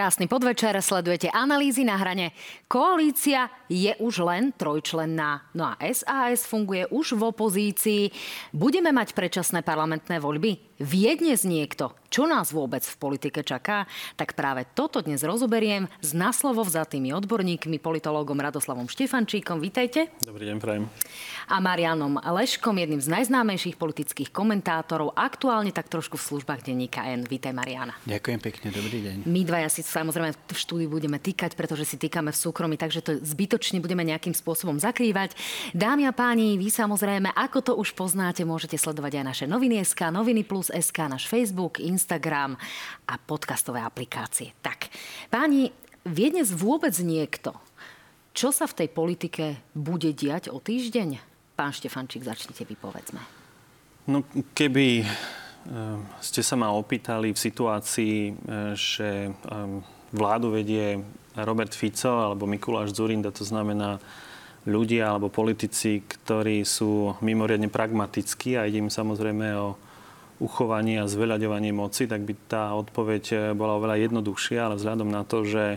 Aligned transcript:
Krásny 0.00 0.32
podvečer, 0.32 0.80
sledujete 0.80 1.28
analýzy 1.28 1.84
na 1.84 1.92
hrane. 1.92 2.32
Koalícia 2.64 3.52
je 3.70 3.94
už 4.02 4.26
len 4.26 4.50
trojčlenná, 4.50 5.46
no 5.54 5.70
a 5.70 5.78
SAS 5.94 6.42
funguje 6.42 6.90
už 6.90 7.14
v 7.14 7.22
opozícii. 7.30 8.02
Budeme 8.50 8.90
mať 8.90 9.14
predčasné 9.14 9.62
parlamentné 9.62 10.18
voľby? 10.18 10.58
Vie 10.80 11.12
dnes 11.12 11.44
niekto, 11.44 11.92
čo 12.08 12.24
nás 12.24 12.56
vôbec 12.56 12.80
v 12.80 12.96
politike 12.96 13.44
čaká? 13.44 13.84
Tak 14.16 14.32
práve 14.32 14.64
toto 14.72 15.04
dnes 15.04 15.20
rozoberiem 15.20 15.86
s 16.00 16.16
naslovo 16.16 16.64
vzatými 16.64 17.12
odborníkmi, 17.12 17.76
politológom 17.76 18.40
Radoslavom 18.40 18.88
Štefančíkom. 18.88 19.60
Vítajte. 19.60 20.08
Dobrý 20.24 20.48
deň, 20.48 20.56
prajem. 20.56 20.88
A 21.52 21.60
Marianom 21.60 22.16
Leškom, 22.16 22.80
jedným 22.80 22.98
z 22.98 23.12
najznámejších 23.12 23.76
politických 23.76 24.32
komentátorov, 24.32 25.12
aktuálne 25.12 25.68
tak 25.68 25.92
trošku 25.92 26.16
v 26.16 26.26
službách 26.32 26.64
denníka 26.64 27.04
N. 27.04 27.28
Vítaj, 27.28 27.52
Mariana. 27.52 27.92
Ďakujem 28.08 28.40
pekne, 28.40 28.72
dobrý 28.72 28.98
deň. 29.04 29.16
My 29.28 29.44
dvaja 29.44 29.68
si 29.68 29.84
samozrejme 29.84 30.32
v 30.32 30.56
štúdiu 30.56 30.88
budeme 30.88 31.20
týkať, 31.20 31.60
pretože 31.60 31.84
si 31.84 32.00
týkame 32.00 32.32
v 32.32 32.40
súkromí, 32.40 32.80
takže 32.80 33.04
to 33.04 33.12
zbytočne 33.60 33.84
budeme 33.84 34.08
nejakým 34.08 34.32
spôsobom 34.32 34.80
zakrývať. 34.80 35.36
Dámy 35.76 36.08
a 36.08 36.16
páni, 36.16 36.56
vy 36.56 36.72
samozrejme, 36.72 37.28
ako 37.36 37.58
to 37.60 37.72
už 37.76 37.92
poznáte, 37.92 38.40
môžete 38.48 38.80
sledovať 38.80 39.20
aj 39.20 39.24
naše 39.28 39.44
noviny 39.44 39.84
SK, 39.84 40.08
noviny 40.08 40.48
plus 40.48 40.72
SK, 40.72 41.12
náš 41.12 41.28
Facebook, 41.28 41.76
Instagram 41.76 42.56
a 43.04 43.14
podcastové 43.20 43.84
aplikácie. 43.84 44.56
Tak, 44.64 44.88
páni, 45.28 45.76
vie 46.08 46.32
dnes 46.32 46.56
vôbec 46.56 46.96
niekto, 47.04 47.52
čo 48.32 48.48
sa 48.48 48.64
v 48.64 48.80
tej 48.80 48.88
politike 48.96 49.60
bude 49.76 50.08
diať 50.16 50.48
o 50.48 50.56
týždeň? 50.56 51.20
Pán 51.52 51.76
Štefančík, 51.76 52.24
začnite 52.24 52.64
vy, 52.64 52.80
povedzme. 52.80 53.20
No, 54.08 54.24
keby 54.56 55.04
eh, 55.04 55.08
ste 56.24 56.40
sa 56.40 56.56
ma 56.56 56.72
opýtali 56.72 57.36
v 57.36 57.42
situácii, 57.44 58.16
eh, 58.24 58.32
že 58.72 59.28
eh, 59.28 59.34
vládu 60.16 60.48
vedie 60.48 61.04
Robert 61.44 61.72
Fico 61.72 62.10
alebo 62.10 62.48
Mikuláš 62.48 62.96
Zurinda, 62.96 63.34
to 63.34 63.44
znamená 63.44 64.00
ľudia 64.68 65.16
alebo 65.16 65.32
politici, 65.32 66.04
ktorí 66.04 66.68
sú 66.68 67.16
mimoriadne 67.24 67.72
pragmatickí 67.72 68.60
a 68.60 68.68
ide 68.68 68.84
im 68.84 68.92
samozrejme 68.92 69.46
o 69.56 69.78
uchovanie 70.40 71.00
a 71.00 71.08
zveľaďovanie 71.08 71.70
moci, 71.70 72.08
tak 72.08 72.24
by 72.24 72.34
tá 72.48 72.72
odpoveď 72.72 73.24
eh, 73.30 73.38
bola 73.52 73.76
oveľa 73.76 74.00
jednoduchšia, 74.08 74.58
ale 74.66 74.80
vzhľadom 74.80 75.08
na 75.12 75.22
to, 75.22 75.44
že 75.44 75.76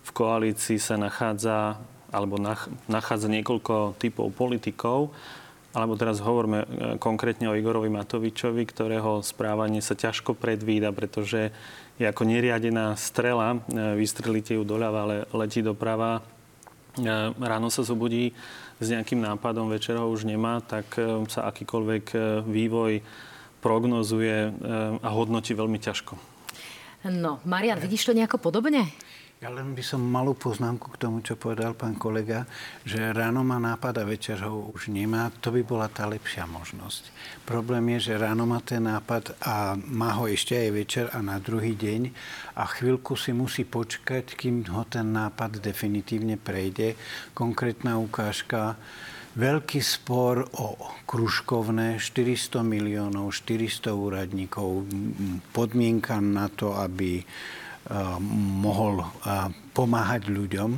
v 0.00 0.10
koalícii 0.10 0.78
sa 0.82 0.98
nachádza 0.98 1.78
alebo 2.10 2.42
nachádza 2.90 3.30
niekoľko 3.30 3.94
typov 4.02 4.34
politikov, 4.34 5.14
alebo 5.70 5.94
teraz 5.94 6.18
hovoríme 6.18 6.58
eh, 6.58 6.66
konkrétne 6.98 7.46
o 7.46 7.54
Igorovi 7.58 7.90
Matovičovi, 7.90 8.66
ktorého 8.66 9.22
správanie 9.22 9.78
sa 9.78 9.94
ťažko 9.94 10.34
predvída, 10.34 10.90
pretože 10.90 11.54
je 12.00 12.08
ako 12.08 12.24
neriadená 12.24 12.96
strela, 12.96 13.60
eh, 13.68 13.94
vystrelíte 13.94 14.56
ju 14.56 14.64
doľava, 14.64 14.98
ale 15.04 15.16
letí 15.36 15.60
doprava. 15.60 16.24
Ráno 17.38 17.70
sa 17.70 17.86
zobudí 17.86 18.34
s 18.82 18.86
nejakým 18.90 19.22
nápadom, 19.22 19.70
večer 19.70 19.94
ho 19.94 20.10
už 20.10 20.26
nemá, 20.26 20.58
tak 20.58 20.98
sa 21.30 21.46
akýkoľvek 21.46 22.04
vývoj 22.42 22.98
prognozuje 23.62 24.50
a 24.98 25.08
hodnotí 25.14 25.54
veľmi 25.54 25.78
ťažko. 25.78 26.18
No, 27.06 27.38
Marian, 27.46 27.78
vidíš 27.78 28.10
to 28.10 28.12
nejako 28.12 28.42
podobne? 28.42 28.90
Ja 29.40 29.48
len 29.48 29.72
by 29.72 29.80
som 29.80 30.04
malú 30.04 30.36
poznámku 30.36 30.92
k 30.92 31.00
tomu, 31.00 31.24
čo 31.24 31.32
povedal 31.32 31.72
pán 31.72 31.96
kolega, 31.96 32.44
že 32.84 33.00
ráno 33.08 33.40
má 33.40 33.56
nápad 33.56 33.96
a 33.96 34.04
večer 34.04 34.36
ho 34.44 34.68
už 34.68 34.92
nemá. 34.92 35.32
To 35.40 35.48
by 35.48 35.64
bola 35.64 35.88
tá 35.88 36.04
lepšia 36.04 36.44
možnosť. 36.44 37.08
Problém 37.48 37.96
je, 37.96 38.12
že 38.12 38.20
ráno 38.20 38.44
má 38.44 38.60
ten 38.60 38.84
nápad 38.84 39.40
a 39.40 39.80
má 39.80 40.12
ho 40.20 40.28
ešte 40.28 40.60
aj 40.60 40.70
večer 40.76 41.08
a 41.16 41.24
na 41.24 41.40
druhý 41.40 41.72
deň 41.72 42.12
a 42.52 42.68
chvíľku 42.68 43.16
si 43.16 43.32
musí 43.32 43.64
počkať, 43.64 44.36
kým 44.36 44.60
ho 44.76 44.84
ten 44.84 45.08
nápad 45.08 45.56
definitívne 45.56 46.36
prejde. 46.36 47.00
Konkrétna 47.32 47.96
ukážka 47.96 48.76
veľký 49.40 49.80
spor 49.80 50.52
o 50.60 50.76
kružkovné 51.08 51.96
400 51.96 52.60
miliónov, 52.60 53.32
400 53.32 53.88
úradníkov, 53.88 54.84
podmienka 55.56 56.20
na 56.20 56.52
to, 56.52 56.76
aby 56.76 57.24
mohol 58.22 59.02
pomáhať 59.74 60.30
ľuďom. 60.30 60.70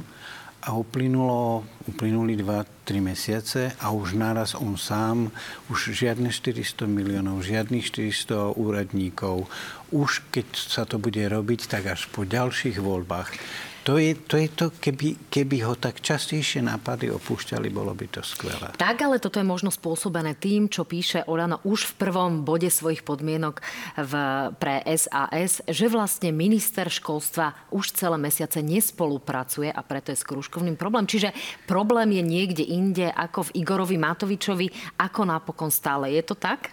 A 0.63 0.79
uplynulo, 0.79 1.67
uplynuli 1.91 2.39
2-3 2.39 3.03
mesiace 3.03 3.75
a 3.83 3.91
už 3.91 4.15
naraz 4.15 4.55
on 4.55 4.79
sám, 4.79 5.35
už 5.67 5.91
žiadne 5.91 6.31
400 6.31 6.87
miliónov, 6.87 7.43
žiadnych 7.43 7.83
400 7.83 8.55
úradníkov. 8.55 9.51
Už 9.91 10.23
keď 10.31 10.47
sa 10.55 10.87
to 10.87 11.03
bude 11.03 11.19
robiť, 11.19 11.67
tak 11.67 11.91
až 11.91 12.07
po 12.15 12.23
ďalších 12.23 12.79
voľbách. 12.79 13.35
To 13.83 13.99
je, 13.99 14.15
to 14.15 14.39
je 14.39 14.47
to, 14.47 14.71
keby, 14.79 15.19
keby 15.27 15.67
ho 15.67 15.75
tak 15.75 15.99
častejšie 15.99 16.63
nápady 16.63 17.11
opúšťali, 17.11 17.67
bolo 17.67 17.91
by 17.99 18.07
to 18.15 18.23
skvelé. 18.23 18.71
Tak, 18.79 19.03
ale 19.03 19.19
toto 19.19 19.43
je 19.43 19.47
možno 19.47 19.75
spôsobené 19.75 20.39
tým, 20.39 20.71
čo 20.71 20.87
píše 20.87 21.27
Olano 21.27 21.59
už 21.67 21.91
v 21.91 22.07
prvom 22.07 22.47
bode 22.47 22.71
svojich 22.71 23.03
podmienok 23.03 23.59
v, 23.99 24.13
pre 24.55 24.87
SAS, 24.95 25.67
že 25.67 25.87
vlastne 25.91 26.31
minister 26.31 26.87
školstva 26.87 27.75
už 27.75 27.99
celé 27.99 28.15
mesiace 28.23 28.63
nespolupracuje 28.63 29.75
a 29.75 29.81
preto 29.83 30.15
je 30.15 30.19
s 30.23 30.29
kružkovným 30.31 30.79
problém. 30.79 31.03
Čiže 31.03 31.35
problém 31.67 32.15
je 32.15 32.23
niekde 32.23 32.63
inde 32.63 33.11
ako 33.11 33.51
v 33.51 33.67
Igorovi 33.67 33.99
Matovičovi, 33.99 34.99
ako 35.03 35.27
napokon 35.27 35.75
stále. 35.75 36.15
Je 36.15 36.23
to 36.23 36.39
tak? 36.39 36.71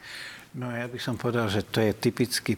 No 0.49 0.73
ja 0.73 0.89
by 0.89 0.97
som 0.97 1.13
povedal, 1.13 1.45
že 1.45 1.61
to 1.61 1.77
je 1.77 1.93
typický 1.93 2.57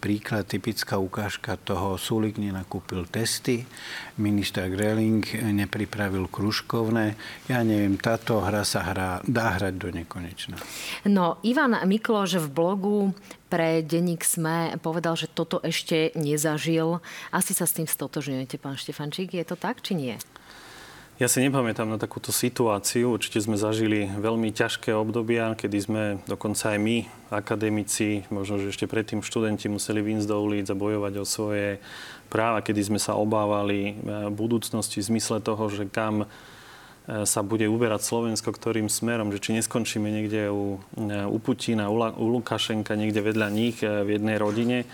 príklad, 0.00 0.48
typická 0.48 0.96
ukážka 0.96 1.60
toho. 1.60 2.00
Sulik 2.00 2.40
nenakúpil 2.40 3.04
testy, 3.12 3.68
minister 4.16 4.72
Greling 4.72 5.20
nepripravil 5.52 6.32
kružkovné. 6.32 7.12
Ja 7.52 7.60
neviem, 7.60 8.00
táto 8.00 8.40
hra 8.40 8.64
sa 8.64 8.88
hrá, 8.88 9.20
dá 9.28 9.52
hrať 9.60 9.74
do 9.76 9.92
nekonečna. 9.92 10.56
No, 11.04 11.36
Ivan 11.44 11.76
Mikloš 11.84 12.40
v 12.40 12.48
blogu 12.48 12.96
pre 13.52 13.84
denník 13.84 14.24
SME 14.24 14.80
povedal, 14.80 15.12
že 15.20 15.28
toto 15.28 15.60
ešte 15.60 16.16
nezažil. 16.16 17.04
Asi 17.36 17.52
sa 17.52 17.68
s 17.68 17.76
tým 17.76 17.84
stotožňujete, 17.84 18.56
pán 18.56 18.80
Štefančík. 18.80 19.36
Je 19.36 19.44
to 19.44 19.60
tak, 19.60 19.84
či 19.84 19.92
nie? 19.92 20.16
Ja 21.16 21.32
si 21.32 21.40
nepamätám 21.40 21.88
na 21.88 21.96
takúto 21.96 22.28
situáciu. 22.28 23.16
Určite 23.16 23.40
sme 23.40 23.56
zažili 23.56 24.04
veľmi 24.04 24.52
ťažké 24.52 24.92
obdobia, 24.92 25.56
kedy 25.56 25.78
sme 25.80 26.02
dokonca 26.28 26.76
aj 26.76 26.78
my, 26.84 27.08
akademici, 27.32 28.28
možno 28.28 28.60
že 28.60 28.68
ešte 28.68 28.84
predtým 28.84 29.24
študenti, 29.24 29.72
museli 29.72 30.04
výjsť 30.04 30.28
do 30.28 30.36
ulic 30.44 30.68
a 30.68 30.76
bojovať 30.76 31.16
o 31.16 31.24
svoje 31.24 31.80
práva, 32.28 32.60
kedy 32.60 32.92
sme 32.92 33.00
sa 33.00 33.16
obávali 33.16 33.96
e, 33.96 34.28
budúcnosti 34.28 35.00
v 35.00 35.16
zmysle 35.16 35.40
toho, 35.40 35.72
že 35.72 35.88
kam 35.88 36.28
e, 36.28 37.24
sa 37.24 37.40
bude 37.40 37.64
uberať 37.64 38.04
Slovensko, 38.04 38.52
ktorým 38.52 38.92
smerom, 38.92 39.32
že 39.32 39.40
či 39.40 39.56
neskončíme 39.56 40.12
niekde 40.12 40.52
u, 40.52 40.84
e, 41.00 41.24
u 41.24 41.38
Putina, 41.40 41.88
u 41.88 42.26
Lukašenka, 42.28 42.92
niekde 42.92 43.24
vedľa 43.24 43.48
nich 43.48 43.80
v 43.80 44.20
jednej 44.20 44.36
rodine. 44.36 44.84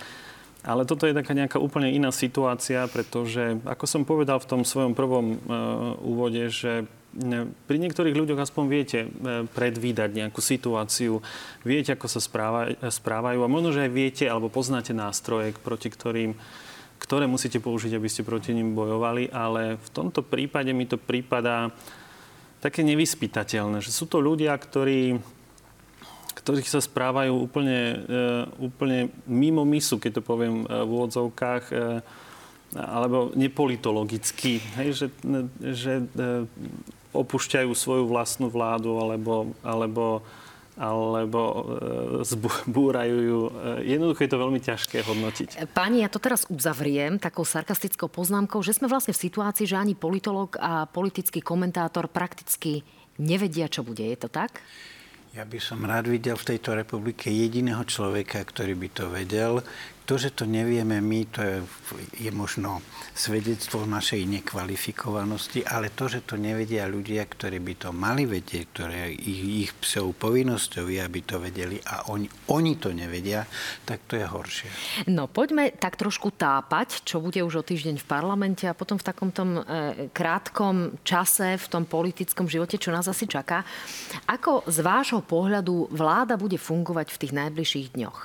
Ale 0.62 0.86
toto 0.86 1.10
je 1.10 1.14
taká 1.14 1.34
nejaká 1.34 1.58
úplne 1.58 1.90
iná 1.90 2.14
situácia, 2.14 2.86
pretože, 2.86 3.58
ako 3.66 3.84
som 3.86 4.06
povedal 4.06 4.38
v 4.38 4.48
tom 4.48 4.62
svojom 4.62 4.94
prvom 4.94 5.26
uh, 5.34 5.98
úvode, 5.98 6.46
že 6.54 6.86
pri 7.68 7.76
niektorých 7.76 8.16
ľuďoch 8.16 8.40
aspoň 8.40 8.64
viete 8.72 9.04
e, 9.04 9.08
predvídať 9.44 10.16
nejakú 10.16 10.40
situáciu, 10.40 11.20
viete, 11.60 11.92
ako 11.92 12.08
sa 12.08 12.24
správajú 12.88 13.44
a 13.44 13.52
možno, 13.52 13.76
že 13.76 13.84
aj 13.84 13.92
viete 13.92 14.24
alebo 14.24 14.48
poznáte 14.48 14.96
nástroje, 14.96 15.52
proti 15.60 15.92
ktorým 15.92 16.32
ktoré 17.02 17.26
musíte 17.26 17.58
použiť, 17.58 17.98
aby 17.98 18.06
ste 18.06 18.22
proti 18.22 18.54
ním 18.54 18.78
bojovali, 18.78 19.26
ale 19.34 19.74
v 19.74 19.88
tomto 19.90 20.22
prípade 20.22 20.70
mi 20.70 20.86
to 20.86 20.94
prípada 21.02 21.74
také 22.62 22.86
nevyspytateľné, 22.86 23.82
že 23.82 23.90
sú 23.90 24.06
to 24.06 24.22
ľudia, 24.22 24.54
ktorí 24.54 25.18
ktorých 26.32 26.68
sa 26.68 26.80
správajú 26.80 27.36
úplne, 27.36 27.80
e, 28.02 28.26
úplne 28.58 29.12
mimo 29.28 29.62
misu, 29.62 30.00
keď 30.00 30.20
to 30.20 30.22
poviem 30.24 30.64
e, 30.64 30.66
v 30.66 30.90
úvodzovkách, 30.90 31.64
e, 31.70 31.74
alebo 32.72 33.30
nepolitologicky, 33.36 34.64
hej, 34.80 34.88
že, 34.96 35.06
že 35.60 35.92
opúšťajú 37.12 37.68
svoju 37.68 38.08
vlastnú 38.08 38.48
vládu 38.48 38.96
alebo, 38.96 39.52
alebo, 39.60 40.24
alebo 40.80 41.40
zbúrajú 42.24 43.16
ju. 43.20 43.40
Jednoducho 43.84 44.24
je 44.24 44.32
to 44.32 44.40
veľmi 44.40 44.60
ťažké 44.64 45.04
hodnotiť. 45.04 45.68
Pani, 45.76 46.00
ja 46.00 46.08
to 46.08 46.16
teraz 46.16 46.48
uzavriem 46.48 47.20
takou 47.20 47.44
sarkastickou 47.44 48.08
poznámkou, 48.08 48.64
že 48.64 48.72
sme 48.72 48.88
vlastne 48.88 49.12
v 49.12 49.20
situácii, 49.20 49.68
že 49.68 49.76
ani 49.76 49.92
politolog 49.92 50.56
a 50.56 50.88
politický 50.88 51.44
komentátor 51.44 52.08
prakticky 52.08 52.80
nevedia, 53.20 53.68
čo 53.68 53.84
bude. 53.84 54.00
Je 54.00 54.16
to 54.16 54.32
tak? 54.32 54.64
Ja 55.32 55.48
by 55.48 55.56
som 55.64 55.80
rád 55.88 56.12
videl 56.12 56.36
v 56.36 56.44
tejto 56.44 56.76
republike 56.76 57.32
jediného 57.32 57.80
človeka, 57.88 58.44
ktorý 58.44 58.76
by 58.76 58.88
to 58.92 59.04
vedel, 59.08 59.64
To, 60.02 60.18
že 60.18 60.34
to 60.34 60.44
nevieme 60.44 60.98
my, 60.98 61.20
to 61.30 61.40
je, 61.40 61.58
je 62.26 62.30
možno 62.34 62.82
svedectvo 63.14 63.86
našej 63.86 64.24
nekvalifikovanosti, 64.24 65.62
ale 65.62 65.94
to, 65.94 66.10
že 66.10 66.26
to 66.26 66.34
nevedia 66.34 66.90
ľudia, 66.90 67.22
ktorí 67.28 67.62
by 67.62 67.74
to 67.78 67.90
mali 67.94 68.26
vedieť, 68.26 68.64
ktoré 68.72 69.14
ich, 69.14 69.70
ich 69.70 69.72
psou 69.78 70.10
povinnosťou 70.16 70.90
je, 70.90 70.98
aby 70.98 71.20
to 71.22 71.38
vedeli 71.38 71.78
a 71.86 72.10
oni, 72.10 72.26
oni 72.50 72.80
to 72.80 72.90
nevedia, 72.90 73.46
tak 73.86 74.08
to 74.10 74.18
je 74.18 74.26
horšie. 74.26 74.70
No 75.12 75.28
poďme 75.30 75.70
tak 75.76 76.00
trošku 76.00 76.34
tápať, 76.34 77.04
čo 77.06 77.22
bude 77.22 77.38
už 77.44 77.62
o 77.62 77.66
týždeň 77.66 78.00
v 78.00 78.06
parlamente 78.08 78.64
a 78.66 78.74
potom 78.74 78.96
v 78.96 79.06
takom 79.06 79.30
e, 79.30 80.10
krátkom 80.10 80.98
čase, 81.06 81.60
v 81.60 81.66
tom 81.68 81.84
politickom 81.86 82.48
živote, 82.48 82.80
čo 82.80 82.90
nás 82.90 83.06
asi 83.06 83.28
čaká. 83.28 83.62
Ako 84.26 84.66
z 84.66 84.78
vášho 84.80 85.20
pohľadu 85.22 85.92
vláda 85.92 86.34
bude 86.40 86.56
fungovať 86.56 87.12
v 87.12 87.20
tých 87.20 87.32
najbližších 87.36 87.88
dňoch? 87.94 88.18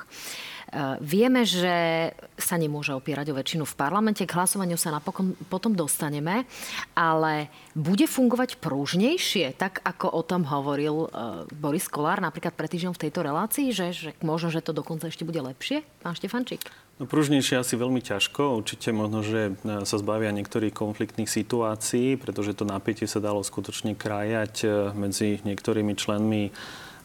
Eh, 0.67 0.99
vieme, 0.99 1.47
že 1.47 2.11
sa 2.35 2.59
nemôže 2.59 2.91
opierať 2.91 3.31
o 3.31 3.37
väčšinu 3.39 3.63
v 3.63 3.77
parlamente. 3.79 4.27
K 4.27 4.35
hlasovaniu 4.35 4.75
sa 4.75 4.91
napokon 4.91 5.31
potom 5.47 5.71
dostaneme, 5.71 6.43
ale 6.91 7.47
bude 7.71 8.03
fungovať 8.03 8.59
prúžnejšie, 8.59 9.55
tak 9.55 9.79
ako 9.87 10.11
o 10.11 10.21
tom 10.27 10.43
hovoril 10.43 11.07
eh, 11.07 11.47
Boris 11.55 11.87
Kolár 11.87 12.19
napríklad 12.19 12.51
pred 12.51 12.67
týždňom 12.67 12.99
v 12.99 13.03
tejto 13.07 13.23
relácii, 13.23 13.71
že, 13.71 13.95
že 13.95 14.11
možno, 14.19 14.51
že 14.51 14.59
to 14.59 14.75
dokonca 14.75 15.07
ešte 15.07 15.23
bude 15.23 15.39
lepšie? 15.39 15.87
Pán 16.03 16.19
Štefančík. 16.19 16.67
No 16.99 17.07
pružnejšie 17.07 17.63
asi 17.63 17.79
veľmi 17.79 18.03
ťažko. 18.03 18.59
Určite 18.59 18.91
možno, 18.91 19.23
že 19.23 19.55
eh, 19.55 19.87
sa 19.87 19.95
zbavia 19.95 20.35
niektorých 20.35 20.75
konfliktných 20.75 21.31
situácií, 21.31 22.19
pretože 22.19 22.51
to 22.59 22.67
napätie 22.67 23.07
sa 23.07 23.23
dalo 23.23 23.39
skutočne 23.39 23.95
krájať 23.95 24.67
medzi 24.99 25.39
niektorými 25.47 25.95
členmi 25.95 26.51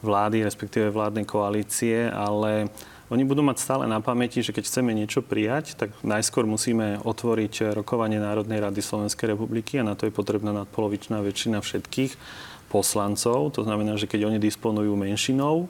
vlády, 0.03 0.43
respektíve 0.43 0.91
vládnej 0.91 1.23
koalície, 1.23 2.11
ale 2.11 2.75
oni 3.13 3.29
budú 3.29 3.45
mať 3.45 3.61
stále 3.61 3.85
na 3.85 4.01
pamäti, 4.01 4.41
že 4.41 4.57
keď 4.57 4.65
chceme 4.65 4.97
niečo 4.97 5.21
prijať, 5.21 5.77
tak 5.77 5.93
najskôr 6.01 6.49
musíme 6.49 6.97
otvoriť 7.05 7.77
rokovanie 7.77 8.17
Národnej 8.17 8.65
rady 8.65 8.81
Slovenskej 8.81 9.37
republiky 9.37 9.77
a 9.77 9.85
na 9.85 9.93
to 9.93 10.09
je 10.09 10.17
potrebná 10.17 10.57
nadpolovičná 10.65 11.21
väčšina 11.21 11.61
všetkých 11.61 12.17
poslancov. 12.73 13.53
To 13.53 13.69
znamená, 13.69 14.01
že 14.01 14.09
keď 14.09 14.33
oni 14.33 14.41
disponujú 14.41 14.97
menšinou, 14.97 15.69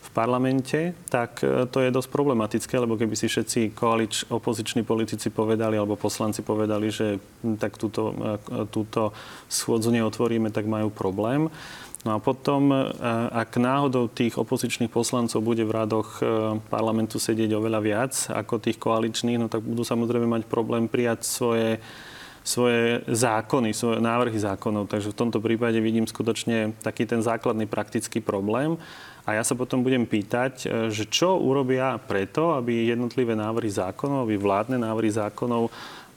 v 0.00 0.08
parlamente, 0.16 0.96
tak 1.12 1.44
e, 1.44 1.68
to 1.68 1.84
je 1.84 1.92
dosť 1.92 2.08
problematické, 2.08 2.72
lebo 2.80 2.96
keby 2.96 3.12
si 3.12 3.28
všetci 3.28 3.76
koalič, 3.76 4.32
opoziční 4.32 4.80
politici 4.80 5.28
povedali 5.28 5.76
alebo 5.76 6.00
poslanci 6.00 6.40
povedali, 6.40 6.88
že 6.88 7.20
tak 7.60 7.76
túto, 7.76 8.16
e, 8.16 8.64
túto 8.72 9.12
schôdzu 9.52 9.92
neotvoríme, 9.92 10.48
tak 10.48 10.64
majú 10.64 10.88
problém. 10.88 11.52
No 12.00 12.16
a 12.16 12.18
potom, 12.18 12.72
e, 12.72 12.80
ak 13.28 13.60
náhodou 13.60 14.08
tých 14.08 14.40
opozičných 14.40 14.88
poslancov 14.88 15.44
bude 15.44 15.68
v 15.68 15.72
radoch 15.76 16.20
e, 16.20 16.56
parlamentu 16.72 17.20
sedieť 17.20 17.52
oveľa 17.52 17.80
viac 17.84 18.12
ako 18.32 18.56
tých 18.56 18.80
koaličných, 18.80 19.36
no 19.36 19.52
tak 19.52 19.60
budú 19.60 19.84
samozrejme 19.84 20.24
mať 20.24 20.42
problém 20.48 20.88
prijať 20.88 21.28
svoje 21.28 21.76
svoje 22.40 23.04
zákony, 23.04 23.76
svoje 23.76 24.00
návrhy 24.00 24.40
zákonov. 24.40 24.88
Takže 24.88 25.12
v 25.12 25.18
tomto 25.18 25.44
prípade 25.44 25.76
vidím 25.76 26.08
skutočne 26.08 26.72
taký 26.80 27.04
ten 27.04 27.20
základný 27.20 27.68
praktický 27.68 28.24
problém. 28.24 28.80
A 29.28 29.36
ja 29.36 29.44
sa 29.44 29.52
potom 29.52 29.84
budem 29.84 30.08
pýtať, 30.08 30.64
e, 30.64 30.66
že 30.88 31.04
čo 31.04 31.36
urobia 31.36 32.00
preto, 32.00 32.56
aby 32.56 32.88
jednotlivé 32.88 33.36
návrhy 33.36 33.68
zákonov, 33.68 34.24
aby 34.24 34.40
vládne 34.40 34.80
návrhy 34.80 35.12
zákonov 35.12 35.68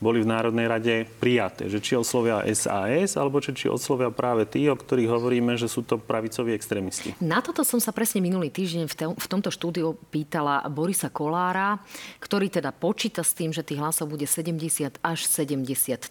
boli 0.04 0.20
v 0.20 0.28
Národnej 0.28 0.68
rade 0.68 0.96
prijaté. 1.24 1.72
Že 1.72 1.80
či 1.80 1.94
oslovia 1.96 2.44
SAS, 2.52 3.16
alebo 3.16 3.40
či, 3.40 3.56
či 3.56 3.72
oslovia 3.72 4.12
práve 4.12 4.44
tí, 4.44 4.68
o 4.68 4.76
ktorých 4.76 5.08
hovoríme, 5.08 5.56
že 5.56 5.72
sú 5.72 5.88
to 5.88 5.96
pravicoví 5.96 6.52
extrémisti. 6.52 7.16
Na 7.24 7.40
toto 7.40 7.64
som 7.64 7.80
sa 7.80 7.96
presne 7.96 8.20
minulý 8.20 8.52
týždeň 8.52 8.86
v, 8.92 8.96
te, 9.00 9.06
v 9.08 9.28
tomto 9.32 9.48
štúdiu 9.48 9.96
pýtala 10.12 10.68
Borisa 10.68 11.08
Kolára, 11.08 11.80
ktorý 12.20 12.52
teda 12.52 12.76
počíta 12.76 13.24
s 13.24 13.32
tým, 13.32 13.56
že 13.56 13.64
tých 13.64 13.80
hlasov 13.80 14.12
bude 14.12 14.28
70 14.28 15.00
až 15.00 15.20
73 15.24 16.04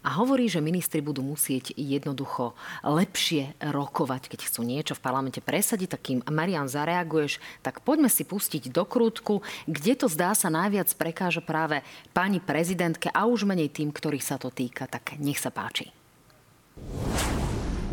a 0.00 0.08
hovorí, 0.16 0.48
že 0.48 0.64
ministri 0.64 1.04
budú 1.04 1.20
musieť 1.20 1.76
jednoducho 1.76 2.56
lepšie 2.80 3.58
rokovať, 3.60 4.32
keď 4.32 4.40
chcú 4.48 4.64
niečo 4.64 4.96
v 4.96 5.04
parlamente 5.04 5.44
presadiť, 5.44 5.88
tak 5.92 6.02
Marian 6.32 6.70
zareaguješ, 6.70 7.42
tak 7.60 7.84
poďme 7.84 8.08
si 8.08 8.24
pustiť 8.24 8.72
do 8.72 8.88
krútku, 8.88 9.44
kde 9.66 9.92
to 9.98 10.06
zdá 10.06 10.32
sa 10.32 10.48
najviac 10.48 10.88
prekáža 10.94 11.42
práve 11.42 11.84
pani 12.14 12.38
prezidentke 12.38 13.10
a 13.18 13.26
už 13.26 13.42
menej 13.42 13.74
tým, 13.74 13.90
ktorých 13.90 14.22
sa 14.22 14.38
to 14.38 14.54
týka. 14.54 14.86
Tak 14.86 15.18
nech 15.18 15.42
sa 15.42 15.50
páči 15.50 15.90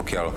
pokiaľ 0.06 0.28
e, 0.30 0.36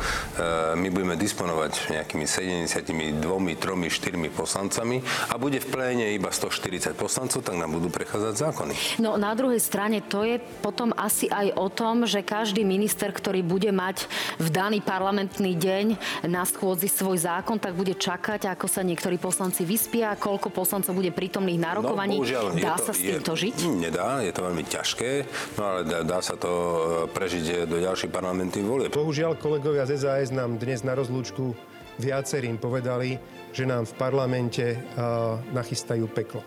my 0.80 0.88
budeme 0.88 1.12
disponovať 1.20 1.92
nejakými 1.92 2.24
72, 2.24 3.20
3, 3.20 3.60
4 3.60 4.32
poslancami 4.32 5.04
a 5.28 5.36
bude 5.36 5.60
v 5.60 5.68
pléne 5.68 6.08
iba 6.16 6.32
140 6.32 6.96
poslancov, 6.96 7.44
tak 7.44 7.60
nám 7.60 7.76
budú 7.76 7.92
prechádzať 7.92 8.34
zákony. 8.48 8.74
No 9.04 9.20
na 9.20 9.36
druhej 9.36 9.60
strane 9.60 10.00
to 10.00 10.24
je 10.24 10.40
potom 10.64 10.96
asi 10.96 11.28
aj 11.28 11.52
o 11.60 11.68
tom, 11.68 12.08
že 12.08 12.24
každý 12.24 12.64
minister, 12.64 13.12
ktorý 13.12 13.44
bude 13.44 13.68
mať 13.68 14.08
v 14.40 14.48
daný 14.48 14.80
parlamentný 14.80 15.52
deň 15.52 15.86
na 16.32 16.48
schôdzi 16.48 16.88
svoj 16.88 17.28
zákon, 17.28 17.60
tak 17.60 17.76
bude 17.76 17.92
čakať, 17.92 18.48
ako 18.48 18.72
sa 18.72 18.80
niektorí 18.80 19.20
poslanci 19.20 19.68
vyspia, 19.68 20.16
koľko 20.16 20.48
poslancov 20.48 20.96
bude 20.96 21.12
prítomných 21.12 21.60
na 21.60 21.76
no, 21.76 21.84
rokovaní. 21.84 22.16
No, 22.16 22.24
bohužiaľ, 22.24 22.44
dá 22.56 22.80
to, 22.80 22.88
sa 22.88 22.92
s 22.96 23.04
týmto 23.04 23.36
je, 23.36 23.52
žiť? 23.52 23.56
Nedá, 23.76 24.24
je 24.24 24.32
to 24.32 24.40
veľmi 24.48 24.64
ťažké, 24.64 25.10
no 25.60 25.62
ale 25.62 25.80
dá, 25.84 25.98
dá 26.08 26.18
sa 26.24 26.40
to 26.40 26.50
e, 26.50 26.78
prežiť 27.12 27.68
do 27.68 27.76
ďalších 27.76 28.08
parlamentných 28.08 28.64
volieb. 28.64 28.90
Bohužiaľ, 28.94 29.36
kolegovia 29.58 29.90
z 29.90 30.06
SAS 30.06 30.30
nám 30.30 30.54
dnes 30.54 30.86
na 30.86 30.94
rozlúčku 30.94 31.50
viacerým 31.98 32.62
povedali, 32.62 33.18
že 33.50 33.66
nám 33.66 33.90
v 33.90 33.94
parlamente 33.98 34.78
nachystajú 35.50 36.06
peklo. 36.14 36.46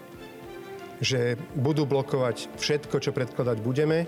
Že 1.03 1.35
budú 1.59 1.83
blokovať 1.83 2.55
všetko, 2.55 3.03
čo 3.03 3.11
predkladať 3.11 3.59
budeme. 3.59 4.07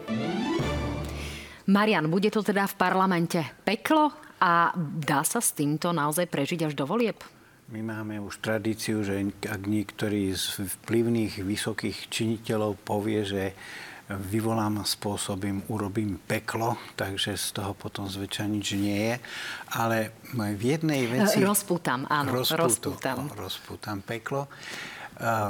Marian, 1.67 2.07
bude 2.07 2.31
to 2.31 2.47
teda 2.47 2.63
v 2.63 2.79
parlamente 2.79 3.44
peklo 3.67 4.07
a 4.39 4.71
dá 4.79 5.27
sa 5.27 5.44
s 5.44 5.51
týmto 5.51 5.91
naozaj 5.91 6.23
prežiť 6.31 6.71
až 6.71 6.73
do 6.79 6.88
volieb? 6.88 7.19
My 7.75 7.83
máme 7.83 8.23
už 8.23 8.39
tradíciu, 8.39 9.03
že 9.03 9.19
ak 9.44 9.67
niektorý 9.67 10.31
z 10.31 10.63
vplyvných 10.79 11.44
vysokých 11.44 12.07
činiteľov 12.07 12.79
povie, 12.88 13.27
že 13.27 13.51
vyvolám, 14.09 14.83
spôsobím, 14.83 15.63
urobím 15.71 16.19
peklo, 16.27 16.75
takže 17.00 17.39
z 17.39 17.47
toho 17.55 17.71
potom 17.71 18.05
zväčša 18.11 18.45
nič 18.51 18.67
nie 18.75 19.00
je. 19.00 19.15
Ale 19.79 20.11
v 20.35 20.63
jednej 20.75 21.07
veci... 21.07 21.39
Rozpútam, 21.39 22.03
áno, 22.11 22.44
rozpútam. 22.44 23.31
Rozpútam 23.31 24.03
peklo. 24.03 24.51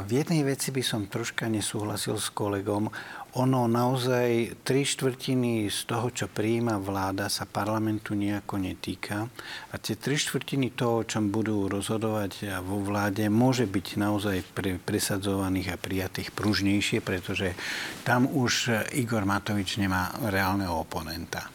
V 0.05 0.11
jednej 0.11 0.43
veci 0.43 0.69
by 0.75 0.83
som 0.83 1.07
troška 1.07 1.47
nesúhlasil 1.47 2.19
s 2.19 2.29
kolegom 2.29 2.91
ono 3.33 3.65
naozaj 3.65 4.61
tri 4.61 4.85
štvrtiny 4.85 5.65
z 5.65 5.79
toho, 5.89 6.13
čo 6.13 6.29
prijíma 6.29 6.77
vláda, 6.77 7.33
sa 7.33 7.49
parlamentu 7.49 8.13
nejako 8.13 8.61
netýka. 8.61 9.25
A 9.73 9.75
tie 9.81 9.97
tri 9.97 10.21
štvrtiny 10.21 10.77
toho, 10.77 11.01
o 11.01 11.07
čom 11.07 11.33
budú 11.33 11.65
rozhodovať 11.65 12.61
vo 12.61 12.77
vláde, 12.85 13.25
môže 13.33 13.65
byť 13.65 13.87
naozaj 13.97 14.37
pre, 14.53 14.77
presadzovaných 14.77 15.73
a 15.73 15.81
prijatých 15.81 16.29
pružnejšie, 16.29 17.01
pretože 17.01 17.57
tam 18.05 18.29
už 18.29 18.69
Igor 18.93 19.25
Matovič 19.25 19.81
nemá 19.81 20.13
reálneho 20.29 20.77
oponenta. 20.77 21.49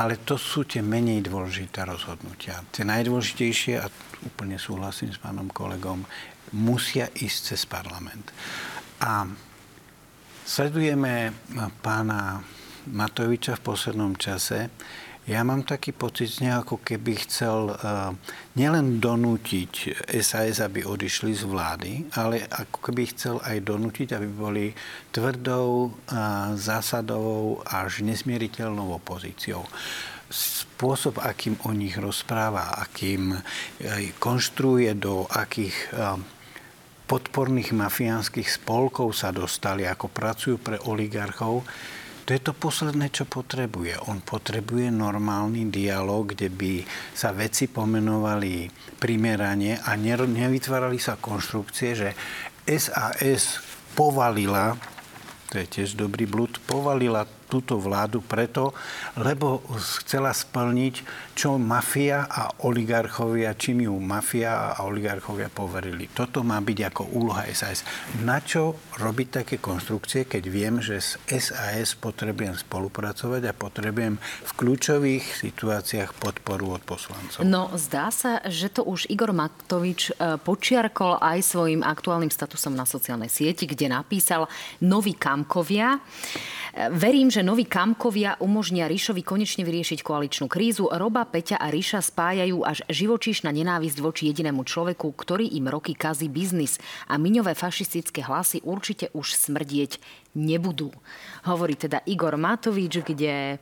Ale 0.00 0.24
to 0.24 0.40
sú 0.40 0.64
tie 0.64 0.80
menej 0.80 1.28
dôležité 1.28 1.84
rozhodnutia. 1.84 2.64
Tie 2.72 2.88
najdôležitejšie, 2.88 3.84
a 3.84 3.86
úplne 4.24 4.56
súhlasím 4.56 5.12
s 5.12 5.20
pánom 5.20 5.52
kolegom, 5.52 6.08
musia 6.56 7.12
ísť 7.12 7.52
cez 7.52 7.68
parlament. 7.68 8.32
A 9.04 9.28
Sledujeme 10.46 11.34
pána 11.82 12.38
Matoviča 12.94 13.58
v 13.58 13.66
poslednom 13.66 14.14
čase. 14.14 14.70
Ja 15.26 15.42
mám 15.42 15.66
taký 15.66 15.90
pocit 15.90 16.38
z 16.38 16.46
neho, 16.46 16.62
ako 16.62 16.86
keby 16.86 17.18
chcel 17.26 17.74
uh, 17.74 18.14
nielen 18.54 19.02
donútiť 19.02 20.06
SAS, 20.22 20.62
aby 20.62 20.86
odišli 20.86 21.34
z 21.34 21.50
vlády, 21.50 21.92
ale 22.14 22.46
ako 22.46 22.78
keby 22.78 23.10
chcel 23.10 23.42
aj 23.42 23.58
donútiť, 23.58 24.14
aby 24.14 24.28
boli 24.30 24.70
tvrdou, 25.10 25.90
uh, 25.90 26.54
zásadovou 26.54 27.66
až 27.66 28.06
nesmieriteľnou 28.06 29.02
opozíciou 29.02 29.66
spôsob, 30.30 31.26
akým 31.26 31.58
o 31.66 31.74
nich 31.74 31.98
rozpráva, 31.98 32.70
akým 32.86 33.34
uh, 33.34 33.42
konštruuje, 34.22 34.94
do 34.94 35.26
akých 35.26 35.90
podporných 37.06 37.70
mafiánskych 37.70 38.50
spolkov 38.50 39.14
sa 39.14 39.30
dostali, 39.30 39.86
ako 39.86 40.10
pracujú 40.10 40.58
pre 40.58 40.76
oligarchov, 40.82 41.62
to 42.26 42.34
je 42.34 42.42
to 42.42 42.58
posledné, 42.58 43.14
čo 43.14 43.22
potrebuje. 43.22 44.10
On 44.10 44.18
potrebuje 44.18 44.90
normálny 44.90 45.70
dialog, 45.70 46.34
kde 46.34 46.50
by 46.50 46.82
sa 47.14 47.30
veci 47.30 47.70
pomenovali 47.70 48.66
primerane 48.98 49.78
a 49.78 49.94
nevytvárali 49.94 50.98
sa 50.98 51.14
konštrukcie, 51.22 51.94
že 51.94 52.10
SAS 52.66 53.62
povalila, 53.94 54.74
to 55.54 55.62
je 55.62 55.66
tiež 55.70 55.94
dobrý 55.94 56.26
blud, 56.26 56.58
povalila 56.66 57.22
túto 57.46 57.78
vládu 57.78 58.20
preto, 58.20 58.74
lebo 59.16 59.62
chcela 60.02 60.34
splniť, 60.34 60.94
čo 61.32 61.56
mafia 61.56 62.26
a 62.26 62.50
oligarchovia, 62.66 63.54
čím 63.54 63.86
ju 63.86 63.94
mafia 63.96 64.76
a 64.76 64.84
oligarchovia 64.84 65.48
poverili. 65.48 66.10
Toto 66.10 66.42
má 66.42 66.58
byť 66.58 66.78
ako 66.92 67.02
úloha 67.14 67.46
SAS. 67.54 67.86
Na 68.26 68.42
čo 68.42 68.76
robiť 68.98 69.42
také 69.42 69.56
konstrukcie, 69.62 70.26
keď 70.26 70.42
viem, 70.50 70.74
že 70.82 70.98
s 70.98 71.20
SAS 71.28 71.94
potrebujem 71.94 72.56
spolupracovať 72.58 73.42
a 73.46 73.52
potrebujem 73.52 74.18
v 74.20 74.50
kľúčových 74.56 75.24
situáciách 75.42 76.16
podporu 76.16 76.76
od 76.76 76.82
poslancov? 76.82 77.44
No, 77.46 77.70
zdá 77.78 78.10
sa, 78.10 78.42
že 78.48 78.72
to 78.72 78.82
už 78.82 79.06
Igor 79.12 79.30
Matovič 79.30 80.10
e, 80.16 80.40
počiarkol 80.40 81.20
aj 81.20 81.38
svojim 81.44 81.84
aktuálnym 81.84 82.32
statusom 82.32 82.74
na 82.74 82.88
sociálnej 82.88 83.28
sieti, 83.28 83.68
kde 83.68 83.92
napísal 83.92 84.48
noví 84.82 85.14
kamkovia. 85.14 85.96
E, 85.96 86.00
verím, 86.96 87.28
že 87.36 87.44
noví 87.44 87.68
kamkovia 87.68 88.40
umožnia 88.40 88.88
Ríšovi 88.88 89.20
konečne 89.20 89.60
vyriešiť 89.60 90.00
koaličnú 90.00 90.48
krízu. 90.48 90.88
Roba 90.88 91.28
Peťa 91.28 91.60
a 91.60 91.68
Ríša 91.68 92.00
spájajú 92.00 92.64
až 92.64 92.80
živočíšna 92.88 93.52
nenávisť 93.52 94.00
voči 94.00 94.32
jedinému 94.32 94.64
človeku, 94.64 95.04
ktorý 95.12 95.44
im 95.52 95.68
roky 95.68 95.92
kazí 95.92 96.32
biznis 96.32 96.80
a 97.04 97.20
miňové 97.20 97.52
fašistické 97.52 98.24
hlasy 98.24 98.64
určite 98.64 99.12
už 99.12 99.36
smrdieť 99.36 100.00
nebudú. 100.32 100.88
Hovorí 101.44 101.76
teda 101.76 102.00
Igor 102.08 102.40
Matovič, 102.40 103.04
kde 103.04 103.60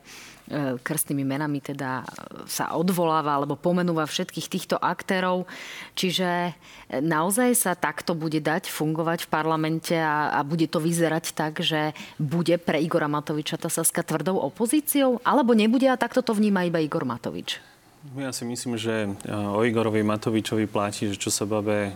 krstnými 0.81 1.25
menami 1.25 1.57
teda 1.61 2.05
sa 2.45 2.77
odvoláva 2.77 3.37
alebo 3.37 3.57
pomenúva 3.57 4.05
všetkých 4.05 4.47
týchto 4.47 4.75
aktérov. 4.77 5.49
Čiže 5.97 6.53
naozaj 7.01 7.57
sa 7.57 7.73
takto 7.73 8.13
bude 8.13 8.37
dať 8.39 8.69
fungovať 8.69 9.25
v 9.25 9.31
parlamente 9.31 9.95
a, 9.97 10.29
a 10.37 10.39
bude 10.45 10.69
to 10.69 10.77
vyzerať 10.77 11.33
tak, 11.33 11.65
že 11.65 11.97
bude 12.21 12.55
pre 12.61 12.77
Igora 12.77 13.09
Matoviča 13.09 13.57
tá 13.57 13.67
Saska 13.67 14.05
tvrdou 14.05 14.37
opozíciou? 14.37 15.17
Alebo 15.25 15.57
nebude 15.57 15.89
a 15.89 15.97
takto 15.97 16.21
to 16.21 16.37
vníma 16.37 16.69
iba 16.69 16.77
Igor 16.77 17.03
Matovič? 17.09 17.74
Ja 18.13 18.29
si 18.29 18.45
myslím, 18.45 18.77
že 18.77 19.09
e, 19.09 19.33
o 19.33 19.65
Igorovi 19.65 20.05
Matovičovi 20.05 20.69
platí, 20.69 21.09
že 21.09 21.17
čo 21.17 21.33
sa 21.33 21.49
babe 21.49 21.89
e, 21.89 21.91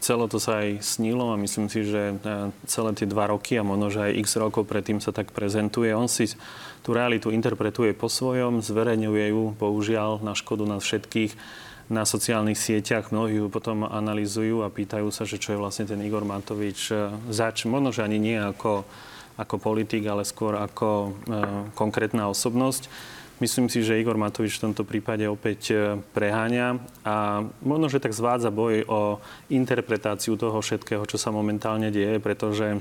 chcelo, 0.00 0.32
to 0.32 0.40
sa 0.40 0.64
aj 0.64 0.80
snilo 0.80 1.28
a 1.28 1.36
myslím 1.36 1.68
si, 1.68 1.84
že 1.84 2.16
e, 2.16 2.48
celé 2.64 2.96
tie 2.96 3.04
dva 3.04 3.28
roky 3.28 3.60
a 3.60 3.62
možno, 3.62 3.92
že 3.92 4.00
aj 4.08 4.16
x 4.24 4.40
rokov 4.40 4.64
predtým 4.64 4.96
sa 4.96 5.12
tak 5.12 5.36
prezentuje. 5.36 5.92
On 5.92 6.08
si 6.08 6.32
tú 6.80 6.96
realitu 6.96 7.28
interpretuje 7.28 7.92
po 7.92 8.08
svojom, 8.08 8.64
zverejňuje 8.64 9.36
ju, 9.36 9.52
bohužiaľ, 9.60 10.24
na 10.24 10.32
škodu 10.32 10.64
nás 10.64 10.80
všetkých 10.80 11.36
na 11.92 12.08
sociálnych 12.08 12.56
sieťach. 12.56 13.12
Mnohí 13.12 13.38
ju 13.38 13.46
potom 13.52 13.84
analizujú 13.84 14.64
a 14.64 14.72
pýtajú 14.72 15.12
sa, 15.12 15.28
že 15.28 15.36
čo 15.36 15.54
je 15.54 15.60
vlastne 15.60 15.84
ten 15.86 16.00
Igor 16.00 16.24
Matovič 16.24 16.90
zač. 17.30 17.68
Možno, 17.68 17.94
že 17.94 18.02
ani 18.02 18.18
nie 18.18 18.34
ako, 18.34 18.82
ako 19.38 19.54
politik, 19.60 20.02
ale 20.08 20.24
skôr 20.24 20.56
ako 20.56 20.88
e, 20.88 21.08
konkrétna 21.76 22.26
osobnosť. 22.32 22.88
Myslím 23.36 23.68
si, 23.68 23.84
že 23.84 24.00
Igor 24.00 24.16
Matovič 24.16 24.56
v 24.56 24.72
tomto 24.72 24.88
prípade 24.88 25.28
opäť 25.28 25.60
e, 25.68 26.00
preháňa 26.16 26.80
a 27.04 27.44
možno, 27.60 27.92
že 27.92 28.00
tak 28.00 28.16
zvádza 28.16 28.48
boj 28.48 28.88
o 28.88 29.20
interpretáciu 29.52 30.40
toho 30.40 30.56
všetkého, 30.64 31.04
čo 31.04 31.20
sa 31.20 31.28
momentálne 31.28 31.92
deje, 31.92 32.16
pretože 32.16 32.80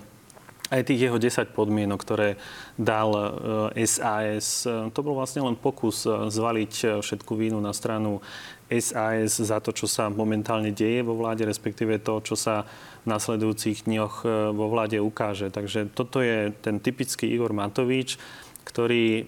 aj 0.71 0.81
tých 0.87 1.11
jeho 1.11 1.19
10 1.19 1.51
podmienok, 1.51 1.99
ktoré 1.99 2.39
dal 2.79 3.35
SAS, 3.83 4.63
e, 4.63 4.87
to 4.95 4.99
bol 5.03 5.19
vlastne 5.19 5.43
len 5.43 5.59
pokus 5.59 6.07
e, 6.07 6.31
zvaliť 6.31 7.03
všetku 7.03 7.35
vínu 7.35 7.59
na 7.59 7.75
stranu 7.75 8.23
SAS 8.71 9.43
za 9.43 9.59
to, 9.59 9.75
čo 9.75 9.91
sa 9.91 10.07
momentálne 10.07 10.71
deje 10.71 11.03
vo 11.03 11.19
vláde, 11.19 11.43
respektíve 11.43 11.99
to, 11.99 12.23
čo 12.23 12.39
sa 12.39 12.63
v 13.03 13.11
nasledujúcich 13.11 13.91
dňoch 13.91 14.25
vo 14.55 14.65
vláde 14.71 14.97
ukáže. 15.03 15.51
Takže 15.53 15.91
toto 15.93 16.23
je 16.23 16.49
ten 16.63 16.81
typický 16.81 17.29
Igor 17.29 17.53
Matovič, 17.53 18.17
ktorý 18.65 19.05
e, 19.21 19.23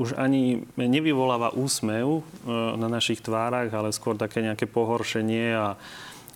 už 0.00 0.16
ani 0.16 0.64
nevyvoláva 0.74 1.52
úsmev 1.52 2.08
e, 2.08 2.22
na 2.80 2.88
našich 2.88 3.20
tvárach, 3.20 3.68
ale 3.68 3.92
skôr 3.92 4.16
také 4.16 4.40
nejaké 4.40 4.64
pohoršenie 4.64 5.52
a, 5.52 5.76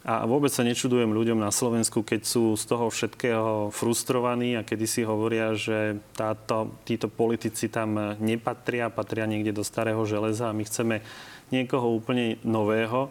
a 0.05 0.15
vôbec 0.29 0.53
sa 0.53 0.61
nečudujem 0.63 1.11
ľuďom 1.11 1.41
na 1.41 1.49
Slovensku, 1.49 2.05
keď 2.05 2.29
sú 2.29 2.55
z 2.61 2.65
toho 2.69 2.93
všetkého 2.93 3.73
frustrovaní 3.73 4.61
a 4.61 4.67
kedy 4.69 4.85
si 4.85 5.01
hovoria, 5.03 5.57
že 5.57 5.97
táto, 6.13 6.77
títo 6.85 7.09
politici 7.09 7.73
tam 7.73 8.21
nepatria, 8.21 8.93
patria 8.93 9.25
niekde 9.25 9.57
do 9.57 9.65
starého 9.65 10.05
železa 10.05 10.53
a 10.53 10.57
my 10.57 10.63
chceme 10.69 11.01
niekoho 11.49 11.89
úplne 11.89 12.37
nového 12.45 13.09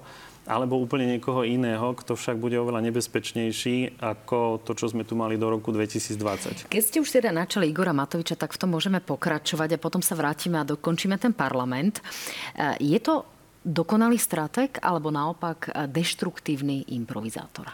alebo 0.50 0.82
úplne 0.82 1.06
niekoho 1.06 1.46
iného, 1.46 1.94
kto 1.94 2.18
však 2.18 2.42
bude 2.42 2.58
oveľa 2.58 2.82
nebezpečnejší 2.90 4.02
ako 4.02 4.66
to, 4.66 4.74
čo 4.74 4.90
sme 4.90 5.06
tu 5.06 5.14
mali 5.14 5.38
do 5.38 5.46
roku 5.48 5.70
2020. 5.70 6.66
Keď 6.66 6.82
ste 6.82 6.98
už 6.98 7.10
teda 7.22 7.30
načali 7.30 7.70
Igora 7.70 7.94
Matoviča, 7.94 8.34
tak 8.34 8.58
v 8.58 8.62
tom 8.66 8.74
môžeme 8.74 8.98
pokračovať 8.98 9.78
a 9.78 9.82
potom 9.82 10.02
sa 10.02 10.18
vrátime 10.18 10.58
a 10.58 10.66
dokončíme 10.66 11.16
ten 11.22 11.32
parlament. 11.32 12.02
E, 12.02 12.82
je 12.82 12.98
to 12.98 13.26
dokonalý 13.62 14.18
stratek 14.18 14.82
alebo 14.82 15.14
naopak 15.14 15.70
deštruktívny 15.94 16.98
improvizátor? 16.98 17.70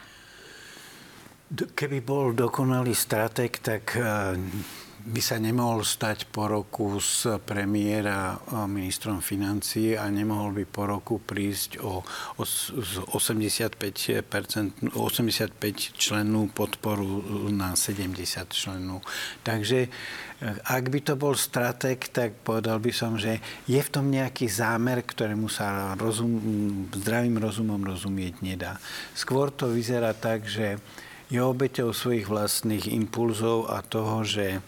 Keby 1.47 2.03
bol 2.03 2.36
dokonalý 2.36 2.91
stratek, 2.91 3.63
tak 3.63 3.95
e, 3.95 4.03
by 5.07 5.21
sa 5.23 5.39
nemohol 5.39 5.87
stať 5.87 6.27
po 6.27 6.51
roku 6.51 6.99
z 6.99 7.39
premiéra 7.47 8.35
ministrom 8.67 9.23
financií 9.23 9.95
a 9.95 10.11
nemohol 10.11 10.51
by 10.51 10.65
po 10.67 10.83
roku 10.83 11.23
prísť 11.23 11.79
o, 11.79 12.03
o 12.03 12.43
85, 12.43 14.27
85 14.27 15.95
členú 15.95 16.51
podporu 16.51 17.23
na 17.55 17.79
70 17.79 18.19
členov. 18.51 18.99
Takže 19.47 19.87
eh, 19.87 20.71
ak 20.75 20.83
by 20.91 20.99
to 20.99 21.15
bol 21.15 21.39
stratek, 21.39 22.11
tak 22.11 22.43
povedal 22.43 22.83
by 22.83 22.91
som, 22.91 23.15
že 23.15 23.39
je 23.63 23.79
v 23.79 23.89
tom 23.89 24.11
nejaký 24.11 24.51
zámer, 24.51 25.07
ktorému 25.07 25.47
sa 25.47 25.95
rozum, 25.95 26.35
zdravým 26.91 27.39
rozumom 27.39 27.79
rozumieť 27.79 28.43
nedá. 28.43 28.75
Skôr 29.15 29.55
to 29.55 29.71
vyzerá 29.71 30.11
tak, 30.11 30.43
že 30.51 30.75
je 31.27 31.39
obeťou 31.43 31.91
svojich 31.91 32.31
vlastných 32.31 32.88
impulzov 32.88 33.67
a 33.67 33.84
toho, 33.84 34.24
že 34.24 34.63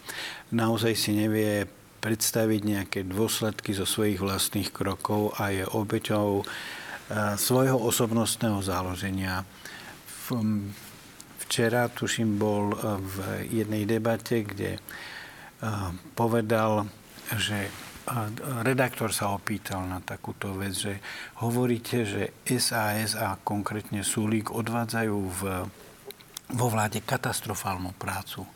naozaj 0.52 0.92
si 0.92 1.16
nevie 1.16 1.64
predstaviť 2.00 2.60
nejaké 2.64 3.00
dôsledky 3.04 3.76
zo 3.76 3.84
svojich 3.88 4.20
vlastných 4.20 4.72
krokov 4.72 5.36
a 5.36 5.52
je 5.52 5.64
obeťou 5.64 6.44
svojho 7.36 7.76
osobnostného 7.76 8.60
záloženia. 8.64 9.44
Včera, 11.44 11.90
tuším, 11.90 12.38
bol 12.38 12.76
v 13.02 13.16
jednej 13.50 13.84
debate, 13.88 14.46
kde 14.46 14.78
povedal, 16.14 16.86
že 17.36 17.68
redaktor 18.64 19.12
sa 19.12 19.34
opýtal 19.34 19.84
na 19.84 20.00
takúto 20.00 20.56
vec, 20.56 20.72
že 20.72 20.94
hovoríte, 21.42 22.06
že 22.06 22.22
SAS 22.46 23.12
a 23.18 23.36
konkrétne 23.42 24.00
Sulík 24.06 24.54
odvádzajú 24.54 25.16
v 25.18 25.42
vo 26.54 26.66
vláde 26.70 27.02
katastrofálnu 27.02 27.94
prácu. 27.98 28.46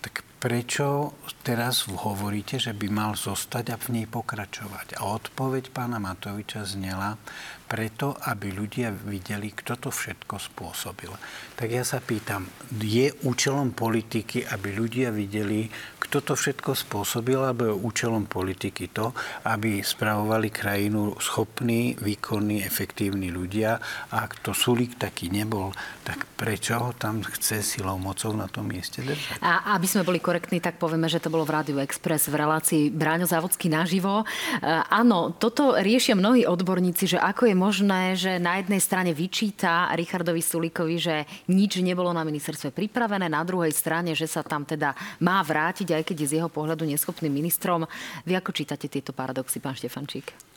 Tak 0.00 0.24
prečo 0.40 1.12
teraz 1.44 1.84
hovoríte, 1.84 2.56
že 2.56 2.72
by 2.72 2.88
mal 2.88 3.12
zostať 3.12 3.64
a 3.72 3.76
v 3.76 3.86
nej 4.00 4.06
pokračovať? 4.08 4.96
A 4.96 5.04
odpoveď 5.04 5.68
pána 5.68 6.00
Matoviča 6.00 6.64
znela, 6.64 7.20
preto, 7.68 8.16
aby 8.24 8.50
ľudia 8.50 8.88
videli, 8.88 9.52
kto 9.52 9.76
to 9.76 9.88
všetko 9.92 10.40
spôsobil. 10.40 11.12
Tak 11.54 11.68
ja 11.68 11.84
sa 11.84 12.00
pýtam, 12.00 12.48
je 12.80 13.12
účelom 13.28 13.76
politiky, 13.76 14.48
aby 14.48 14.74
ľudia 14.74 15.12
videli, 15.12 15.68
kto 16.10 16.34
to 16.34 16.34
všetko 16.34 16.74
spôsobil, 16.74 17.38
je 17.38 17.70
účelom 17.70 18.26
politiky 18.26 18.90
to, 18.90 19.14
aby 19.46 19.78
spravovali 19.78 20.50
krajinu 20.50 21.14
schopní, 21.22 21.94
výkonní, 22.02 22.66
efektívni 22.66 23.30
ľudia 23.30 23.78
a 24.10 24.26
ak 24.26 24.42
to 24.42 24.50
Sulík 24.50 24.98
taký 24.98 25.30
nebol, 25.30 25.70
tak 26.02 26.26
prečo 26.34 26.74
ho 26.82 26.90
tam 26.98 27.22
chce 27.22 27.62
silou 27.62 27.94
mocou 27.94 28.34
na 28.34 28.50
tom 28.50 28.66
mieste 28.66 29.06
držať? 29.06 29.38
A 29.38 29.78
aby 29.78 29.86
sme 29.86 30.02
boli 30.02 30.18
korektní, 30.18 30.58
tak 30.58 30.82
povieme, 30.82 31.06
že 31.06 31.22
to 31.22 31.30
bolo 31.30 31.46
v 31.46 31.54
Rádiu 31.54 31.78
Express 31.78 32.26
v 32.26 32.42
relácii 32.42 32.90
Bráňo 32.90 33.30
Závodský 33.30 33.70
naživo. 33.70 34.26
E, 34.26 34.66
áno, 34.90 35.38
toto 35.38 35.78
riešia 35.78 36.18
mnohí 36.18 36.42
odborníci, 36.42 37.06
že 37.06 37.22
ako 37.22 37.46
je 37.46 37.54
možné, 37.54 38.02
že 38.18 38.42
na 38.42 38.58
jednej 38.58 38.82
strane 38.82 39.14
vyčíta 39.14 39.94
Richardovi 39.94 40.42
Sulíkovi, 40.42 40.96
že 40.98 41.22
nič 41.54 41.78
nebolo 41.78 42.10
na 42.10 42.26
ministerstve 42.26 42.74
pripravené, 42.74 43.30
na 43.30 43.46
druhej 43.46 43.70
strane, 43.70 44.18
že 44.18 44.26
sa 44.26 44.42
tam 44.42 44.66
teda 44.66 44.90
má 45.22 45.38
vrátiť, 45.46 45.99
aj 45.99 45.99
keď 46.02 46.16
je 46.24 46.30
z 46.30 46.36
jeho 46.42 46.50
pohľadu 46.50 46.84
neschopným 46.86 47.32
ministrom. 47.32 47.86
Vy 48.24 48.36
ako 48.36 48.50
čítate 48.52 48.86
tieto 48.86 49.14
paradoxy, 49.14 49.62
pán 49.62 49.76
Štefančík? 49.78 50.50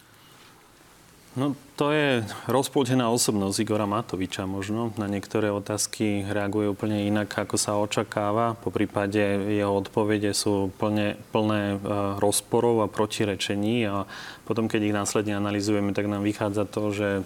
No 1.34 1.58
to 1.74 1.90
je 1.90 2.22
rozpoltená 2.46 3.10
osobnosť 3.10 3.66
Igora 3.66 3.90
Matoviča 3.90 4.46
možno. 4.46 4.94
Na 5.02 5.10
niektoré 5.10 5.50
otázky 5.50 6.30
reaguje 6.30 6.70
úplne 6.70 7.10
inak, 7.10 7.34
ako 7.34 7.58
sa 7.58 7.74
očakáva. 7.74 8.54
Po 8.54 8.70
prípade 8.70 9.18
jeho 9.50 9.74
odpovede 9.74 10.30
sú 10.38 10.70
plne, 10.78 11.18
plné 11.34 11.74
e, 11.74 11.78
rozporov 12.22 12.86
a 12.86 12.92
protirečení 12.92 13.82
a 13.90 14.06
potom, 14.46 14.70
keď 14.70 14.82
ich 14.86 14.94
následne 14.94 15.34
analizujeme, 15.34 15.98
tak 15.98 16.06
nám 16.06 16.22
vychádza 16.22 16.70
to, 16.70 16.94
že 16.94 17.10
e, 17.18 17.22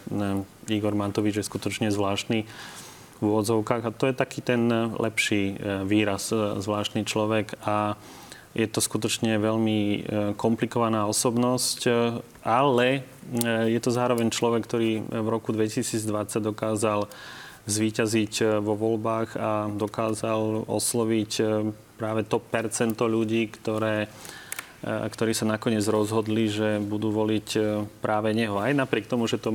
Igor 0.72 0.96
Matovič 0.96 1.44
je 1.44 1.50
skutočne 1.52 1.92
zvláštny 1.92 2.48
v 3.18 3.34
úvodzovkách. 3.34 3.84
A 3.88 3.96
to 3.96 4.08
je 4.08 4.16
taký 4.16 4.46
ten 4.46 4.70
lepší 4.98 5.54
e, 5.54 5.86
výraz, 5.86 6.30
zvláštny 6.34 7.04
človek. 7.04 7.58
A 7.66 7.98
Je 8.58 8.66
to 8.66 8.82
skutočne 8.82 9.38
veľmi 9.38 9.80
e, 9.80 10.00
komplikovaná 10.34 11.06
osobnosť, 11.06 11.80
e, 11.86 11.92
ale 12.42 12.88
e, 12.90 13.02
je 13.70 13.78
to 13.78 13.94
zároveň 13.94 14.34
človek, 14.34 14.66
ktorý 14.66 15.06
v 15.06 15.28
roku 15.30 15.54
2020 15.54 16.42
dokázal 16.42 17.06
zvíťaziť 17.70 18.64
vo 18.64 18.74
voľbách 18.74 19.30
a 19.38 19.70
dokázal 19.70 20.66
osloviť 20.72 21.32
práve 22.00 22.24
to 22.24 22.40
percento 22.40 23.06
ľudí, 23.06 23.52
ktoré 23.52 24.08
ktorí 24.86 25.34
sa 25.34 25.50
nakoniec 25.50 25.82
rozhodli, 25.90 26.46
že 26.46 26.78
budú 26.78 27.10
voliť 27.10 27.48
práve 27.98 28.30
neho. 28.38 28.62
Aj 28.62 28.70
napriek 28.78 29.10
tomu, 29.10 29.26
že 29.26 29.42
to 29.42 29.50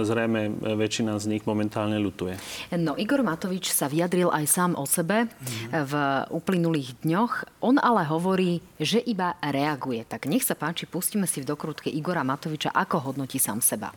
zrejme 0.00 0.48
väčšina 0.64 1.12
z 1.20 1.28
nich 1.28 1.44
momentálne 1.44 2.00
ľutuje. 2.00 2.40
No, 2.80 2.96
Igor 2.96 3.20
Matovič 3.20 3.68
sa 3.68 3.84
vyjadril 3.92 4.32
aj 4.32 4.44
sám 4.48 4.72
o 4.80 4.88
sebe 4.88 5.28
v 5.68 5.92
uplynulých 6.32 7.04
dňoch. 7.04 7.60
On 7.60 7.76
ale 7.76 8.08
hovorí, 8.08 8.64
že 8.80 8.96
iba 9.04 9.36
reaguje. 9.44 10.08
Tak 10.08 10.24
nech 10.24 10.40
sa 10.40 10.56
páči, 10.56 10.88
pustíme 10.88 11.28
si 11.28 11.44
v 11.44 11.52
dokrutke 11.52 11.92
Igora 11.92 12.24
Matoviča, 12.24 12.72
ako 12.72 13.12
hodnotí 13.12 13.36
sám 13.36 13.60
seba. 13.60 13.92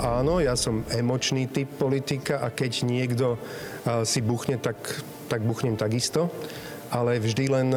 Áno, 0.00 0.40
ja 0.40 0.56
som 0.56 0.80
emočný 0.88 1.52
typ 1.52 1.68
politika 1.76 2.40
a 2.40 2.48
keď 2.48 2.88
niekto 2.88 3.36
si 4.08 4.24
buchne, 4.24 4.56
tak, 4.56 4.80
tak 5.28 5.44
buchnem 5.44 5.76
takisto. 5.76 6.32
Ale 6.90 7.22
vždy 7.22 7.44
len 7.46 7.70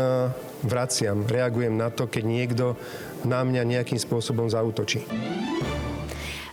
vraciam, 0.66 1.22
reagujem 1.30 1.78
na 1.78 1.94
to, 1.94 2.10
keď 2.10 2.24
niekto 2.26 2.66
na 3.24 3.46
mňa 3.46 3.62
nejakým 3.64 4.00
spôsobom 4.02 4.50
zautočí. 4.50 5.06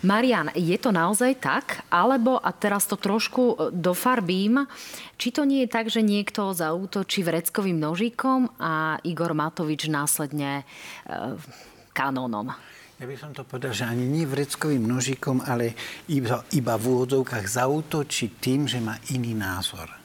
Marian, 0.00 0.48
je 0.56 0.80
to 0.80 0.96
naozaj 0.96 1.36
tak? 1.36 1.84
Alebo, 1.92 2.40
a 2.40 2.56
teraz 2.56 2.88
to 2.88 2.96
trošku 2.96 3.42
e, 3.52 3.54
dofarbím, 3.68 4.64
či 5.20 5.28
to 5.28 5.44
nie 5.44 5.68
je 5.68 5.68
tak, 5.68 5.92
že 5.92 6.00
niekto 6.00 6.56
zautočí 6.56 7.20
vreckovým 7.20 7.76
nožíkom 7.76 8.48
a 8.56 8.96
Igor 9.04 9.36
Matovič 9.36 9.92
následne 9.92 10.64
e, 11.04 11.36
kanónom? 11.92 12.48
Ja 12.96 13.04
by 13.04 13.16
som 13.20 13.36
to 13.36 13.44
povedal, 13.44 13.76
že 13.76 13.84
ani 13.84 14.08
nie 14.08 14.24
vreckovým 14.24 14.88
nožíkom, 14.88 15.44
ale 15.44 15.76
iba, 16.08 16.48
iba 16.56 16.80
v 16.80 16.84
úvodzovkách 16.96 17.44
zautočí 17.44 18.40
tým, 18.40 18.64
že 18.64 18.80
má 18.80 18.96
iný 19.12 19.36
názor. 19.36 19.99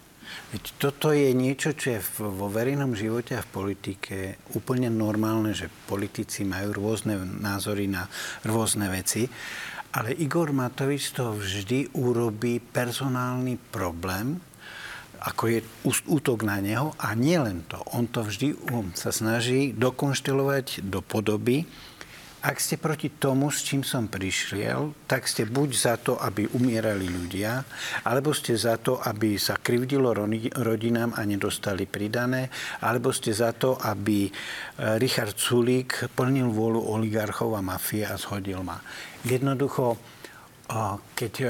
Veď 0.56 0.72
toto 0.80 1.12
je 1.12 1.36
niečo, 1.36 1.76
čo 1.76 2.00
je 2.00 2.02
vo 2.24 2.48
verejnom 2.48 2.96
živote 2.96 3.36
a 3.36 3.44
v 3.44 3.52
politike 3.52 4.40
úplne 4.56 4.88
normálne, 4.88 5.52
že 5.52 5.68
politici 5.68 6.48
majú 6.48 6.80
rôzne 6.80 7.20
názory 7.44 7.92
na 7.92 8.08
rôzne 8.48 8.88
veci. 8.88 9.28
Ale 9.92 10.16
Igor 10.16 10.56
Matovič 10.56 11.12
to 11.12 11.36
vždy 11.36 12.00
urobí 12.00 12.64
personálny 12.64 13.60
problém, 13.60 14.40
ako 15.28 15.44
je 15.52 15.60
útok 16.08 16.48
na 16.48 16.64
neho. 16.64 16.96
A 17.04 17.12
nielen 17.20 17.68
to, 17.68 17.84
on 17.92 18.08
to 18.08 18.24
vždy 18.24 18.56
sa 18.96 19.12
snaží 19.12 19.76
dokonštelovať 19.76 20.88
do 20.88 21.04
podoby, 21.04 21.68
ak 22.46 22.62
ste 22.62 22.78
proti 22.78 23.10
tomu, 23.18 23.50
s 23.50 23.66
čím 23.66 23.82
som 23.82 24.06
prišiel, 24.06 25.10
tak 25.10 25.26
ste 25.26 25.50
buď 25.50 25.70
za 25.74 25.96
to, 25.98 26.22
aby 26.22 26.46
umierali 26.54 27.10
ľudia, 27.10 27.66
alebo 28.06 28.38
ste 28.38 28.54
za 28.54 28.78
to, 28.78 29.02
aby 29.02 29.42
sa 29.42 29.58
krivdilo 29.58 30.14
rodinám 30.54 31.18
a 31.18 31.26
nedostali 31.26 31.90
pridané, 31.90 32.54
alebo 32.86 33.10
ste 33.10 33.34
za 33.34 33.50
to, 33.58 33.82
aby 33.82 34.30
e, 34.30 34.32
Richard 35.02 35.42
Sulík 35.42 36.14
plnil 36.14 36.54
vôľu 36.54 36.86
oligarchov 36.86 37.58
a 37.58 37.66
mafie 37.66 38.06
a 38.06 38.14
zhodil 38.14 38.62
ma. 38.62 38.78
Jednoducho, 39.26 39.98
keď 41.18 41.34
e, 41.42 41.48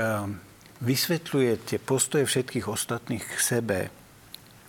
vysvetľuje 0.80 1.52
tie 1.76 1.80
postoje 1.84 2.24
všetkých 2.24 2.72
ostatných 2.72 3.26
k 3.28 3.36
sebe, 3.36 3.80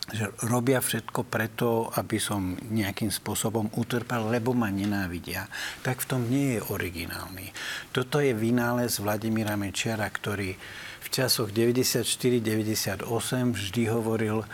že 0.07 0.31
robia 0.47 0.79
všetko 0.79 1.27
preto, 1.27 1.91
aby 1.99 2.23
som 2.23 2.55
nejakým 2.71 3.11
spôsobom 3.11 3.75
utrpel, 3.75 4.31
lebo 4.31 4.55
ma 4.55 4.71
nenávidia, 4.71 5.51
tak 5.83 6.07
v 6.07 6.09
tom 6.15 6.23
nie 6.31 6.59
je 6.59 6.61
originálny. 6.63 7.51
Toto 7.91 8.23
je 8.23 8.31
vynález 8.31 9.03
Vladimíra 9.03 9.59
Mečiara, 9.59 10.07
ktorý 10.07 10.55
v 11.03 11.09
časoch 11.11 11.51
94-98 11.51 13.03
vždy 13.51 13.83
hovoril, 13.91 14.47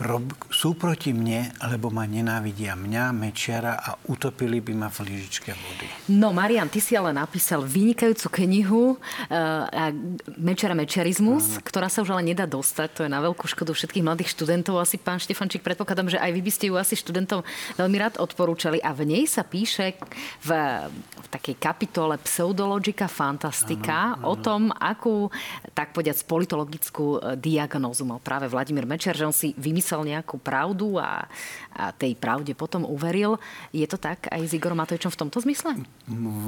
rob, 0.00 0.24
sú 0.48 0.72
proti 0.74 1.12
mne, 1.12 1.52
lebo 1.68 1.92
ma 1.92 2.08
nenávidia 2.08 2.72
mňa, 2.72 3.12
Mečiara 3.12 3.76
a 3.76 3.94
utopili 4.08 4.64
by 4.64 4.72
ma 4.72 4.88
v 4.88 5.04
lyžičke 5.06 5.52
vody. 5.52 5.86
No, 6.08 6.32
Marian, 6.32 6.72
ty 6.72 6.80
si 6.80 6.96
ale 6.96 7.12
napísal 7.12 7.64
vynikajúcu 7.64 8.28
knihu 8.44 8.96
uh, 8.96 9.92
Mečiara 10.40 10.72
Mečiarizmus, 10.72 11.60
Áno. 11.60 11.64
ktorá 11.64 11.92
sa 11.92 12.00
už 12.00 12.16
ale 12.16 12.32
nedá 12.32 12.48
dostať. 12.48 12.88
To 12.96 13.00
je 13.04 13.10
na 13.12 13.20
veľkú 13.20 13.44
škodu 13.44 13.76
všetkých 13.76 14.04
mladých 14.04 14.32
študentov. 14.32 14.80
Asi 14.80 14.96
pán 14.96 15.20
Štefančík, 15.20 15.60
predpokladám, 15.60 16.16
že 16.16 16.18
aj 16.18 16.30
vy 16.32 16.40
by 16.40 16.52
ste 16.52 16.64
ju 16.72 16.74
asi 16.80 16.96
študentom 16.96 17.44
veľmi 17.76 17.96
rád 18.00 18.16
odporúčali. 18.16 18.80
A 18.80 18.96
v 18.96 19.04
nej 19.04 19.24
sa 19.28 19.44
píše 19.44 20.00
v, 20.40 20.50
v 20.88 21.26
takej 21.28 21.60
kapitole 21.60 22.16
Pseudologika 22.22 23.04
Fantastika 23.10 24.16
áno, 24.16 24.24
áno. 24.24 24.32
o 24.32 24.34
tom, 24.40 24.62
akú, 24.72 25.28
tak 25.76 25.92
povedať, 25.92 26.22
politologickú 26.24 27.18
e, 27.18 27.34
diagnózu 27.34 28.06
mal 28.06 28.22
práve 28.22 28.46
Vladimír 28.46 28.86
Mečiar, 28.86 29.18
že 29.18 29.26
on 29.26 29.34
si 29.34 29.50
vymyslel 29.58 29.89
napísal 29.90 30.06
nejakú 30.06 30.38
pravdu 30.38 31.02
a, 31.02 31.26
a 31.74 31.90
tej 31.90 32.14
pravde 32.14 32.54
potom 32.54 32.86
uveril. 32.86 33.42
Je 33.74 33.82
to 33.90 33.98
tak 33.98 34.30
aj 34.30 34.38
s 34.46 34.54
Igorom 34.54 34.78
Matovičom 34.78 35.10
v 35.10 35.20
tomto 35.26 35.42
zmysle? 35.42 35.82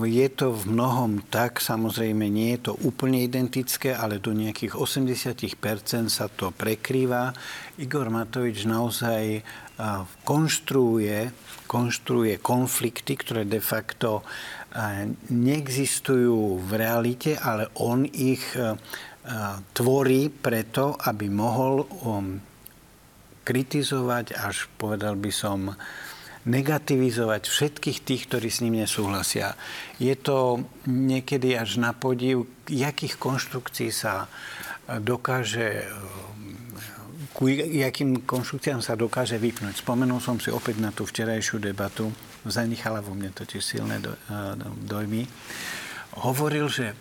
Je 0.07 0.29
to 0.31 0.55
v 0.55 0.71
mnohom 0.71 1.27
tak, 1.27 1.59
samozrejme 1.59 2.23
nie 2.31 2.55
je 2.55 2.71
to 2.71 2.73
úplne 2.87 3.19
identické, 3.19 3.99
ale 3.99 4.23
do 4.23 4.31
nejakých 4.31 4.79
80% 4.79 6.07
sa 6.07 6.31
to 6.31 6.55
prekrýva. 6.55 7.35
Igor 7.83 8.15
Matovič 8.15 8.63
naozaj 8.63 9.43
konštruuje, 10.23 11.35
konštruuje 11.67 12.39
konflikty, 12.39 13.19
ktoré 13.19 13.43
de 13.43 13.59
facto 13.59 14.23
neexistujú 15.35 16.63
v 16.63 16.71
realite, 16.79 17.35
ale 17.35 17.67
on 17.83 18.07
ich 18.07 18.55
tvorí 19.75 20.31
preto, 20.31 20.99
aby 20.99 21.31
mohol 21.31 21.87
um, 22.03 22.43
kritizovať, 23.43 24.39
až 24.39 24.71
povedal 24.79 25.15
by 25.19 25.33
som, 25.35 25.75
negativizovať 26.43 27.47
všetkých 27.47 27.99
tých, 28.03 28.23
ktorí 28.27 28.51
s 28.51 28.67
ním 28.67 28.83
nesúhlasia. 28.83 29.55
Je 30.03 30.11
to 30.19 30.67
niekedy 30.91 31.55
až 31.55 31.79
na 31.79 31.95
podiv, 31.95 32.51
jakých 32.67 33.15
konštrukcií 33.15 33.95
sa 33.95 34.27
dokáže 34.91 35.87
ku 37.33 37.49
jakým 37.49 38.29
konštrukciám 38.29 38.85
sa 38.85 38.93
dokáže 38.93 39.41
vypnúť. 39.41 39.81
Spomenul 39.81 40.21
som 40.21 40.37
si 40.37 40.53
opäť 40.53 40.85
na 40.85 40.93
tú 40.93 41.09
včerajšiu 41.09 41.63
debatu, 41.63 42.13
zanichala 42.45 43.01
vo 43.01 43.17
mne 43.17 43.33
totiž 43.33 43.63
silné 43.63 44.03
dojmy. 44.85 45.25
Hovoril, 46.21 46.69
že 46.69 46.93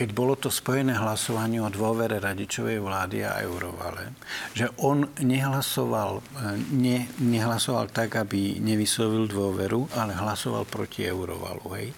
keď 0.00 0.16
bolo 0.16 0.32
to 0.32 0.48
spojené 0.48 0.96
hlasovanie 0.96 1.60
o 1.60 1.68
dôvere 1.68 2.16
radičovej 2.24 2.80
vlády 2.80 3.20
a 3.20 3.44
eurovale, 3.44 4.16
že 4.56 4.72
on 4.80 5.04
nehlasoval, 5.20 6.24
e, 6.24 6.56
ne, 6.72 7.04
nehlasoval 7.20 7.92
tak, 7.92 8.16
aby 8.16 8.56
nevyslovil 8.64 9.28
dôveru, 9.28 9.92
ale 9.92 10.16
hlasoval 10.16 10.64
proti 10.64 11.04
eurovalu. 11.04 11.64
Hej. 11.76 11.88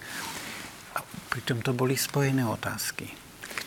A 0.93 0.99
pritom 1.31 1.63
to 1.63 1.71
boli 1.71 1.95
spojené 1.95 2.43
otázky. 2.43 3.07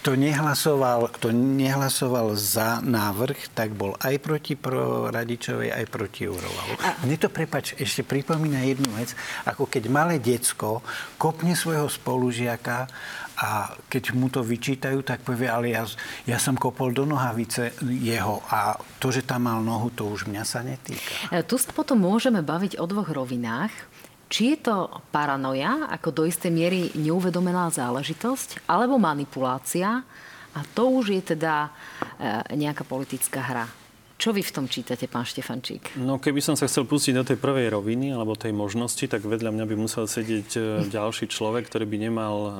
Kto 0.04 0.20
nehlasoval, 0.20 1.08
kto 1.16 1.32
nehlasoval 1.32 2.36
za 2.36 2.84
návrh, 2.84 3.56
tak 3.56 3.72
bol 3.72 3.96
aj 3.98 4.20
proti 4.20 4.52
pro 4.52 5.08
Radičovej, 5.08 5.72
aj 5.72 5.86
proti 5.88 6.28
Eurovalu. 6.28 6.76
A... 6.84 7.00
Mne 7.02 7.16
to, 7.18 7.32
prepač, 7.32 7.74
ešte 7.74 8.04
pripomína 8.04 8.62
jednu 8.68 8.86
vec, 9.00 9.16
ako 9.48 9.66
keď 9.66 9.88
malé 9.90 10.20
decko 10.22 10.84
kopne 11.18 11.56
svojho 11.58 11.90
spolužiaka 11.90 12.86
a 13.36 13.76
keď 13.92 14.16
mu 14.16 14.32
to 14.32 14.40
vyčítajú, 14.40 15.04
tak 15.04 15.20
povie, 15.20 15.48
ale 15.48 15.76
ja, 15.76 15.84
ja 16.24 16.40
som 16.40 16.56
kopol 16.56 16.96
do 16.96 17.04
nohavice 17.04 17.76
jeho 17.84 18.40
a 18.48 18.76
to, 18.96 19.12
že 19.12 19.28
tam 19.28 19.44
mal 19.44 19.60
nohu, 19.60 19.92
to 19.92 20.08
už 20.08 20.28
mňa 20.28 20.44
sa 20.44 20.64
netýka. 20.64 21.28
E, 21.28 21.44
tu 21.44 21.60
potom 21.76 22.00
môžeme 22.00 22.40
baviť 22.40 22.80
o 22.80 22.84
dvoch 22.88 23.12
rovinách. 23.12 23.72
Či 24.26 24.58
je 24.58 24.58
to 24.58 24.90
paranoja, 25.14 25.86
ako 25.86 26.10
do 26.10 26.22
istej 26.26 26.50
miery 26.50 26.90
neuvedomená 26.98 27.70
záležitosť, 27.70 28.66
alebo 28.66 28.98
manipulácia, 28.98 30.02
a 30.56 30.60
to 30.74 30.88
už 30.88 31.14
je 31.14 31.22
teda 31.36 31.68
e, 32.18 32.56
nejaká 32.56 32.82
politická 32.82 33.44
hra. 33.44 33.85
Čo 34.16 34.32
vy 34.32 34.40
v 34.40 34.48
tom 34.48 34.64
čítate, 34.64 35.04
pán 35.12 35.28
Štefančík? 35.28 36.00
No 36.00 36.16
keby 36.16 36.40
som 36.40 36.56
sa 36.56 36.64
chcel 36.64 36.88
pustiť 36.88 37.12
do 37.12 37.24
tej 37.28 37.36
prvej 37.36 37.68
roviny, 37.68 38.16
alebo 38.16 38.32
tej 38.32 38.56
možnosti, 38.56 39.04
tak 39.04 39.20
vedľa 39.20 39.52
mňa 39.52 39.64
by 39.68 39.76
musel 39.76 40.08
sedieť 40.08 40.48
e, 40.56 40.60
ďalší 40.88 41.28
človek, 41.28 41.68
ktorý 41.68 41.84
by 41.84 41.96
nemal 42.00 42.34
e, 42.40 42.50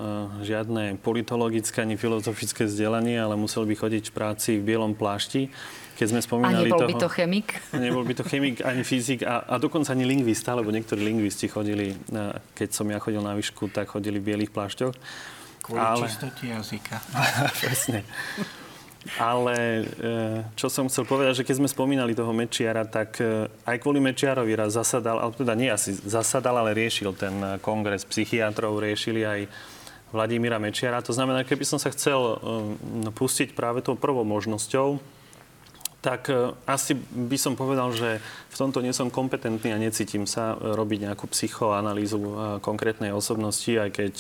žiadne 0.44 1.00
politologické 1.00 1.80
ani 1.80 1.96
filozofické 1.96 2.68
vzdelanie, 2.68 3.16
ale 3.16 3.40
musel 3.40 3.64
by 3.64 3.72
chodiť 3.72 4.04
v 4.04 4.12
práci 4.12 4.50
v 4.60 4.68
bielom 4.68 4.92
plášti. 4.92 5.48
Keď 5.96 6.06
sme 6.12 6.20
spomínali 6.20 6.68
a 6.68 6.76
nebol 6.76 6.80
toho, 6.84 6.90
by 6.92 6.96
to 7.00 7.08
chemik? 7.08 7.48
Nebol 7.72 8.04
by 8.04 8.14
to 8.20 8.24
chemik 8.28 8.60
ani 8.60 8.84
fyzik 8.84 9.24
a, 9.24 9.48
a 9.48 9.56
dokonca 9.56 9.96
ani 9.96 10.04
lingvista, 10.04 10.52
lebo 10.52 10.68
niektorí 10.68 11.00
lingvisti 11.00 11.48
chodili, 11.48 11.96
e, 11.96 12.36
keď 12.52 12.68
som 12.68 12.84
ja 12.92 13.00
chodil 13.00 13.24
na 13.24 13.32
výšku, 13.32 13.72
tak 13.72 13.96
chodili 13.96 14.20
v 14.20 14.28
bielých 14.28 14.52
plášťoch. 14.52 14.92
Kvôli 15.64 15.80
ale... 15.80 16.04
čistote 16.04 16.52
jazyka. 16.52 17.00
Presne. 17.64 18.04
Ale 19.14 19.54
e, 19.54 19.82
čo 20.58 20.66
som 20.66 20.90
chcel 20.90 21.06
povedať, 21.06 21.42
že 21.42 21.46
keď 21.46 21.62
sme 21.62 21.70
spomínali 21.70 22.10
toho 22.10 22.34
Mečiara, 22.34 22.82
tak 22.82 23.22
e, 23.22 23.46
aj 23.46 23.76
kvôli 23.78 24.02
Mečiarovi 24.02 24.50
raz 24.58 24.74
zasadal, 24.74 25.22
ale 25.22 25.30
teda 25.30 25.54
nie 25.54 25.70
asi 25.70 25.94
zasadal, 25.94 26.58
ale 26.58 26.74
riešil 26.74 27.14
ten 27.14 27.62
kongres 27.62 28.02
psychiatrov, 28.02 28.82
riešili 28.82 29.22
aj 29.22 29.40
Vladimíra 30.10 30.58
Mečiara. 30.58 31.06
To 31.06 31.14
znamená, 31.14 31.46
keby 31.46 31.62
som 31.62 31.78
sa 31.78 31.94
chcel 31.94 32.18
e, 32.18 32.34
pustiť 33.14 33.54
práve 33.54 33.86
tou 33.86 33.94
prvou 33.94 34.26
možnosťou, 34.26 34.98
tak 36.02 36.30
asi 36.70 36.94
by 36.94 37.34
som 37.34 37.58
povedal, 37.58 37.90
že 37.90 38.22
v 38.22 38.54
tomto 38.54 38.78
nie 38.78 38.94
som 38.94 39.10
kompetentný 39.10 39.74
a 39.74 39.82
necítim 39.82 40.22
sa 40.22 40.54
robiť 40.54 41.02
nejakú 41.02 41.26
psychoanalýzu 41.26 42.20
konkrétnej 42.62 43.10
osobnosti, 43.10 43.74
aj 43.74 43.90
keď 43.90 44.14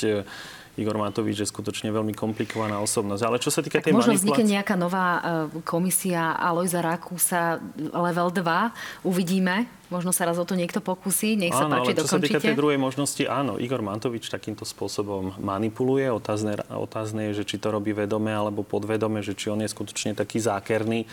Igor 0.76 1.00
Matovič 1.00 1.40
je 1.40 1.48
skutočne 1.48 1.88
veľmi 1.88 2.12
komplikovaná 2.12 2.80
osobnosť. 2.84 3.22
Ale 3.24 3.36
čo 3.40 3.48
sa 3.48 3.64
týka 3.64 3.80
tak 3.80 3.88
tej 3.88 3.92
možno 3.96 4.12
manipulácie... 4.12 4.28
vznikne 4.28 4.44
nejaká 4.52 4.74
nová 4.76 5.06
e, 5.08 5.20
komisia 5.64 6.36
Alojza 6.36 6.84
Rakúsa 6.84 7.56
level 7.80 8.28
2. 8.28 9.08
Uvidíme. 9.08 9.64
Možno 9.88 10.10
sa 10.10 10.26
raz 10.28 10.36
o 10.36 10.44
to 10.44 10.58
niekto 10.58 10.84
pokusí. 10.84 11.38
Nech 11.38 11.54
sa 11.54 11.64
áno, 11.64 11.80
páči, 11.80 11.94
ale 11.94 11.96
čo 11.96 12.04
dokončite. 12.04 12.12
sa 12.12 12.24
týka 12.26 12.40
tej 12.42 12.58
druhej 12.58 12.76
možnosti, 12.76 13.22
áno, 13.24 13.56
Igor 13.56 13.80
Matovič 13.80 14.28
takýmto 14.28 14.66
spôsobom 14.66 15.38
manipuluje. 15.40 16.10
Otázne, 16.12 16.58
otázne 16.68 17.32
je, 17.32 17.42
že 17.42 17.44
či 17.48 17.56
to 17.56 17.72
robí 17.72 17.96
vedome 17.96 18.34
alebo 18.34 18.66
podvedome, 18.66 19.24
že 19.24 19.32
či 19.32 19.48
on 19.48 19.62
je 19.62 19.70
skutočne 19.70 20.12
taký 20.12 20.42
zákerný 20.42 21.08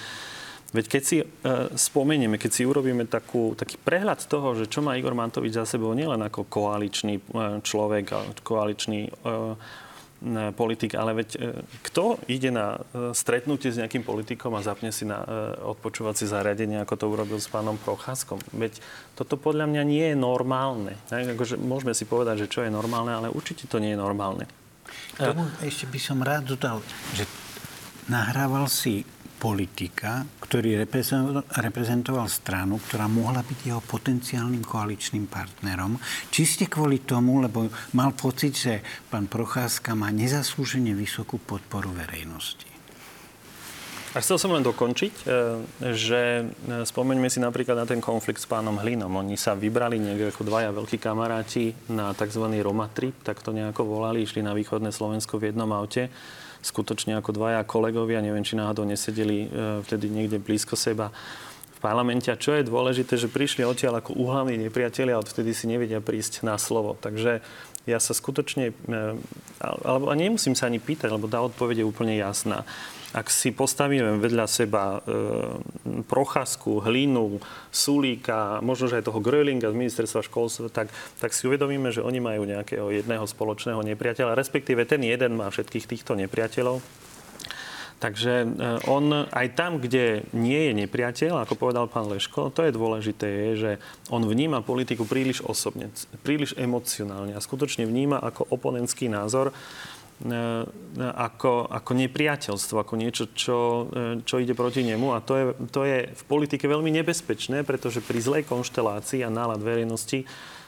Veď 0.74 0.86
keď 0.90 1.04
si 1.06 1.18
e, 1.22 1.26
spomenieme, 1.78 2.42
keď 2.42 2.52
si 2.52 2.66
urobíme 2.66 3.06
takú, 3.06 3.54
taký 3.54 3.78
prehľad 3.78 4.26
toho, 4.26 4.58
že 4.58 4.66
čo 4.66 4.82
má 4.82 4.98
Igor 4.98 5.14
Mantovič 5.14 5.54
za 5.54 5.70
sebou 5.70 5.94
nielen 5.94 6.20
ako 6.26 6.50
koaličný 6.50 7.22
e, 7.22 7.62
človek, 7.62 8.10
koaličný 8.42 9.00
e, 9.06 9.12
politik, 10.56 10.96
ale 10.96 11.20
veď 11.20 11.30
e, 11.36 11.40
kto 11.84 12.16
ide 12.32 12.48
na 12.48 12.80
e, 12.80 13.12
stretnutie 13.12 13.76
s 13.76 13.80
nejakým 13.80 14.08
politikom 14.08 14.56
a 14.56 14.64
zapne 14.64 14.96
si 14.96 15.04
na 15.04 15.20
e, 15.20 15.28
odpočúvacie 15.68 16.24
zariadenie, 16.32 16.80
ako 16.80 16.96
to 16.96 17.06
urobil 17.12 17.40
s 17.44 17.52
pánom 17.52 17.76
Procházkom? 17.76 18.40
Veď 18.56 18.80
toto 19.20 19.36
podľa 19.36 19.68
mňa 19.68 19.84
nie 19.84 20.06
je 20.16 20.16
normálne. 20.16 20.96
Akože 21.12 21.60
môžeme 21.60 21.92
si 21.92 22.08
povedať, 22.08 22.48
že 22.48 22.52
čo 22.52 22.64
je 22.64 22.72
normálne, 22.72 23.12
ale 23.12 23.28
určite 23.28 23.68
to 23.68 23.84
nie 23.84 23.92
je 23.94 24.00
normálne. 24.00 24.48
Tomu 25.20 25.44
ešte 25.60 25.92
by 25.92 26.00
som 26.00 26.24
rád 26.24 26.56
dodal, 26.56 26.80
že 27.12 27.28
nahrával 28.08 28.72
si 28.72 29.04
politika, 29.43 30.23
ktorý 30.39 30.88
reprezentoval 31.60 32.32
stranu, 32.32 32.79
ktorá 32.79 33.12
mohla 33.12 33.43
byť 33.43 33.60
jeho 33.67 33.84
potenciálnym 33.84 34.63
koaličným 34.63 35.27
partnerom. 35.27 35.99
Čiste 36.32 36.71
kvôli 36.71 37.03
tomu, 37.03 37.43
lebo 37.43 37.67
mal 37.99 38.15
pocit, 38.15 38.56
že 38.56 38.79
pán 39.12 39.27
Procházka 39.27 39.99
má 39.99 40.08
nezaslúžene 40.15 40.95
vysokú 40.95 41.43
podporu 41.43 41.91
verejnosti. 41.91 42.73
A 44.13 44.21
chcel 44.21 44.38
som 44.38 44.54
len 44.54 44.62
dokončiť, 44.62 45.13
e, 45.13 45.23
že 45.97 46.45
e, 46.45 46.86
spomeňme 46.86 47.26
si 47.34 47.41
napríklad 47.41 47.82
na 47.82 47.89
ten 47.89 47.97
konflikt 47.97 48.38
s 48.38 48.45
pánom 48.45 48.78
Hlinom. 48.78 49.10
Oni 49.10 49.34
sa 49.34 49.58
vybrali 49.58 49.97
niekde 49.97 50.30
ako 50.30 50.45
dvaja 50.45 50.69
veľkí 50.69 51.02
kamaráti 51.02 51.73
na 51.89 52.13
tzv. 52.13 52.45
Roma 52.62 52.86
trip, 52.93 53.17
tak 53.26 53.41
to 53.41 53.49
nejako 53.49 53.89
volali, 53.89 54.21
išli 54.21 54.45
na 54.45 54.54
východné 54.54 54.93
Slovensko 54.93 55.41
v 55.41 55.49
jednom 55.49 55.69
aute 55.73 56.13
skutočne 56.63 57.19
ako 57.19 57.36
dvaja 57.36 57.62
kolegovia, 57.67 58.23
neviem, 58.23 58.41
či 58.41 58.56
náhodou 58.56 58.88
nesedeli 58.88 59.45
e, 59.45 59.47
vtedy 59.84 60.08
niekde 60.08 60.39
blízko 60.39 60.80
seba 60.80 61.12
v 61.76 61.80
parlamente. 61.84 62.32
A 62.32 62.39
čo 62.39 62.56
je 62.56 62.63
dôležité, 62.63 63.19
že 63.19 63.28
prišli 63.28 63.67
odtiaľ 63.67 63.99
ako 63.99 64.15
úhlavní 64.15 64.56
nepriatelia 64.56 65.19
a 65.19 65.21
odvtedy 65.21 65.52
si 65.52 65.67
nevedia 65.67 65.99
prísť 65.99 66.47
na 66.47 66.56
slovo. 66.56 66.95
Takže 67.04 67.43
ja 67.84 68.00
sa 68.00 68.15
skutočne, 68.15 68.72
e, 68.72 68.74
alebo 69.62 70.12
nemusím 70.15 70.56
sa 70.56 70.72
ani 70.72 70.80
pýtať, 70.80 71.12
lebo 71.12 71.28
tá 71.28 71.43
odpoveď 71.43 71.84
je 71.84 71.89
úplne 71.89 72.15
jasná. 72.15 72.63
Ak 73.13 73.30
si 73.30 73.54
postavíme 73.54 74.17
vedľa 74.17 74.46
seba 74.50 74.98
e, 75.06 75.22
Procházku, 76.10 76.82
Hlinu, 76.82 77.38
Sulíka, 77.69 78.58
možno, 78.65 78.89
že 78.89 79.04
aj 79.04 79.12
toho 79.12 79.22
Grölinga 79.22 79.69
z 79.69 79.78
ministerstva 79.78 80.26
školstva, 80.26 80.74
tak, 80.74 80.89
tak 81.22 81.30
si 81.36 81.46
uvedomíme, 81.46 81.93
že 81.93 82.02
oni 82.02 82.17
majú 82.17 82.50
nejakého 82.50 82.89
jedného 82.89 83.28
spoločného 83.30 83.86
nepriateľa, 83.86 84.34
respektíve 84.34 84.89
ten 84.89 85.06
jeden 85.06 85.38
má 85.38 85.46
všetkých 85.54 85.86
týchto 85.86 86.17
nepriateľov. 86.17 87.03
Takže 88.04 88.34
e, 88.44 88.48
on 88.92 89.32
aj 89.32 89.48
tam, 89.56 89.80
kde 89.80 90.28
nie 90.36 90.68
je 90.68 90.74
nepriateľ, 90.84 91.48
ako 91.48 91.56
povedal 91.56 91.88
pán 91.88 92.12
Leško, 92.12 92.52
to 92.52 92.68
je 92.68 92.76
dôležité, 92.76 93.28
je, 93.32 93.52
že 93.56 93.72
on 94.12 94.28
vníma 94.28 94.60
politiku 94.60 95.08
príliš 95.08 95.39
osobne, 95.39 95.88
príliš 96.20 96.52
emocionálne 96.60 97.32
a 97.32 97.39
skutočne 97.39 97.88
vníma 97.88 98.20
ako 98.20 98.52
oponentský 98.52 99.08
názor 99.08 99.56
E, 100.24 100.39
ako, 101.04 101.68
ako 101.68 101.92
nepriateľstvo, 102.00 102.76
ako 102.80 102.94
niečo, 102.96 103.34
čo, 103.36 103.89
e, 103.92 104.24
čo 104.24 104.39
ide 104.39 104.56
proti 104.56 104.86
nemu. 104.86 105.12
A 105.12 105.20
to 105.20 105.34
je, 105.36 105.46
to 105.68 105.82
je 105.84 106.08
v 106.16 106.24
politike 106.32 106.63
veľmi 106.63 106.88
nebezpečné, 107.02 107.68
pretože 107.68 108.00
pri 108.00 108.24
zlej 108.24 108.44
konštelácii 108.48 109.20
a 109.26 109.34
nálad 109.34 109.60
verejnosti 109.60 110.24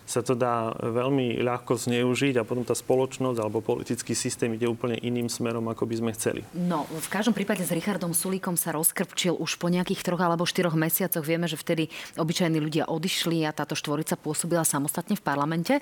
sa 0.06 0.22
to 0.22 0.38
dá 0.38 0.72
veľmi 0.78 1.42
ľahko 1.42 1.76
zneužiť 1.82 2.38
a 2.38 2.46
potom 2.46 2.62
tá 2.62 2.78
spoločnosť 2.78 3.42
alebo 3.42 3.66
politický 3.66 4.14
systém 4.14 4.54
ide 4.54 4.70
úplne 4.70 5.02
iným 5.02 5.28
smerom, 5.28 5.66
ako 5.66 5.90
by 5.90 5.96
sme 5.98 6.12
chceli. 6.14 6.42
No, 6.54 6.86
v 6.86 7.10
každom 7.10 7.34
prípade 7.34 7.66
s 7.66 7.74
Richardom 7.74 8.14
Sulíkom 8.14 8.54
sa 8.54 8.70
rozkrpčil 8.72 9.34
už 9.34 9.58
po 9.58 9.68
nejakých 9.68 10.06
troch 10.06 10.22
alebo 10.22 10.46
štyroch 10.46 10.78
mesiacoch. 10.78 11.26
Vieme, 11.26 11.50
že 11.50 11.58
vtedy 11.58 11.90
obyčajní 12.16 12.62
ľudia 12.62 12.86
odišli 12.86 13.44
a 13.50 13.52
táto 13.52 13.74
štvorica 13.74 14.14
pôsobila 14.16 14.62
samostatne 14.62 15.18
v 15.18 15.26
parlamente. 15.26 15.74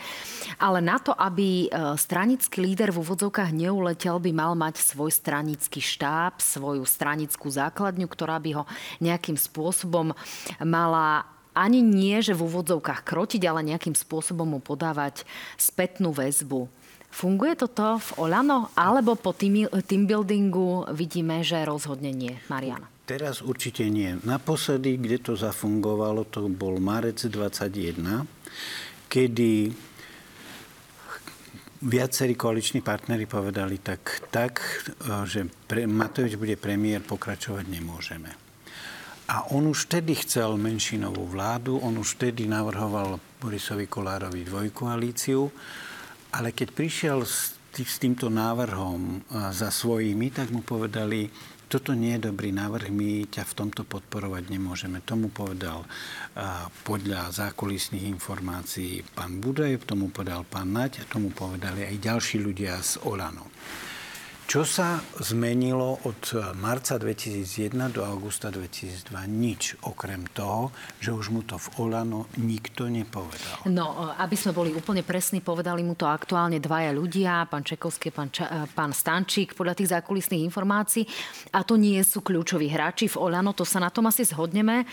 Ale 0.57 0.79
na 0.79 0.97
to, 1.03 1.11
aby 1.11 1.67
e, 1.67 1.97
stranický 1.99 2.63
líder 2.63 2.95
v 2.95 3.03
úvodzovkách 3.03 3.51
neuletel, 3.51 4.23
by 4.23 4.31
mal 4.31 4.55
mať 4.55 4.79
svoj 4.79 5.11
stranický 5.11 5.83
štáb, 5.83 6.39
svoju 6.39 6.87
stranickú 6.87 7.51
základňu, 7.51 8.07
ktorá 8.07 8.39
by 8.39 8.51
ho 8.55 8.63
nejakým 9.03 9.35
spôsobom 9.35 10.15
mala 10.63 11.32
ani 11.53 11.85
nie, 11.85 12.17
že 12.21 12.33
v 12.33 12.45
úvodzovkách 12.49 13.05
krotiť, 13.05 13.41
ale 13.45 13.65
nejakým 13.65 13.93
spôsobom 13.93 14.57
mu 14.57 14.59
podávať 14.59 15.25
spätnú 15.57 16.13
väzbu. 16.13 16.67
Funguje 17.13 17.53
toto 17.53 18.01
v 18.01 18.09
Olano, 18.25 18.73
alebo 18.73 19.13
po 19.13 19.37
team, 19.37 19.69
team 19.85 20.09
buildingu 20.09 20.89
vidíme, 20.97 21.45
že 21.45 21.61
rozhodne 21.61 22.09
nie? 22.09 22.33
Mariana. 22.49 22.89
Teraz 23.05 23.45
určite 23.45 23.85
nie. 23.85 24.17
Naposledy, 24.25 24.97
kde 24.97 25.21
to 25.21 25.33
zafungovalo, 25.37 26.25
to 26.25 26.49
bol 26.49 26.81
marec 26.81 27.21
21, 27.21 28.25
kedy 29.05 29.69
viacerí 31.83 32.33
koaliční 32.33 32.81
partnery 32.81 33.27
povedali 33.27 33.77
tak, 33.77 34.23
tak 34.31 34.63
že 35.27 35.51
pre, 35.67 35.83
Matovič 35.83 36.39
bude 36.39 36.55
premiér, 36.55 37.03
pokračovať 37.03 37.67
nemôžeme. 37.67 38.31
A 39.23 39.47
on 39.55 39.71
už 39.71 39.87
vtedy 39.87 40.19
chcel 40.19 40.59
menšinovú 40.59 41.31
vládu, 41.31 41.79
on 41.79 41.95
už 41.95 42.19
vtedy 42.19 42.43
navrhoval 42.43 43.23
Borisovi 43.39 43.87
Kolárovi 43.87 44.43
dvojkoalíciu, 44.43 45.47
ale 46.35 46.51
keď 46.51 46.75
prišiel 46.75 47.23
s, 47.23 47.55
tý, 47.71 47.87
s 47.87 48.03
týmto 48.03 48.27
návrhom 48.27 49.23
za 49.55 49.71
svojimi, 49.71 50.27
tak 50.27 50.51
mu 50.51 50.59
povedali, 50.59 51.31
toto 51.71 51.95
nie 51.95 52.19
je 52.19 52.29
dobrý 52.29 52.53
návrh, 52.53 52.93
my 52.93 53.25
ťa 53.31 53.49
v 53.49 53.57
tomto 53.57 53.81
podporovať 53.87 54.45
nemôžeme. 54.51 55.01
Tomu 55.01 55.33
povedal 55.33 55.81
a, 56.37 56.69
podľa 56.83 57.33
zákulisných 57.33 58.05
informácií 58.13 59.01
pán 59.15 59.41
Budaj, 59.41 59.87
tomu 59.87 60.13
povedal 60.13 60.45
pán 60.45 60.69
Naď 60.69 61.01
a 61.01 61.09
tomu 61.09 61.33
povedali 61.33 61.87
aj 61.87 61.95
ďalší 61.97 62.43
ľudia 62.43 62.77
z 62.83 63.01
Olano. 63.07 63.49
Čo 64.43 64.67
sa 64.67 65.01
zmenilo 65.17 66.03
od 66.05 66.53
marca 66.59 66.99
2001 66.99 67.95
do 67.95 68.05
augusta 68.05 68.51
2002? 68.53 69.15
Nič, 69.25 69.79
okrem 69.87 70.27
toho, 70.29 70.69
že 70.99 71.15
už 71.15 71.31
mu 71.33 71.41
to 71.41 71.57
v 71.57 71.67
Olano 71.81 72.27
nikto 72.37 72.85
nepovedal. 72.85 73.65
No, 73.71 74.13
aby 74.13 74.35
sme 74.37 74.51
boli 74.53 74.69
úplne 74.75 75.01
presní, 75.01 75.39
povedali 75.41 75.81
mu 75.81 75.95
to 75.97 76.05
aktuálne 76.05 76.59
dvaja 76.59 76.91
ľudia, 76.91 77.49
pán 77.49 77.63
Čekovský, 77.65 78.11
pán, 78.11 78.29
Ča- 78.29 78.67
pán 78.71 78.91
Stančík, 78.91 79.55
podľa 79.55 79.79
tých 79.79 79.91
zákulisných 79.95 80.45
informácií. 80.45 81.07
A 81.55 81.65
to 81.65 81.79
nie 81.79 81.97
sú 82.03 82.21
kľúčoví 82.21 82.67
hráči 82.69 83.09
v 83.09 83.19
Olano, 83.19 83.55
to 83.55 83.65
sa 83.65 83.81
na 83.81 83.89
tom 83.89 84.05
asi 84.11 84.27
zhodneme. 84.27 84.85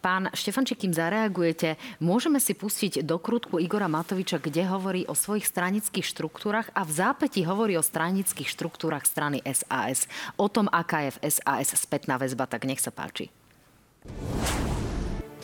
Pán 0.00 0.32
Štefančík, 0.32 0.88
kým 0.88 0.96
zareagujete, 0.96 1.76
môžeme 2.00 2.40
si 2.40 2.56
pustiť 2.56 3.04
do 3.04 3.20
krútku 3.20 3.60
Igora 3.60 3.84
Matoviča, 3.84 4.40
kde 4.40 4.64
hovorí 4.64 5.04
o 5.04 5.12
svojich 5.12 5.44
stranických 5.44 6.08
štruktúrach 6.08 6.72
a 6.72 6.88
v 6.88 6.92
zápäti 6.96 7.44
hovorí 7.44 7.76
o 7.76 7.84
stranických 7.84 8.48
štruktúrach 8.48 9.04
strany 9.04 9.44
SAS. 9.44 10.08
O 10.40 10.48
tom, 10.48 10.72
aká 10.72 11.04
je 11.04 11.20
v 11.20 11.28
SAS 11.28 11.76
spätná 11.76 12.16
väzba, 12.16 12.48
tak 12.48 12.64
nech 12.64 12.80
sa 12.80 12.88
páči. 12.88 13.28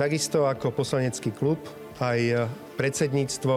Takisto 0.00 0.48
ako 0.48 0.72
poslanecký 0.72 1.34
klub, 1.34 1.60
aj 2.00 2.48
predsedníctvo 2.80 3.54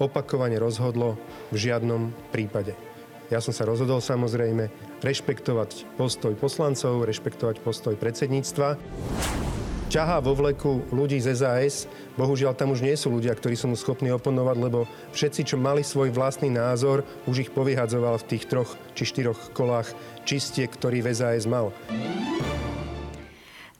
opakovane 0.00 0.56
rozhodlo 0.56 1.20
v 1.52 1.56
žiadnom 1.60 2.08
prípade. 2.32 2.72
Ja 3.30 3.38
som 3.38 3.54
sa 3.54 3.62
rozhodol 3.62 4.02
samozrejme 4.02 4.70
rešpektovať 5.06 5.86
postoj 5.94 6.34
poslancov, 6.34 7.06
rešpektovať 7.06 7.62
postoj 7.62 7.94
predsedníctva. 7.94 8.74
Ťahá 9.90 10.22
vo 10.22 10.38
vleku 10.38 10.86
ľudí 10.94 11.18
z 11.18 11.34
SAS. 11.34 11.90
Bohužiaľ, 12.14 12.54
tam 12.54 12.70
už 12.70 12.86
nie 12.86 12.94
sú 12.94 13.10
ľudia, 13.10 13.34
ktorí 13.34 13.58
sú 13.58 13.66
mu 13.66 13.74
schopní 13.74 14.14
oponovať, 14.14 14.56
lebo 14.62 14.86
všetci, 15.10 15.50
čo 15.50 15.56
mali 15.58 15.82
svoj 15.82 16.14
vlastný 16.14 16.46
názor, 16.46 17.02
už 17.26 17.42
ich 17.42 17.50
povyhadzoval 17.50 18.22
v 18.22 18.28
tých 18.30 18.46
troch 18.46 18.70
či 18.94 19.02
štyroch 19.02 19.50
kolách 19.50 19.90
čistiek, 20.22 20.70
ktorý 20.70 21.02
v 21.02 21.10
SAS 21.10 21.50
mal. 21.50 21.74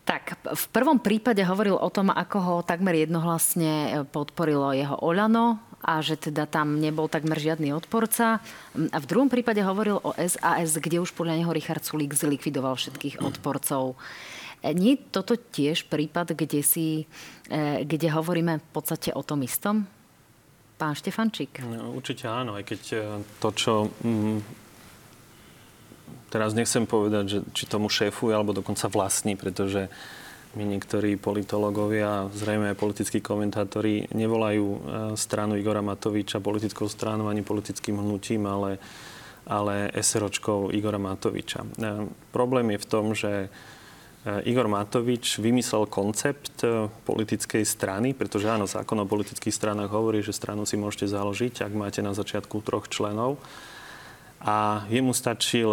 Tak, 0.03 0.43
v 0.51 0.67
prvom 0.75 0.99
prípade 0.99 1.39
hovoril 1.47 1.79
o 1.79 1.87
tom, 1.95 2.11
ako 2.11 2.39
ho 2.43 2.55
takmer 2.67 3.07
jednohlasne 3.07 4.03
podporilo 4.11 4.75
jeho 4.75 4.99
Olano 4.99 5.70
a 5.81 6.05
že 6.05 6.21
teda 6.21 6.45
tam 6.45 6.77
nebol 6.77 7.09
takmer 7.09 7.41
žiadny 7.41 7.73
odporca. 7.73 8.45
A 8.77 8.97
v 9.01 9.09
druhom 9.09 9.33
prípade 9.33 9.65
hovoril 9.65 9.97
o 10.01 10.13
SAS, 10.17 10.77
kde 10.77 11.01
už 11.01 11.17
podľa 11.17 11.41
neho 11.41 11.53
Richard 11.53 11.81
Sulík 11.81 12.13
zlikvidoval 12.13 12.77
všetkých 12.77 13.25
odporcov. 13.25 13.97
Nie 14.61 15.01
je 15.01 15.05
toto 15.09 15.41
tiež 15.41 15.89
prípad, 15.89 16.37
kde, 16.37 16.61
si, 16.61 17.09
e, 17.49 17.81
kde 17.89 18.13
hovoríme 18.13 18.61
v 18.61 18.69
podstate 18.77 19.09
o 19.17 19.25
tom 19.25 19.41
istom? 19.41 19.89
Pán 20.77 20.93
Štefančík. 20.93 21.65
No, 21.65 21.97
určite 21.97 22.29
áno, 22.29 22.61
aj 22.61 22.65
keď 22.69 22.83
e, 22.93 23.01
to, 23.41 23.49
čo 23.57 23.73
mm, 24.05 24.39
teraz 26.29 26.53
nechcem 26.53 26.85
povedať, 26.85 27.25
že 27.25 27.39
či 27.57 27.65
tomu 27.65 27.89
šéfuje 27.89 28.37
alebo 28.37 28.53
dokonca 28.53 28.93
vlastní, 28.93 29.33
pretože 29.33 29.89
my 30.51 30.65
niektorí 30.67 31.15
politológovia, 31.15 32.27
zrejme 32.35 32.75
aj 32.75 32.81
politickí 32.83 33.23
komentátori, 33.23 34.11
nevolajú 34.11 34.67
e, 34.67 34.79
stranu 35.15 35.55
Igora 35.55 35.79
Matoviča 35.79 36.43
politickou 36.43 36.91
stranou 36.91 37.31
ani 37.31 37.47
politickým 37.47 38.03
hnutím, 38.03 38.51
ale, 38.51 38.83
ale 39.47 39.95
SROčkou 39.95 40.75
Igora 40.75 40.99
Matoviča. 40.99 41.63
E, 41.63 41.69
problém 42.35 42.75
je 42.75 42.83
v 42.83 42.89
tom, 42.91 43.15
že 43.15 43.33
e, 43.47 43.49
Igor 44.51 44.67
Matovič 44.67 45.39
vymyslel 45.39 45.87
koncept 45.87 46.67
politickej 47.07 47.63
strany, 47.63 48.11
pretože 48.11 48.51
áno, 48.51 48.67
zákon 48.67 48.99
o 48.99 49.07
politických 49.07 49.55
stranách 49.55 49.95
hovorí, 49.95 50.19
že 50.19 50.35
stranu 50.35 50.67
si 50.67 50.75
môžete 50.75 51.15
založiť, 51.15 51.63
ak 51.63 51.73
máte 51.79 52.03
na 52.03 52.11
začiatku 52.11 52.59
troch 52.67 52.91
členov. 52.91 53.39
A 54.41 54.89
jemu 54.89 55.13
stačil 55.13 55.69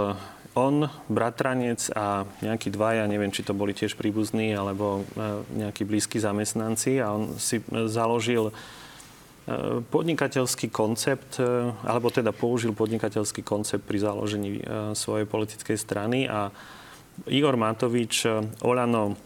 on, 0.57 0.89
bratranec 1.05 1.93
a 1.93 2.25
nejakí 2.41 2.73
dvaja, 2.73 3.05
neviem, 3.05 3.29
či 3.29 3.45
to 3.45 3.53
boli 3.53 3.77
tiež 3.77 3.93
príbuzní 3.93 4.57
alebo 4.57 5.05
e, 5.13 5.45
nejakí 5.53 5.85
blízki 5.85 6.17
zamestnanci 6.17 6.97
a 6.97 7.13
on 7.13 7.37
si 7.37 7.61
e, 7.61 7.85
založil 7.85 8.49
e, 8.49 8.53
podnikateľský 9.85 10.73
koncept, 10.73 11.37
alebo 11.85 12.09
teda 12.09 12.33
použil 12.33 12.73
podnikateľský 12.73 13.45
koncept 13.45 13.85
pri 13.85 14.01
založení 14.01 14.59
svojej 14.97 15.29
politickej 15.29 15.77
strany 15.77 16.25
a 16.25 16.49
Igor 17.29 17.53
Matovič 17.53 18.25
Olano 18.65 19.17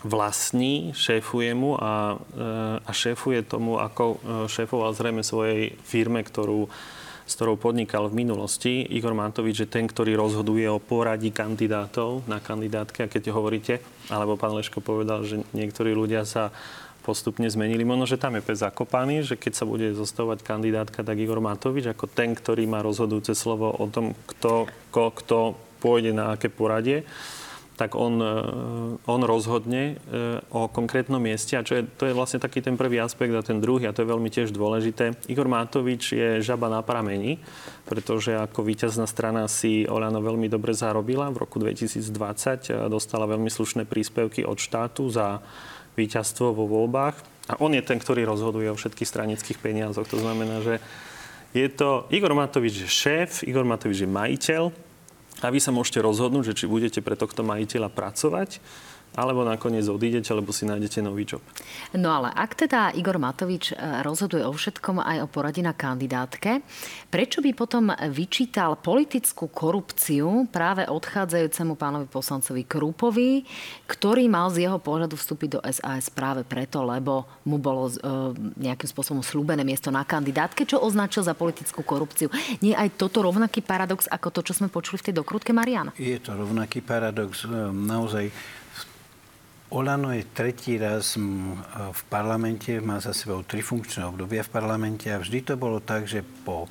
vlastní, 0.00 0.96
šéfuje 0.96 1.52
mu 1.52 1.76
a, 1.76 2.16
a 2.82 2.90
šéfuje 2.90 3.44
tomu, 3.44 3.76
ako 3.76 4.18
šéfoval 4.48 4.96
zrejme 4.96 5.20
svojej 5.20 5.76
firme, 5.84 6.24
ktorú 6.24 6.66
s 7.30 7.38
ktorou 7.38 7.54
podnikal 7.54 8.10
v 8.10 8.26
minulosti. 8.26 8.82
Igor 8.90 9.14
Matovič 9.14 9.62
je 9.62 9.70
ten, 9.70 9.86
ktorý 9.86 10.18
rozhoduje 10.18 10.66
o 10.66 10.82
poradí 10.82 11.30
kandidátov 11.30 12.26
na 12.26 12.42
kandidátke. 12.42 13.06
A 13.06 13.12
keď 13.12 13.30
hovoríte, 13.30 13.78
alebo 14.10 14.34
pán 14.34 14.50
Leško 14.58 14.82
povedal, 14.82 15.22
že 15.22 15.46
niektorí 15.54 15.94
ľudia 15.94 16.26
sa 16.26 16.50
postupne 17.06 17.46
zmenili. 17.46 17.86
Možno, 17.86 18.10
že 18.10 18.18
tam 18.18 18.34
je 18.34 18.42
pes 18.42 18.58
zakopaný, 18.58 19.22
že 19.22 19.38
keď 19.38 19.52
sa 19.54 19.64
bude 19.64 19.94
zostavovať 19.94 20.42
kandidátka, 20.42 21.06
tak 21.06 21.22
Igor 21.22 21.38
Matovič 21.38 21.86
ako 21.94 22.10
ten, 22.10 22.34
ktorý 22.34 22.66
má 22.66 22.82
rozhodujúce 22.82 23.38
slovo 23.38 23.70
o 23.70 23.86
tom, 23.86 24.18
kto, 24.26 24.66
ko, 24.90 25.14
kto 25.14 25.54
pôjde 25.78 26.10
na 26.10 26.34
aké 26.34 26.50
poradie 26.50 27.06
tak 27.80 27.96
on, 27.96 28.20
e, 28.20 28.32
on 29.08 29.24
rozhodne 29.24 29.96
e, 29.96 30.12
o 30.52 30.68
konkrétnom 30.68 31.16
mieste. 31.16 31.56
A 31.56 31.64
čo 31.64 31.80
je, 31.80 31.88
to 31.96 32.04
je 32.04 32.12
vlastne 32.12 32.36
taký 32.36 32.60
ten 32.60 32.76
prvý 32.76 33.00
aspekt 33.00 33.32
a 33.32 33.40
ten 33.40 33.56
druhý, 33.56 33.88
a 33.88 33.96
to 33.96 34.04
je 34.04 34.12
veľmi 34.12 34.28
tiež 34.28 34.52
dôležité. 34.52 35.16
Igor 35.32 35.48
Matovič 35.48 36.12
je 36.12 36.44
žaba 36.44 36.68
na 36.68 36.84
pramení, 36.84 37.40
pretože 37.88 38.36
ako 38.36 38.68
víťazná 38.68 39.08
strana 39.08 39.48
si 39.48 39.88
Olano 39.88 40.20
veľmi 40.20 40.52
dobre 40.52 40.76
zarobila. 40.76 41.32
V 41.32 41.40
roku 41.48 41.56
2020 41.56 42.04
e, 42.04 42.84
dostala 42.92 43.24
veľmi 43.24 43.48
slušné 43.48 43.88
príspevky 43.88 44.44
od 44.44 44.60
štátu 44.60 45.08
za 45.08 45.40
víťazstvo 45.96 46.52
vo 46.52 46.68
voľbách. 46.68 47.16
A 47.48 47.56
on 47.64 47.72
je 47.72 47.80
ten, 47.80 47.96
ktorý 47.96 48.28
rozhoduje 48.28 48.68
o 48.68 48.76
všetkých 48.76 49.08
stranických 49.08 49.56
peniazoch. 49.56 50.04
To 50.12 50.20
znamená, 50.20 50.60
že 50.60 50.84
je 51.56 51.64
to 51.72 52.04
Igor 52.12 52.36
Matovič 52.36 52.84
je 52.84 52.88
šéf, 52.92 53.40
Igor 53.48 53.64
Matovič 53.64 54.04
je 54.04 54.06
majiteľ, 54.06 54.89
a 55.44 55.52
vy 55.52 55.60
sa 55.62 55.72
môžete 55.72 56.04
rozhodnúť, 56.04 56.52
že 56.52 56.64
či 56.64 56.70
budete 56.70 57.00
pre 57.00 57.16
tohto 57.16 57.40
majiteľa 57.40 57.88
pracovať, 57.88 58.60
alebo 59.18 59.42
nakoniec 59.42 59.82
odídete, 59.90 60.30
alebo 60.30 60.54
si 60.54 60.62
nájdete 60.66 61.02
nový 61.02 61.26
job. 61.26 61.42
No 61.98 62.14
ale 62.14 62.30
ak 62.30 62.66
teda 62.66 62.94
Igor 62.94 63.18
Matovič 63.18 63.74
e, 63.74 64.04
rozhoduje 64.06 64.46
o 64.46 64.54
všetkom 64.54 65.02
aj 65.02 65.26
o 65.26 65.26
poradí 65.26 65.66
na 65.66 65.74
kandidátke, 65.74 66.62
prečo 67.10 67.42
by 67.42 67.50
potom 67.50 67.90
vyčítal 68.14 68.78
politickú 68.78 69.50
korupciu 69.50 70.46
práve 70.54 70.86
odchádzajúcemu 70.86 71.74
pánovi 71.74 72.06
poslancovi 72.06 72.62
Krupovi, 72.62 73.42
ktorý 73.90 74.30
mal 74.30 74.54
z 74.54 74.70
jeho 74.70 74.78
pohľadu 74.78 75.18
vstúpiť 75.18 75.48
do 75.58 75.60
SAS 75.66 76.06
práve 76.06 76.46
preto, 76.46 76.86
lebo 76.86 77.26
mu 77.50 77.58
bolo 77.58 77.90
e, 77.90 77.94
nejakým 78.62 78.86
spôsobom 78.86 79.26
slúbené 79.26 79.66
miesto 79.66 79.90
na 79.90 80.06
kandidátke, 80.06 80.62
čo 80.62 80.78
označil 80.78 81.26
za 81.26 81.34
politickú 81.34 81.82
korupciu. 81.82 82.30
Nie 82.62 82.78
aj 82.78 82.94
toto 82.94 83.26
rovnaký 83.26 83.58
paradox 83.58 84.06
ako 84.06 84.30
to, 84.30 84.40
čo 84.46 84.54
sme 84.54 84.70
počuli 84.70 85.02
v 85.02 85.10
tej 85.10 85.14
dokrutke 85.18 85.50
Mariana? 85.50 85.90
Je 85.98 86.14
to 86.22 86.30
rovnaký 86.30 86.78
paradox. 86.78 87.42
E, 87.42 87.50
naozaj 87.74 88.30
Olano 89.70 90.10
je 90.10 90.26
tretí 90.26 90.74
raz 90.82 91.14
v 91.14 92.02
parlamente, 92.10 92.82
má 92.82 92.98
za 92.98 93.14
sebou 93.14 93.46
tri 93.46 93.62
funkčné 93.62 94.02
obdobia 94.02 94.42
v 94.42 94.50
parlamente 94.50 95.06
a 95.06 95.22
vždy 95.22 95.46
to 95.46 95.54
bolo 95.54 95.78
tak, 95.78 96.10
že 96.10 96.26
po 96.26 96.66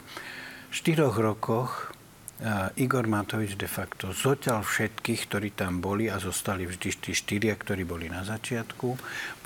štyroch 0.68 1.16
rokoch 1.16 1.96
Igor 2.76 3.08
Matovič 3.08 3.56
de 3.56 3.68
facto 3.72 4.12
zoťal 4.12 4.64
všetkých, 4.64 5.22
ktorí 5.32 5.50
tam 5.56 5.80
boli 5.80 6.12
a 6.12 6.20
zostali 6.20 6.68
vždy 6.68 6.90
tí 7.00 7.12
štyria, 7.16 7.56
ktorí 7.56 7.88
boli 7.88 8.12
na 8.12 8.24
začiatku. 8.28 8.88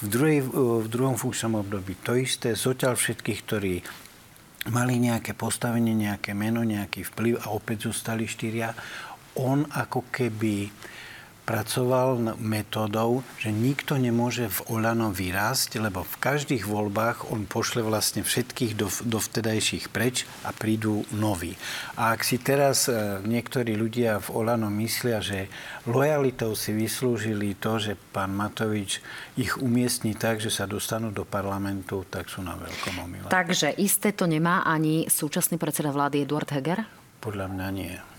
V, 0.01 0.05
druhej, 0.09 0.45
v 0.81 0.87
druhom 0.89 1.17
funkčnom 1.17 1.61
období 1.61 1.97
to 2.01 2.17
isté, 2.17 2.57
zoťal 2.57 2.97
všetkých, 2.97 3.39
ktorí 3.45 3.73
mali 4.73 4.97
nejaké 4.97 5.37
postavenie, 5.37 5.93
nejaké 5.93 6.33
meno, 6.33 6.65
nejaký 6.65 7.05
vplyv 7.05 7.41
a 7.45 7.53
opäť 7.53 7.89
zostali 7.93 8.25
štyria. 8.25 8.73
On 9.37 9.65
ako 9.65 10.09
keby 10.13 10.69
pracoval 11.43 12.39
metodou, 12.39 13.19
že 13.35 13.51
nikto 13.51 13.99
nemôže 13.99 14.47
v 14.47 14.79
Olano 14.79 15.11
vyrásť, 15.11 15.75
lebo 15.79 16.07
v 16.07 16.15
každých 16.23 16.63
voľbách 16.63 17.31
on 17.35 17.43
pošle 17.43 17.83
vlastne 17.83 18.23
všetkých 18.23 18.79
do, 18.79 18.87
do 18.87 19.19
vtedajších 19.19 19.91
preč 19.91 20.23
a 20.47 20.55
prídu 20.55 21.03
noví. 21.11 21.59
A 21.99 22.15
ak 22.15 22.23
si 22.23 22.39
teraz 22.39 22.87
e, 22.87 23.19
niektorí 23.27 23.75
ľudia 23.75 24.23
v 24.23 24.27
Olano 24.39 24.71
myslia, 24.79 25.19
že 25.19 25.51
lojalitou 25.83 26.55
si 26.55 26.71
vyslúžili 26.71 27.59
to, 27.59 27.75
že 27.75 27.99
pán 28.15 28.31
Matovič 28.31 29.03
ich 29.35 29.59
umiestni 29.59 30.15
tak, 30.15 30.39
že 30.39 30.47
sa 30.47 30.63
dostanú 30.63 31.11
do 31.11 31.27
parlamentu, 31.27 32.07
tak 32.07 32.31
sú 32.31 32.39
na 32.39 32.55
veľkom 32.55 32.95
omyle. 33.03 33.27
Takže 33.27 33.75
isté 33.75 34.15
to 34.15 34.23
nemá 34.31 34.63
ani 34.63 35.11
súčasný 35.11 35.59
predseda 35.59 35.91
vlády 35.91 36.23
Eduard 36.23 36.47
Heger? 36.47 36.87
Podľa 37.19 37.51
mňa 37.51 37.67
nie. 37.75 38.12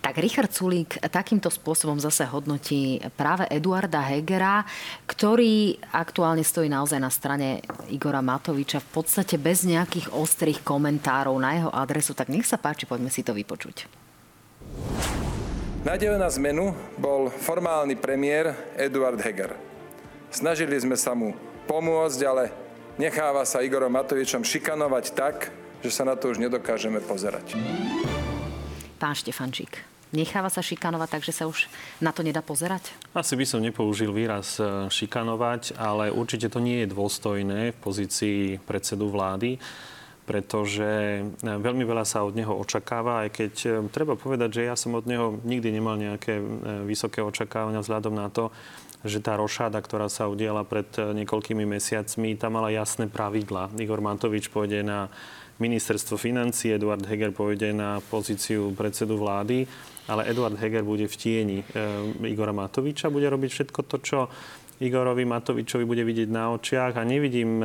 Tak 0.00 0.18
Richard 0.18 0.50
Sulík 0.50 0.98
takýmto 1.12 1.52
spôsobom 1.52 2.00
zase 2.00 2.26
hodnotí 2.28 3.00
práve 3.14 3.46
Eduarda 3.52 4.00
Hegera, 4.02 4.64
ktorý 5.06 5.78
aktuálne 5.92 6.42
stojí 6.42 6.72
naozaj 6.72 7.00
na 7.00 7.10
strane 7.12 7.62
Igora 7.92 8.24
Matoviča 8.24 8.80
v 8.80 8.88
podstate 9.02 9.36
bez 9.36 9.62
nejakých 9.68 10.10
ostrých 10.14 10.64
komentárov 10.64 11.36
na 11.38 11.50
jeho 11.58 11.70
adresu. 11.70 12.16
Tak 12.16 12.32
nech 12.32 12.48
sa 12.48 12.56
páči, 12.56 12.88
poďme 12.88 13.12
si 13.12 13.20
to 13.22 13.36
vypočuť. 13.36 13.86
Nádejou 15.82 16.14
na 16.14 16.30
zmenu 16.30 16.78
bol 16.94 17.26
formálny 17.26 17.98
premiér 17.98 18.54
Eduard 18.78 19.18
Heger. 19.18 19.58
Snažili 20.30 20.78
sme 20.78 20.94
sa 20.94 21.10
mu 21.10 21.34
pomôcť, 21.66 22.20
ale 22.22 22.54
necháva 23.02 23.42
sa 23.42 23.66
Igorom 23.66 23.90
Matovičom 23.90 24.46
šikanovať 24.46 25.04
tak, 25.10 25.50
že 25.82 25.90
sa 25.90 26.06
na 26.06 26.14
to 26.14 26.30
už 26.30 26.38
nedokážeme 26.38 27.02
pozerať. 27.02 27.58
Pán 29.02 29.18
Štefančík, 29.18 29.82
necháva 30.14 30.46
sa 30.46 30.62
šikanovať, 30.62 31.18
takže 31.18 31.34
sa 31.34 31.50
už 31.50 31.66
na 31.98 32.14
to 32.14 32.22
nedá 32.22 32.38
pozerať? 32.38 32.94
Asi 33.18 33.34
by 33.34 33.42
som 33.42 33.58
nepoužil 33.58 34.14
výraz 34.14 34.62
e, 34.62 34.86
šikanovať, 34.86 35.74
ale 35.74 36.14
určite 36.14 36.46
to 36.46 36.62
nie 36.62 36.86
je 36.86 36.94
dôstojné 36.94 37.74
v 37.74 37.78
pozícii 37.82 38.62
predsedu 38.62 39.10
vlády 39.10 39.58
pretože 40.22 41.18
e, 41.18 41.22
veľmi 41.42 41.82
veľa 41.82 42.06
sa 42.06 42.22
od 42.22 42.38
neho 42.38 42.54
očakáva, 42.54 43.26
aj 43.26 43.30
keď 43.34 43.54
e, 43.66 43.70
treba 43.90 44.14
povedať, 44.14 44.62
že 44.62 44.70
ja 44.70 44.78
som 44.78 44.94
od 44.94 45.02
neho 45.02 45.42
nikdy 45.42 45.74
nemal 45.74 45.98
nejaké 45.98 46.38
vysoké 46.86 47.26
očakávania 47.26 47.82
vzhľadom 47.82 48.14
na 48.14 48.30
to, 48.30 48.54
že 49.02 49.18
tá 49.18 49.34
rošáda, 49.34 49.82
ktorá 49.82 50.06
sa 50.06 50.30
udiala 50.30 50.62
pred 50.62 50.86
niekoľkými 50.94 51.66
mesiacmi, 51.66 52.38
tam 52.38 52.54
mala 52.54 52.70
jasné 52.70 53.10
pravidla. 53.10 53.74
Igor 53.82 53.98
Matovič 53.98 54.46
pôjde 54.46 54.86
na 54.86 55.10
ministerstvo 55.58 56.16
financí, 56.16 56.72
Eduard 56.72 57.04
Heger 57.04 57.34
pôjde 57.34 57.72
na 57.72 58.00
pozíciu 58.00 58.72
predsedu 58.72 59.18
vlády, 59.18 59.66
ale 60.08 60.28
Eduard 60.28 60.56
Heger 60.56 60.84
bude 60.84 61.08
v 61.08 61.16
tieni 61.16 61.58
e, 61.60 61.64
Igora 62.30 62.52
Matoviča, 62.52 63.12
bude 63.12 63.28
robiť 63.28 63.50
všetko 63.52 63.80
to, 63.84 63.96
čo 64.00 64.18
Igorovi 64.82 65.22
Matovičovi 65.22 65.84
bude 65.86 66.02
vidieť 66.02 66.28
na 66.32 66.50
očiach 66.50 66.98
a 66.98 67.06
nevidím 67.06 67.62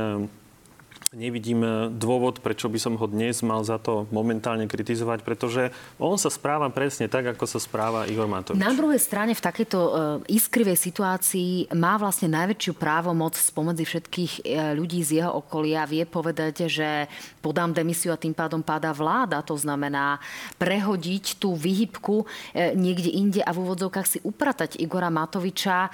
Nevidím 1.16 1.64
e, 1.64 1.88
dôvod, 1.88 2.44
prečo 2.44 2.68
by 2.68 2.76
som 2.84 3.00
ho 3.00 3.08
dnes 3.08 3.40
mal 3.40 3.64
za 3.64 3.80
to 3.80 4.12
momentálne 4.12 4.68
kritizovať, 4.68 5.24
pretože 5.24 5.72
on 6.04 6.20
sa 6.20 6.28
správa 6.28 6.68
presne 6.68 7.08
tak, 7.08 7.32
ako 7.32 7.48
sa 7.48 7.64
správa 7.64 8.12
Igor 8.12 8.28
Matovič. 8.28 8.60
Na 8.60 8.76
druhej 8.76 9.00
strane 9.00 9.32
v 9.32 9.40
takejto 9.40 9.80
uh, 9.80 9.94
iskrivej 10.28 10.76
situácii 10.76 11.72
má 11.80 11.96
vlastne 11.96 12.28
najväčšiu 12.28 12.76
právomoc 12.76 13.40
spomedzi 13.40 13.88
všetkých 13.88 14.34
uh, 14.36 14.76
ľudí 14.76 15.00
z 15.00 15.24
jeho 15.24 15.32
okolia. 15.40 15.88
Vie 15.88 16.04
povedať, 16.04 16.68
že 16.68 17.08
podám 17.40 17.72
demisiu 17.72 18.12
a 18.12 18.20
tým 18.20 18.36
pádom 18.36 18.60
páda 18.60 18.92
vláda. 18.92 19.40
To 19.48 19.56
znamená 19.56 20.20
prehodiť 20.60 21.40
tú 21.40 21.56
vyhybku 21.56 22.28
uh, 22.28 22.76
niekde 22.76 23.16
inde 23.16 23.40
a 23.48 23.56
v 23.56 23.64
úvodzovkách 23.64 24.08
si 24.12 24.20
upratať 24.28 24.76
Igora 24.84 25.08
Matoviča 25.08 25.88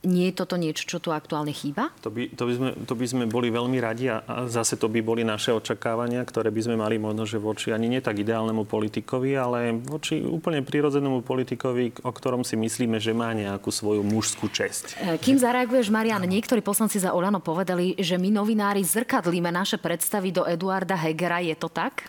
nie 0.00 0.32
je 0.32 0.34
toto 0.40 0.56
niečo, 0.56 0.88
čo 0.88 0.98
tu 0.98 1.12
aktuálne 1.12 1.52
chýba? 1.52 1.92
To 2.00 2.08
by, 2.08 2.32
to 2.32 2.48
by, 2.48 2.52
sme, 2.56 2.68
to 2.88 2.94
by 2.96 3.06
sme 3.06 3.24
boli 3.28 3.52
veľmi 3.52 3.78
radi 3.80 4.08
a, 4.08 4.24
a 4.24 4.48
zase 4.48 4.80
to 4.80 4.88
by 4.88 5.04
boli 5.04 5.22
naše 5.24 5.52
očakávania, 5.52 6.24
ktoré 6.24 6.48
by 6.48 6.60
sme 6.64 6.76
mali 6.80 6.96
možno, 6.96 7.28
že 7.28 7.36
voči 7.36 7.72
ani 7.72 7.92
nie 7.92 8.00
tak 8.00 8.16
ideálnemu 8.16 8.64
politikovi, 8.64 9.36
ale 9.36 9.76
voči 9.76 10.24
úplne 10.24 10.64
prirodzenému 10.64 11.20
politikovi, 11.20 12.00
o 12.00 12.12
ktorom 12.12 12.40
si 12.48 12.56
myslíme, 12.56 12.96
že 12.96 13.12
má 13.12 13.36
nejakú 13.36 13.68
svoju 13.68 14.00
mužskú 14.00 14.48
česť. 14.48 14.96
E, 14.96 15.20
kým 15.20 15.36
zareaguješ, 15.36 15.92
Marian, 15.92 16.24
niektorí 16.24 16.64
poslanci 16.64 16.96
za 16.96 17.12
Olano 17.12 17.44
povedali, 17.44 17.92
že 18.00 18.16
my 18.16 18.32
novinári 18.32 18.80
zrkadlíme 18.80 19.52
naše 19.52 19.76
predstavy 19.76 20.32
do 20.32 20.48
Eduarda 20.48 20.96
Hegera. 20.96 21.44
Je 21.44 21.56
to 21.60 21.68
tak? 21.68 22.08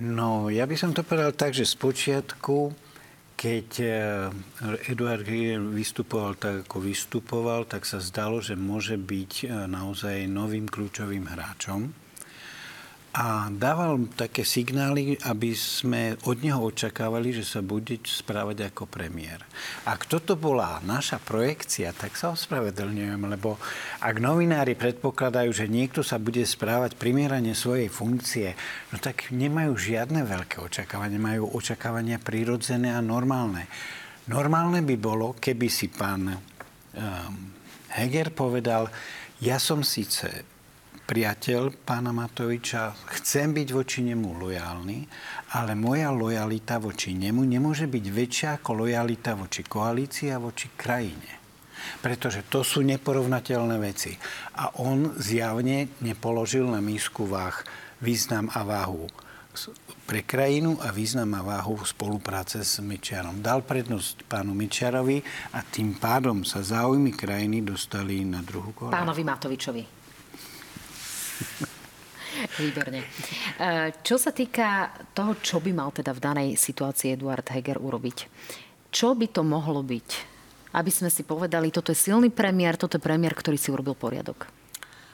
No, 0.00 0.48
ja 0.48 0.64
by 0.64 0.76
som 0.80 0.96
to 0.96 1.04
povedal 1.04 1.36
tak, 1.36 1.52
že 1.52 1.68
z 1.68 1.76
počiatku 1.76 2.72
keď 3.42 3.68
eh, 3.82 4.86
Eduard 4.86 5.26
Grier 5.26 5.58
vystupoval 5.58 6.38
tak, 6.38 6.62
ako 6.70 6.78
vystupoval, 6.78 7.66
tak 7.66 7.82
sa 7.82 7.98
zdalo, 7.98 8.38
že 8.38 8.54
môže 8.54 8.94
byť 8.94 9.32
eh, 9.42 9.66
naozaj 9.66 10.30
novým 10.30 10.70
kľúčovým 10.70 11.26
hráčom 11.26 12.01
a 13.12 13.52
dával 13.52 14.08
také 14.16 14.40
signály, 14.40 15.20
aby 15.28 15.52
sme 15.52 16.16
od 16.24 16.40
neho 16.40 16.64
očakávali, 16.64 17.36
že 17.36 17.44
sa 17.44 17.60
bude 17.60 18.00
správať 18.00 18.72
ako 18.72 18.88
premiér. 18.88 19.44
Ak 19.84 20.08
toto 20.08 20.32
bola 20.32 20.80
naša 20.80 21.20
projekcia, 21.20 21.92
tak 21.92 22.16
sa 22.16 22.32
ospravedlňujem, 22.32 23.20
lebo 23.28 23.60
ak 24.00 24.16
novinári 24.16 24.72
predpokladajú, 24.80 25.52
že 25.52 25.68
niekto 25.68 26.00
sa 26.00 26.16
bude 26.16 26.40
správať 26.40 26.96
primierane 26.96 27.52
svojej 27.52 27.92
funkcie, 27.92 28.56
no 28.88 28.96
tak 28.96 29.28
nemajú 29.28 29.76
žiadne 29.76 30.24
veľké 30.24 30.64
očakávania, 30.64 31.20
majú 31.20 31.52
očakávania 31.52 32.16
prirodzené 32.16 32.96
a 32.96 33.04
normálne. 33.04 33.68
Normálne 34.32 34.80
by 34.80 34.96
bolo, 34.96 35.36
keby 35.36 35.68
si 35.68 35.92
pán 35.92 36.32
um, 36.32 36.40
Heger 37.92 38.32
povedal, 38.32 38.88
ja 39.44 39.60
som 39.60 39.84
síce 39.84 40.51
priateľ 41.02 41.84
pána 41.84 42.14
Matoviča, 42.14 42.94
chcem 43.18 43.52
byť 43.52 43.68
voči 43.74 44.00
nemu 44.06 44.38
lojálny, 44.38 44.98
ale 45.58 45.76
moja 45.76 46.14
lojalita 46.14 46.78
voči 46.78 47.12
nemu 47.12 47.42
nemôže 47.42 47.90
byť 47.90 48.04
väčšia 48.08 48.48
ako 48.62 48.86
lojalita 48.86 49.34
voči 49.36 49.66
koalícii 49.66 50.30
a 50.30 50.38
voči 50.38 50.72
krajine. 50.72 51.42
Pretože 51.98 52.46
to 52.46 52.62
sú 52.62 52.86
neporovnateľné 52.86 53.76
veci. 53.82 54.14
A 54.62 54.78
on 54.78 55.18
zjavne 55.18 55.90
nepoložil 55.98 56.64
na 56.70 56.78
mísku 56.78 57.26
váh 57.26 57.58
význam 57.98 58.46
a 58.54 58.62
váhu 58.62 59.10
pre 60.08 60.24
krajinu 60.24 60.80
a 60.80 60.88
význam 60.90 61.28
a 61.36 61.44
váhu 61.44 61.76
spolupráce 61.84 62.64
s 62.64 62.80
Mečiarom. 62.80 63.44
Dal 63.44 63.60
prednosť 63.60 64.24
pánu 64.24 64.56
Mečiarovi 64.56 65.20
a 65.52 65.60
tým 65.60 66.00
pádom 66.00 66.40
sa 66.42 66.64
záujmy 66.64 67.12
krajiny 67.12 67.60
dostali 67.60 68.24
na 68.24 68.40
druhú 68.40 68.72
kolej. 68.72 68.96
Pánovi 68.96 69.22
Matovičovi. 69.22 70.01
Výborne. 72.60 73.00
E, 73.00 73.06
čo 74.00 74.16
sa 74.16 74.32
týka 74.32 74.90
toho, 75.12 75.36
čo 75.40 75.60
by 75.60 75.70
mal 75.76 75.92
teda 75.92 76.16
v 76.16 76.20
danej 76.20 76.48
situácii 76.56 77.14
Eduard 77.14 77.44
Heger 77.52 77.78
urobiť, 77.78 78.18
čo 78.92 79.16
by 79.16 79.26
to 79.32 79.44
mohlo 79.44 79.80
byť? 79.84 80.32
Aby 80.72 80.88
sme 80.88 81.12
si 81.12 81.24
povedali, 81.24 81.68
toto 81.68 81.92
je 81.92 81.98
silný 82.00 82.32
premiér, 82.32 82.80
toto 82.80 82.96
je 82.96 83.04
premiér, 83.04 83.36
ktorý 83.36 83.60
si 83.60 83.68
urobil 83.68 83.92
poriadok. 83.92 84.48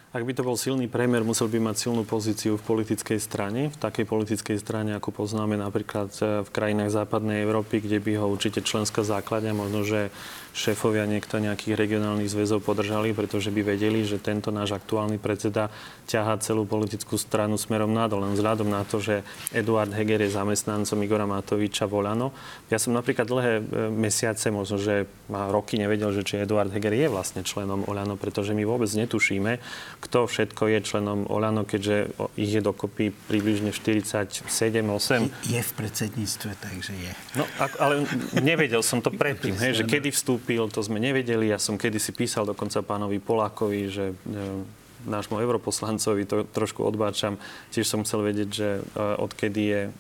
Ak 0.08 0.24
by 0.24 0.32
to 0.32 0.40
bol 0.40 0.56
silný 0.56 0.88
premiér, 0.88 1.20
musel 1.20 1.52
by 1.52 1.60
mať 1.60 1.84
silnú 1.84 2.00
pozíciu 2.00 2.56
v 2.56 2.64
politickej 2.64 3.20
strane, 3.20 3.68
v 3.68 3.76
takej 3.76 4.08
politickej 4.08 4.56
strane, 4.56 4.96
ako 4.96 5.12
poznáme 5.12 5.60
napríklad 5.60 6.08
e, 6.18 6.42
v 6.42 6.48
krajinách 6.48 6.96
západnej 6.96 7.44
Európy, 7.44 7.84
kde 7.84 8.00
by 8.00 8.16
ho 8.16 8.32
určite 8.32 8.64
členská 8.64 9.04
základňa, 9.04 9.52
možno, 9.52 9.84
že 9.84 10.08
šéfovia 10.58 11.06
niekto 11.06 11.38
nejakých 11.38 11.78
regionálnych 11.78 12.26
zväzov 12.26 12.66
podržali, 12.66 13.14
pretože 13.14 13.54
by 13.54 13.62
vedeli, 13.62 14.02
že 14.02 14.18
tento 14.18 14.50
náš 14.50 14.74
aktuálny 14.74 15.22
predseda 15.22 15.70
ťahá 16.10 16.34
celú 16.42 16.66
politickú 16.66 17.14
stranu 17.14 17.54
smerom 17.54 17.94
nadol. 17.94 18.26
Len 18.26 18.34
vzhľadom 18.34 18.66
na 18.66 18.82
to, 18.82 18.98
že 18.98 19.22
Eduard 19.54 19.94
Heger 19.94 20.18
je 20.26 20.34
zamestnancom 20.34 20.98
Igora 21.06 21.30
Matoviča 21.30 21.86
Volano. 21.86 22.34
Ja 22.66 22.82
som 22.82 22.90
napríklad 22.98 23.30
dlhé 23.30 23.52
e, 23.60 23.62
mesiace, 23.94 24.50
možno, 24.50 24.82
že 24.82 25.06
má 25.30 25.46
roky 25.46 25.78
nevedel, 25.78 26.10
že 26.10 26.26
či 26.26 26.42
Eduard 26.42 26.74
Heger 26.74 26.90
je 26.90 27.06
vlastne 27.06 27.46
členom 27.46 27.86
Olano, 27.86 28.18
pretože 28.18 28.50
my 28.50 28.66
vôbec 28.66 28.90
netušíme, 28.90 29.62
kto 30.02 30.26
všetko 30.26 30.74
je 30.74 30.78
členom 30.82 31.30
Olano, 31.30 31.62
keďže 31.62 32.10
ich 32.34 32.50
je 32.50 32.64
dokopy 32.64 33.14
približne 33.30 33.70
47, 33.70 34.42
8. 34.42 35.54
Je 35.54 35.60
v 35.62 35.72
predsedníctve, 35.78 36.50
takže 36.58 36.92
je. 36.98 37.12
No, 37.38 37.44
ale 37.78 38.08
nevedel 38.42 38.82
som 38.82 38.98
to 38.98 39.14
predtým, 39.14 39.54
hej, 39.54 39.78
že 39.78 39.84
kedy 39.84 40.10
vstúpi 40.10 40.47
vystúpil, 40.48 40.72
to 40.72 40.80
sme 40.80 40.96
nevedeli. 40.96 41.52
Ja 41.52 41.60
som 41.60 41.76
kedysi 41.76 42.16
písal 42.16 42.48
dokonca 42.48 42.80
pánovi 42.80 43.20
Polákovi, 43.20 43.92
že 43.92 44.04
e, 44.08 44.14
nášmu 45.04 45.36
europoslancovi, 45.44 46.24
to 46.24 46.48
trošku 46.48 46.80
odbáčam. 46.80 47.36
Tiež 47.68 47.84
som 47.84 48.00
chcel 48.08 48.24
vedieť, 48.24 48.48
že 48.48 48.68
e, 48.80 48.82
odkedy 48.96 49.62
je 49.68 49.82
e, 49.84 49.90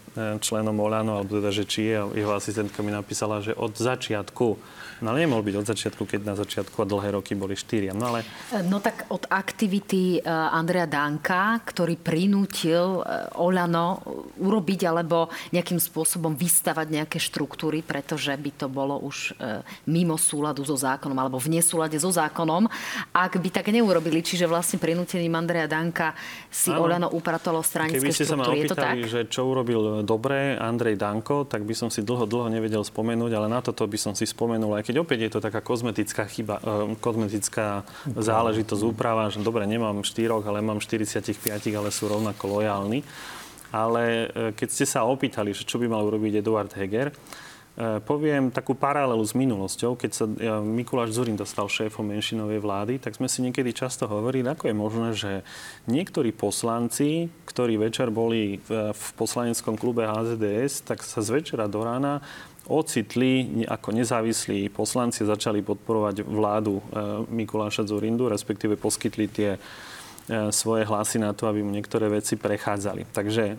členom 0.40 0.80
Olano, 0.80 1.20
alebo 1.20 1.36
teda, 1.36 1.52
že 1.52 1.68
či 1.68 1.92
je. 1.92 2.24
Jeho 2.24 2.32
asistentka 2.32 2.80
mi 2.80 2.88
napísala, 2.88 3.44
že 3.44 3.52
od 3.52 3.76
začiatku 3.76 4.56
No 4.98 5.14
ale 5.14 5.24
nemohol 5.24 5.46
byť 5.46 5.56
od 5.62 5.66
začiatku, 5.70 6.02
keď 6.04 6.20
na 6.26 6.34
začiatku 6.34 6.74
a 6.82 6.86
dlhé 6.86 7.14
roky 7.14 7.38
boli 7.38 7.54
štyria. 7.54 7.94
No, 7.94 8.10
ale... 8.10 8.26
no 8.66 8.82
tak 8.82 9.06
od 9.14 9.30
aktivity 9.30 10.18
e, 10.18 10.20
Andrea 10.26 10.90
Danka, 10.90 11.62
ktorý 11.62 11.94
prinútil 11.94 13.00
e, 13.00 13.38
Olano 13.38 14.02
urobiť 14.42 14.80
alebo 14.90 15.30
nejakým 15.54 15.78
spôsobom 15.78 16.34
vystavať 16.34 16.86
nejaké 16.90 17.18
štruktúry, 17.22 17.86
pretože 17.86 18.34
by 18.34 18.50
to 18.58 18.66
bolo 18.66 18.98
už 18.98 19.38
e, 19.38 19.62
mimo 19.86 20.18
súladu 20.18 20.66
so 20.66 20.74
zákonom 20.74 21.14
alebo 21.14 21.38
v 21.38 21.54
nesúlade 21.58 21.94
so 22.02 22.10
zákonom, 22.10 22.66
ak 23.14 23.38
by 23.38 23.48
tak 23.54 23.70
neurobili. 23.70 24.18
Čiže 24.18 24.50
vlastne 24.50 24.82
prinútením 24.82 25.38
Andrea 25.38 25.70
Danka 25.70 26.18
si 26.50 26.74
ano. 26.74 26.90
Olano 26.90 27.08
upratolo 27.14 27.62
stranické 27.62 28.02
Keby 28.02 28.10
ste 28.10 28.26
sa 28.26 28.34
ma 28.34 28.50
opýtali, 28.50 29.06
že 29.06 29.20
čo 29.30 29.46
urobil 29.46 30.02
dobre 30.02 30.58
Andrej 30.58 30.98
Danko, 30.98 31.46
tak 31.46 31.62
by 31.62 31.74
som 31.76 31.88
si 31.88 32.02
dlho, 32.02 32.26
dlho 32.26 32.50
nevedel 32.50 32.82
spomenúť, 32.82 33.30
ale 33.38 33.46
na 33.46 33.62
toto 33.62 33.86
by 33.86 33.98
som 34.00 34.12
si 34.18 34.26
spomenul 34.26 34.74
aj 34.74 34.87
keď 34.88 35.04
opäť 35.04 35.28
je 35.28 35.32
to 35.36 35.44
taká 35.44 35.60
kozmetická 35.60 36.24
chyba, 36.24 36.64
uh, 36.64 36.88
kozmetická 36.96 37.84
záležitosť, 38.08 38.88
úprava, 38.88 39.28
že 39.28 39.44
dobre, 39.44 39.68
nemám 39.68 40.00
štyroch, 40.00 40.40
ale 40.48 40.64
mám 40.64 40.80
45, 40.80 41.44
ale 41.76 41.92
sú 41.92 42.08
rovnako 42.08 42.56
lojálni. 42.56 43.04
Ale 43.68 44.32
uh, 44.32 44.56
keď 44.56 44.68
ste 44.72 44.88
sa 44.88 45.04
opýtali, 45.04 45.52
že 45.52 45.68
čo 45.68 45.76
by 45.76 45.92
mal 45.92 46.08
urobiť 46.08 46.40
Eduard 46.40 46.72
Heger, 46.72 47.12
uh, 47.12 48.00
poviem 48.00 48.48
takú 48.48 48.72
paralelu 48.72 49.20
s 49.20 49.36
minulosťou. 49.36 49.92
Keď 50.00 50.10
sa 50.16 50.24
Mikuláš 50.64 51.20
Zurin 51.20 51.36
dostal 51.36 51.68
šéfom 51.68 52.08
menšinovej 52.08 52.64
vlády, 52.64 52.94
tak 52.96 53.20
sme 53.20 53.28
si 53.28 53.44
niekedy 53.44 53.76
často 53.76 54.08
hovorili, 54.08 54.48
ako 54.48 54.72
je 54.72 54.74
možné, 54.74 55.08
že 55.12 55.32
niektorí 55.84 56.32
poslanci, 56.32 57.28
ktorí 57.44 57.76
večer 57.76 58.08
boli 58.08 58.56
v, 58.64 58.96
v 58.96 59.04
poslaneckom 59.20 59.76
klube 59.76 60.08
HZDS, 60.08 60.88
tak 60.88 61.04
sa 61.04 61.20
z 61.20 61.44
večera 61.44 61.68
do 61.68 61.84
rána 61.84 62.24
ocitli 62.68 63.64
ako 63.64 63.88
nezávislí 63.96 64.68
poslanci, 64.68 65.24
začali 65.24 65.64
podporovať 65.64 66.22
vládu 66.22 66.78
e, 66.78 66.82
Mikuláša 67.32 67.88
Zurindu, 67.88 68.28
respektíve 68.28 68.76
poskytli 68.76 69.26
tie 69.28 69.56
svoje 70.52 70.84
hlasy 70.84 71.16
na 71.16 71.32
to, 71.32 71.48
aby 71.48 71.64
mu 71.64 71.72
niektoré 71.72 72.12
veci 72.12 72.36
prechádzali. 72.36 73.08
Takže 73.08 73.44
e, 73.48 73.54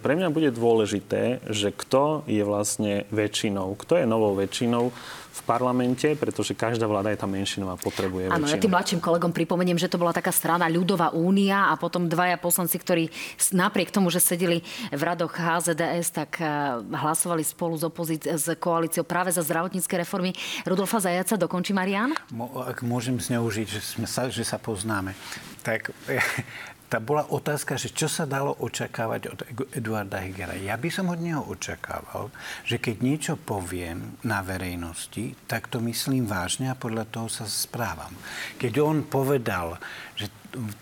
pre 0.00 0.12
mňa 0.16 0.32
bude 0.32 0.48
dôležité, 0.56 1.44
že 1.52 1.68
kto 1.68 2.24
je 2.24 2.40
vlastne 2.40 3.04
väčšinou, 3.12 3.76
kto 3.76 4.00
je 4.00 4.06
novou 4.08 4.32
väčšinou 4.32 4.88
v 5.34 5.40
parlamente, 5.42 6.06
pretože 6.14 6.54
každá 6.54 6.86
vláda 6.86 7.10
je 7.10 7.18
tam 7.18 7.34
menšinová, 7.34 7.74
potrebuje 7.74 8.30
Áno, 8.30 8.46
ja 8.46 8.54
tým 8.54 8.70
mladším 8.70 9.02
kolegom 9.02 9.34
pripomeniem, 9.34 9.74
že 9.74 9.90
to 9.90 9.98
bola 9.98 10.14
taká 10.14 10.30
strana 10.30 10.70
ľudová 10.70 11.10
únia 11.10 11.68
a 11.68 11.74
potom 11.74 12.06
dvaja 12.06 12.38
poslanci, 12.38 12.78
ktorí 12.78 13.10
napriek 13.50 13.90
tomu, 13.90 14.14
že 14.14 14.22
sedeli 14.22 14.62
v 14.94 15.02
radoch 15.02 15.34
HZDS, 15.34 16.14
tak 16.14 16.38
eh, 16.38 16.46
hlasovali 16.78 17.42
spolu 17.42 17.74
s, 17.74 17.82
opozíci- 17.82 18.30
s 18.30 18.46
koalíciou 18.54 19.02
práve 19.02 19.34
za 19.34 19.42
zdravotnícke 19.42 19.98
reformy. 19.98 20.30
Rudolfa 20.62 21.02
Zajaca, 21.02 21.34
dokončí 21.34 21.74
Marian? 21.74 22.14
Ak 22.62 22.86
môžem 22.86 23.18
zneužiť, 23.18 23.66
že, 23.66 23.80
sme 23.82 24.06
sa, 24.06 24.30
že 24.30 24.46
sa 24.46 24.62
poznáme. 24.62 25.18
Tak 25.64 25.90
tá 26.92 27.02
bola 27.02 27.26
otázka, 27.26 27.74
že 27.74 27.90
čo 27.90 28.06
sa 28.06 28.22
dalo 28.22 28.54
očakávať 28.54 29.22
od 29.26 29.40
Eduarda 29.74 30.22
Hegera. 30.22 30.54
Ja 30.54 30.78
by 30.78 30.88
som 30.94 31.10
od 31.10 31.18
neho 31.18 31.42
očakával, 31.42 32.30
že 32.62 32.78
keď 32.78 32.96
niečo 33.02 33.34
poviem 33.34 34.14
na 34.22 34.44
verejnosti, 34.46 35.34
tak 35.50 35.66
to 35.72 35.82
myslím 35.82 36.28
vážne 36.28 36.70
a 36.70 36.78
podľa 36.78 37.10
toho 37.10 37.26
sa 37.26 37.50
správam. 37.50 38.14
Keď 38.62 38.72
on 38.78 39.02
povedal, 39.10 39.80
že 40.14 40.30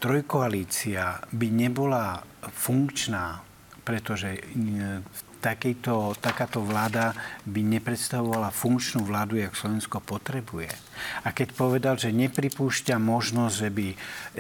trojkoalícia 0.05 1.25
by 1.33 1.49
nebola 1.49 2.21
funkčná, 2.45 3.41
pretože 3.87 4.37
takýto, 5.43 6.15
takáto 6.23 6.63
vláda 6.63 7.19
by 7.43 7.67
nepredstavovala 7.67 8.55
funkčnú 8.55 9.03
vládu, 9.03 9.43
jak 9.43 9.59
Slovensko 9.59 9.99
potrebuje. 9.99 10.71
A 11.27 11.35
keď 11.35 11.59
povedal, 11.59 11.99
že 11.99 12.15
nepripúšťa 12.15 13.03
možnosť, 13.03 13.55
že 13.59 13.69
by 13.75 13.87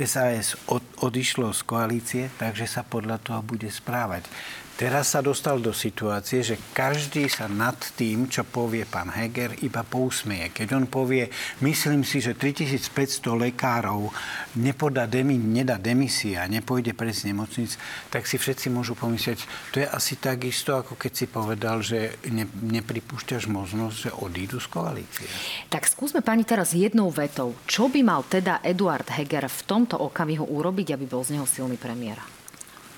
SAS 0.06 0.54
od, 0.70 0.86
odišlo 1.02 1.50
z 1.50 1.60
koalície, 1.66 2.24
takže 2.38 2.70
sa 2.70 2.86
podľa 2.86 3.18
toho 3.18 3.42
bude 3.42 3.66
správať. 3.66 4.30
Teraz 4.72 5.12
sa 5.12 5.20
dostal 5.20 5.60
do 5.60 5.70
situácie, 5.70 6.40
že 6.40 6.56
každý 6.72 7.28
sa 7.28 7.44
nad 7.44 7.76
tým, 7.92 8.26
čo 8.26 8.42
povie 8.42 8.88
pán 8.88 9.12
Heger, 9.12 9.60
iba 9.60 9.84
pousmeje. 9.84 10.48
Keď 10.48 10.68
on 10.72 10.88
povie, 10.88 11.28
myslím 11.60 12.02
si, 12.02 12.24
že 12.24 12.32
3500 12.32 12.88
lekárov 13.36 14.08
nepodá 14.56 15.04
demi, 15.04 15.36
nedá 15.36 15.76
demisia, 15.76 16.48
nepôjde 16.48 16.96
pre 16.96 17.12
nemocnic, 17.12 17.76
tak 18.08 18.24
si 18.24 18.40
všetci 18.40 18.72
môžu 18.72 18.96
pomyslieť, 18.96 19.44
to 19.76 19.84
je 19.84 19.86
asi 19.86 20.16
takisto, 20.16 20.72
ako 20.80 20.96
keď 20.96 21.12
si 21.12 21.26
povedal, 21.28 21.84
že 21.84 22.16
ne, 22.32 22.48
nepripúšťaš 22.48 23.52
možnosť, 23.52 23.96
že 24.08 24.10
odídu 24.16 24.56
z 24.56 24.68
koalície. 24.72 25.28
Tak 25.68 25.84
skúsme 25.84 26.24
pani 26.24 26.48
teraz 26.48 26.72
jednou 26.72 27.12
vetou. 27.12 27.52
Čo 27.68 27.92
by 27.92 28.00
mal 28.00 28.24
teda 28.24 28.64
Eduard 28.64 29.06
Heger 29.12 29.46
v 29.52 29.60
tomto 29.68 30.00
okamihu 30.00 30.48
urobiť, 30.48 30.96
aby 30.96 31.04
bol 31.04 31.20
z 31.20 31.36
neho 31.36 31.44
silný 31.44 31.76
premiér? 31.76 32.41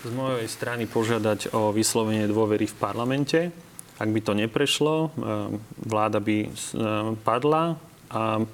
Z 0.04 0.12
mojej 0.12 0.44
strany 0.44 0.84
požiadať 0.84 1.56
o 1.56 1.72
vyslovenie 1.72 2.28
dôvery 2.28 2.68
v 2.68 2.76
parlamente. 2.76 3.40
Ak 3.96 4.10
by 4.10 4.20
to 4.20 4.36
neprešlo, 4.36 4.94
e, 4.96 5.08
vláda 5.80 6.20
by 6.20 6.36
e, 6.44 6.48
padla 7.24 7.80
a 8.12 8.42
e, 8.42 8.44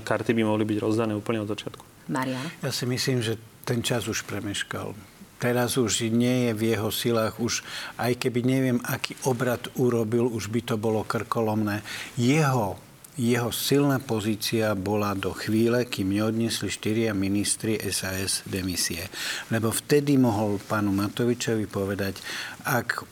karty 0.00 0.32
by 0.32 0.42
mohli 0.46 0.64
byť 0.64 0.78
rozdané 0.80 1.12
úplne 1.12 1.44
od 1.44 1.50
začiatku. 1.50 2.08
Marian? 2.08 2.40
Ja 2.64 2.72
si 2.72 2.88
myslím, 2.88 3.20
že 3.20 3.36
ten 3.68 3.84
čas 3.84 4.08
už 4.08 4.24
premeškal. 4.24 4.96
Teraz 5.42 5.76
už 5.76 6.08
nie 6.08 6.48
je 6.48 6.52
v 6.56 6.62
jeho 6.72 6.88
silách, 6.88 7.36
už 7.36 7.66
aj 8.00 8.16
keby 8.16 8.40
neviem, 8.46 8.78
aký 8.80 9.18
obrad 9.28 9.66
urobil, 9.76 10.30
už 10.30 10.48
by 10.48 10.60
to 10.62 10.76
bolo 10.80 11.04
krkolomné. 11.04 11.84
Jeho 12.16 12.80
jeho 13.14 13.54
silná 13.54 14.02
pozícia 14.02 14.74
bola 14.74 15.14
do 15.14 15.30
chvíle, 15.30 15.86
kým 15.86 16.10
neodnesli 16.10 16.66
štyria 16.66 17.14
ministri 17.14 17.78
SAS 17.90 18.42
demisie. 18.42 19.06
Lebo 19.54 19.70
vtedy 19.70 20.18
mohol 20.18 20.58
pánu 20.58 20.90
Matovičovi 20.90 21.70
povedať, 21.70 22.18
ak 22.66 23.06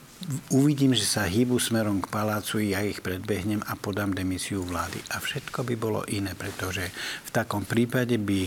uvidím, 0.55 0.95
že 0.95 1.07
sa 1.07 1.27
hýbu 1.27 1.59
smerom 1.59 2.03
k 2.03 2.11
palácu, 2.11 2.63
ja 2.63 2.83
ich 2.83 3.03
predbehnem 3.03 3.63
a 3.67 3.75
podám 3.79 4.15
demisiu 4.15 4.63
vlády. 4.63 4.99
A 5.15 5.23
všetko 5.23 5.67
by 5.67 5.75
bolo 5.79 6.01
iné, 6.11 6.35
pretože 6.35 6.83
v 7.27 7.31
takom 7.31 7.67
prípade 7.67 8.19
by 8.19 8.47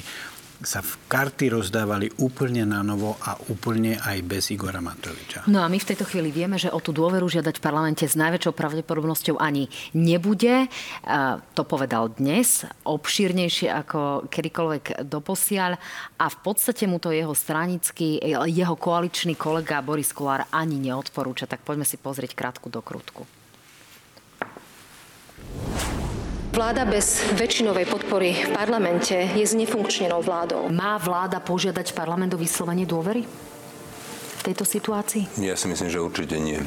sa 0.63 0.79
v 0.79 0.95
karty 1.11 1.51
rozdávali 1.51 2.07
úplne 2.23 2.63
na 2.63 2.79
novo 2.79 3.19
a 3.19 3.35
úplne 3.51 3.99
aj 3.99 4.17
bez 4.23 4.53
Igora 4.55 4.79
Matoviča. 4.79 5.43
No 5.51 5.59
a 5.59 5.67
my 5.67 5.75
v 5.75 5.89
tejto 5.91 6.07
chvíli 6.07 6.31
vieme, 6.31 6.55
že 6.55 6.71
o 6.71 6.79
tú 6.79 6.95
dôveru 6.95 7.27
žiadať 7.27 7.59
v 7.59 7.65
parlamente 7.65 8.07
s 8.07 8.15
najväčšou 8.15 8.55
pravdepodobnosťou 8.55 9.35
ani 9.35 9.67
nebude. 9.91 10.71
To 11.57 11.63
povedal 11.67 12.15
dnes, 12.15 12.63
obšírnejšie 12.87 13.67
ako 13.67 14.31
kedykoľvek 14.31 15.03
doposiaľ 15.03 15.75
a 16.15 16.25
v 16.31 16.37
podstate 16.39 16.87
mu 16.87 17.03
to 17.03 17.11
jeho 17.11 17.35
stranický, 17.35 18.23
jeho 18.47 18.75
koaličný 18.79 19.35
kolega 19.35 19.83
Boris 19.83 20.15
Kolár 20.15 20.47
ani 20.55 20.79
neodporúča. 20.79 21.51
Tak 21.51 21.67
poďme 21.67 21.83
si 21.83 21.99
pozrieť 21.99 22.31
krátku 22.37 22.71
dokrutku. 22.71 23.27
Vláda 26.55 26.87
bez 26.87 27.19
väčšinovej 27.35 27.83
podpory 27.83 28.31
v 28.31 28.55
parlamente 28.55 29.11
je 29.11 29.43
znefunkčnenou 29.43 30.23
vládou. 30.23 30.71
Má 30.71 30.95
vláda 30.95 31.43
požiadať 31.43 31.91
parlament 31.91 32.31
o 32.31 32.39
vyslovenie 32.39 32.87
dôvery 32.87 33.27
v 33.27 34.41
tejto 34.47 34.63
situácii? 34.63 35.35
Ja 35.43 35.59
si 35.59 35.67
myslím, 35.67 35.91
že 35.91 35.99
určite 35.99 36.39
nie. 36.39 36.63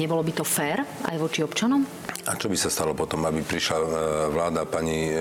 Nebolo 0.00 0.24
by 0.24 0.40
to 0.40 0.44
fér 0.48 0.88
aj 1.04 1.16
voči 1.20 1.44
občanom? 1.44 1.84
A 2.24 2.32
čo 2.40 2.48
by 2.48 2.56
sa 2.56 2.72
stalo 2.72 2.96
potom, 2.96 3.28
aby 3.28 3.44
prišla 3.44 3.76
e, 3.76 3.86
vláda 4.32 4.64
pani 4.64 5.12
e, 5.12 5.14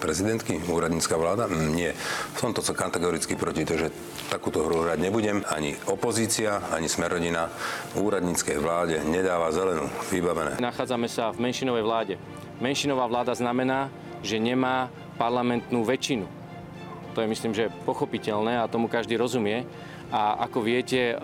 prezidentky, 0.00 0.56
úradnícka 0.72 1.20
vláda? 1.20 1.44
Mm, 1.44 1.68
nie. 1.76 1.92
V 2.34 2.38
tomto 2.40 2.64
sa 2.64 2.72
kategoricky 2.72 3.36
proti 3.36 3.68
to, 3.68 3.76
že 3.76 3.92
takúto 4.32 4.64
hru 4.64 4.88
hrať 4.88 4.96
nebudem. 4.96 5.44
Ani 5.52 5.76
opozícia, 5.92 6.64
ani 6.72 6.88
smerodina 6.88 7.52
úradníckej 8.00 8.56
vláde 8.56 9.04
nedáva 9.04 9.52
zelenú. 9.52 9.92
Vybavené. 10.08 10.56
Nachádzame 10.56 11.04
sa 11.04 11.36
v 11.36 11.44
menšinovej 11.44 11.84
vláde. 11.84 12.16
Menšinová 12.58 13.06
vláda 13.06 13.34
znamená, 13.34 13.90
že 14.22 14.42
nemá 14.42 14.90
parlamentnú 15.14 15.86
väčšinu. 15.86 16.26
To 17.14 17.22
je 17.22 17.30
myslím, 17.30 17.52
že 17.54 17.72
pochopiteľné 17.82 18.62
a 18.62 18.70
tomu 18.70 18.86
každý 18.86 19.18
rozumie. 19.18 19.66
A 20.08 20.40
ako 20.48 20.64
viete, 20.64 21.12
eh, 21.12 21.18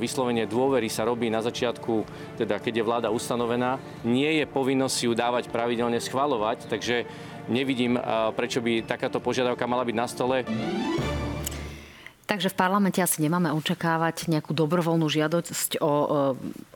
vyslovenie 0.00 0.48
dôvery 0.48 0.88
sa 0.88 1.04
robí 1.04 1.28
na 1.28 1.44
začiatku, 1.44 2.06
teda 2.40 2.56
keď 2.62 2.80
je 2.80 2.86
vláda 2.86 3.08
ustanovená. 3.12 3.76
Nie 4.06 4.40
je 4.40 4.46
povinnosť 4.48 4.98
ju 5.04 5.12
dávať 5.12 5.52
pravidelne 5.52 6.00
schvalovať, 6.00 6.70
takže 6.70 7.04
nevidím, 7.52 7.98
eh, 7.98 8.02
prečo 8.32 8.64
by 8.64 8.88
takáto 8.88 9.20
požiadavka 9.20 9.68
mala 9.68 9.84
byť 9.84 9.96
na 9.96 10.06
stole. 10.08 10.36
Takže 12.32 12.48
v 12.48 12.56
parlamente 12.64 12.96
asi 12.96 13.20
nemáme 13.20 13.52
očakávať 13.52 14.32
nejakú 14.32 14.56
dobrovoľnú 14.56 15.04
žiadosť 15.04 15.84
o 15.84 15.92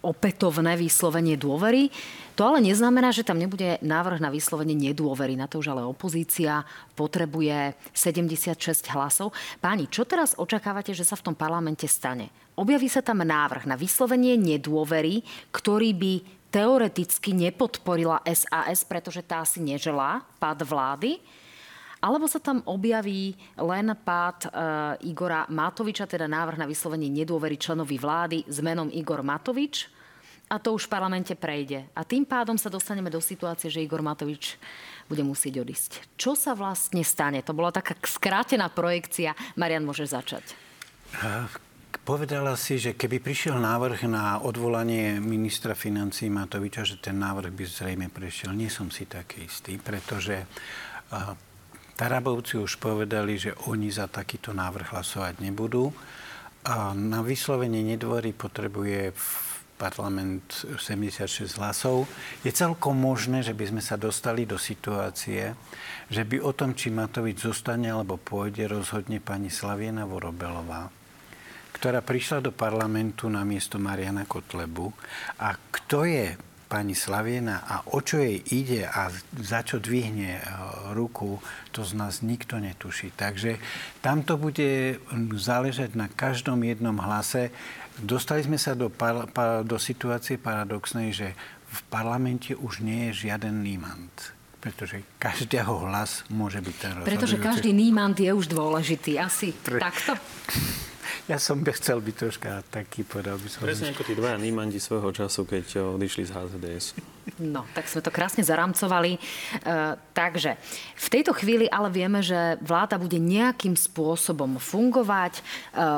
opätovné 0.04 0.76
vyslovenie 0.76 1.40
dôvery. 1.40 1.88
To 2.36 2.44
ale 2.44 2.60
neznamená, 2.60 3.08
že 3.08 3.24
tam 3.24 3.40
nebude 3.40 3.80
návrh 3.80 4.20
na 4.20 4.28
vyslovenie 4.28 4.76
nedôvery. 4.76 5.32
Na 5.32 5.48
to 5.48 5.64
už 5.64 5.72
ale 5.72 5.80
opozícia 5.80 6.60
potrebuje 6.92 7.72
76 7.96 8.84
hlasov. 8.92 9.32
Páni, 9.56 9.88
čo 9.88 10.04
teraz 10.04 10.36
očakávate, 10.36 10.92
že 10.92 11.08
sa 11.08 11.16
v 11.16 11.32
tom 11.32 11.34
parlamente 11.34 11.88
stane? 11.88 12.28
Objaví 12.52 12.92
sa 12.92 13.00
tam 13.00 13.24
návrh 13.24 13.64
na 13.64 13.80
vyslovenie 13.80 14.36
nedôvery, 14.36 15.24
ktorý 15.56 15.96
by 15.96 16.12
teoreticky 16.52 17.32
nepodporila 17.32 18.20
SAS, 18.28 18.84
pretože 18.84 19.24
tá 19.24 19.40
si 19.48 19.64
neželá 19.64 20.20
pád 20.36 20.68
vlády. 20.68 21.16
Alebo 22.06 22.30
sa 22.30 22.38
tam 22.38 22.62
objaví 22.62 23.34
len 23.58 23.90
pád 23.98 24.46
e, 24.46 24.48
Igora 25.10 25.42
Matoviča, 25.50 26.06
teda 26.06 26.30
návrh 26.30 26.62
na 26.62 26.70
vyslovenie 26.70 27.10
nedôvery 27.10 27.58
členovi 27.58 27.98
vlády 27.98 28.46
s 28.46 28.62
menom 28.62 28.86
Igor 28.94 29.26
Matovič 29.26 29.90
a 30.46 30.62
to 30.62 30.78
už 30.78 30.86
v 30.86 30.94
parlamente 30.94 31.34
prejde. 31.34 31.90
A 31.90 32.06
tým 32.06 32.22
pádom 32.22 32.54
sa 32.54 32.70
dostaneme 32.70 33.10
do 33.10 33.18
situácie, 33.18 33.66
že 33.66 33.82
Igor 33.82 33.98
Matovič 33.98 34.54
bude 35.10 35.26
musieť 35.26 35.58
odísť. 35.66 36.14
Čo 36.14 36.38
sa 36.38 36.54
vlastne 36.54 37.02
stane? 37.02 37.42
To 37.42 37.50
bola 37.50 37.74
taká 37.74 37.98
skrátená 38.06 38.70
projekcia. 38.70 39.34
Marian, 39.58 39.82
môže 39.82 40.06
začať. 40.06 40.54
Povedala 42.06 42.54
si, 42.54 42.78
že 42.78 42.94
keby 42.94 43.18
prišiel 43.18 43.58
návrh 43.58 44.06
na 44.06 44.38
odvolanie 44.38 45.18
ministra 45.18 45.74
financí 45.74 46.30
Matoviča, 46.30 46.86
že 46.86 47.02
ten 47.02 47.18
návrh 47.18 47.50
by 47.50 47.64
zrejme 47.66 48.06
prešiel. 48.14 48.54
Nie 48.54 48.70
som 48.70 48.94
si 48.94 49.10
taký 49.10 49.50
istý, 49.50 49.82
pretože 49.82 50.46
Tarabovci 51.96 52.60
už 52.60 52.76
povedali, 52.76 53.40
že 53.40 53.56
oni 53.72 53.88
za 53.88 54.04
takýto 54.04 54.52
návrh 54.52 54.92
hlasovať 54.92 55.40
nebudú. 55.40 55.88
A 56.68 56.92
na 56.92 57.24
vyslovenie 57.24 57.80
nedvory 57.80 58.36
potrebuje 58.36 59.16
parlament 59.80 60.64
76 60.76 61.56
hlasov. 61.60 62.08
Je 62.44 62.52
celkom 62.52 62.96
možné, 62.96 63.44
že 63.44 63.52
by 63.52 63.72
sme 63.72 63.82
sa 63.84 64.00
dostali 64.00 64.48
do 64.48 64.56
situácie, 64.56 65.52
že 66.08 66.22
by 66.24 66.40
o 66.40 66.52
tom, 66.56 66.72
či 66.72 66.92
Matovič 66.92 67.44
zostane 67.44 67.92
alebo 67.92 68.16
pôjde, 68.16 68.68
rozhodne 68.68 69.20
pani 69.20 69.52
Slaviena 69.52 70.08
Vorobelová, 70.08 70.88
ktorá 71.76 72.00
prišla 72.00 72.44
do 72.44 72.52
parlamentu 72.56 73.28
na 73.28 73.44
miesto 73.44 73.76
Mariana 73.76 74.24
Kotlebu. 74.24 74.92
A 75.44 75.56
kto 75.56 76.08
je 76.08 76.36
pani 76.76 76.92
Slaviena 76.92 77.64
a 77.64 77.88
o 77.96 78.04
čo 78.04 78.20
jej 78.20 78.36
ide 78.52 78.84
a 78.84 79.08
za 79.40 79.64
čo 79.64 79.80
dvihne 79.80 80.36
e, 80.36 80.42
ruku, 80.92 81.40
to 81.72 81.80
z 81.80 81.96
nás 81.96 82.20
nikto 82.20 82.60
netuší. 82.60 83.16
Takže 83.16 83.56
tam 84.04 84.20
to 84.20 84.36
bude 84.36 85.00
záležať 85.40 85.96
na 85.96 86.12
každom 86.12 86.60
jednom 86.60 87.00
hlase. 87.00 87.48
Dostali 87.96 88.44
sme 88.44 88.60
sa 88.60 88.76
do, 88.76 88.92
par, 88.92 89.24
par, 89.32 89.64
do 89.64 89.80
situácie 89.80 90.36
paradoxnej, 90.36 91.16
že 91.16 91.32
v 91.72 91.80
parlamente 91.88 92.52
už 92.52 92.84
nie 92.84 93.08
je 93.08 93.24
žiaden 93.32 93.64
nímant 93.64 94.36
pretože 94.56 94.98
každého 95.22 95.86
hlas 95.86 96.26
môže 96.26 96.58
byť 96.58 96.74
ten 96.74 96.90
rozhodujúci. 96.98 97.10
Pretože 97.14 97.36
každý 97.38 97.70
nímant 97.70 98.18
je 98.18 98.34
už 98.34 98.50
dôležitý. 98.50 99.14
Asi 99.14 99.54
Pre... 99.54 99.78
takto? 99.78 100.18
Ja 101.32 101.38
som 101.42 101.62
by 101.62 101.72
chcel 101.74 101.98
byť 102.02 102.14
troška 102.14 102.50
taký, 102.70 103.02
povedal 103.02 103.40
by 103.40 103.48
som. 103.50 103.64
Presne 103.64 103.90
ako 103.94 104.02
tí 104.06 104.14
dvaja 104.14 104.38
nímandi 104.38 104.78
svojho 104.78 105.10
času, 105.10 105.46
keď 105.46 105.96
odišli 105.96 106.28
z 106.28 106.30
HZDS. 106.34 107.15
No, 107.42 107.66
tak 107.74 107.90
sme 107.90 108.06
to 108.06 108.14
krásne 108.14 108.46
zaramcovali. 108.46 109.18
E, 109.18 109.20
takže 110.14 110.54
v 110.94 111.08
tejto 111.10 111.34
chvíli 111.34 111.66
ale 111.66 111.90
vieme, 111.90 112.22
že 112.22 112.54
vláda 112.62 113.02
bude 113.02 113.18
nejakým 113.18 113.74
spôsobom 113.74 114.62
fungovať. 114.62 115.34
E, 115.34 115.40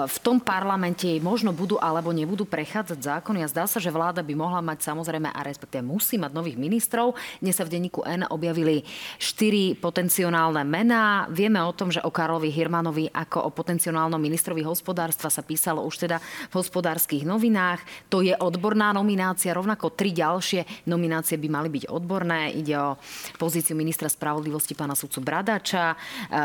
v 0.08 0.18
tom 0.24 0.40
parlamente 0.40 1.04
možno 1.20 1.52
budú 1.52 1.76
alebo 1.76 2.16
nebudú 2.16 2.48
prechádzať 2.48 2.96
zákony 3.04 3.44
a 3.44 3.50
zdá 3.52 3.68
sa, 3.68 3.76
že 3.76 3.92
vláda 3.92 4.24
by 4.24 4.32
mohla 4.32 4.64
mať 4.64 4.88
samozrejme 4.88 5.28
a 5.28 5.40
respektíve 5.44 5.84
musí 5.84 6.16
mať 6.16 6.32
nových 6.32 6.56
ministrov. 6.56 7.12
Dnes 7.44 7.60
sa 7.60 7.68
v 7.68 7.76
denníku 7.76 8.08
N 8.08 8.24
objavili 8.32 8.80
štyri 9.20 9.76
potenciálne 9.76 10.64
mená. 10.64 11.28
Vieme 11.28 11.60
o 11.60 11.76
tom, 11.76 11.92
že 11.92 12.00
o 12.00 12.10
Karlovi 12.10 12.48
Hirmanovi 12.48 13.12
ako 13.12 13.46
o 13.46 13.50
potenciálnom 13.52 14.16
ministrovi 14.16 14.64
hospodárstva 14.64 15.28
sa 15.28 15.44
písalo 15.44 15.84
už 15.84 16.08
teda 16.08 16.24
v 16.48 16.56
hospodárskych 16.56 17.28
novinách. 17.28 17.84
To 18.08 18.24
je 18.24 18.32
odborná 18.32 18.96
nominácia, 18.96 19.52
rovnako 19.52 19.92
tri 19.92 20.16
ďalšie 20.16 20.88
nominácie 20.88 21.17
nominácie 21.18 21.34
by 21.34 21.48
mali 21.50 21.68
byť 21.74 21.84
odborné. 21.90 22.54
Ide 22.54 22.78
o 22.78 22.94
pozíciu 23.42 23.74
ministra 23.74 24.06
spravodlivosti 24.06 24.78
pána 24.78 24.94
sudcu 24.94 25.18
Bradača, 25.18 25.90
e, 25.90 25.96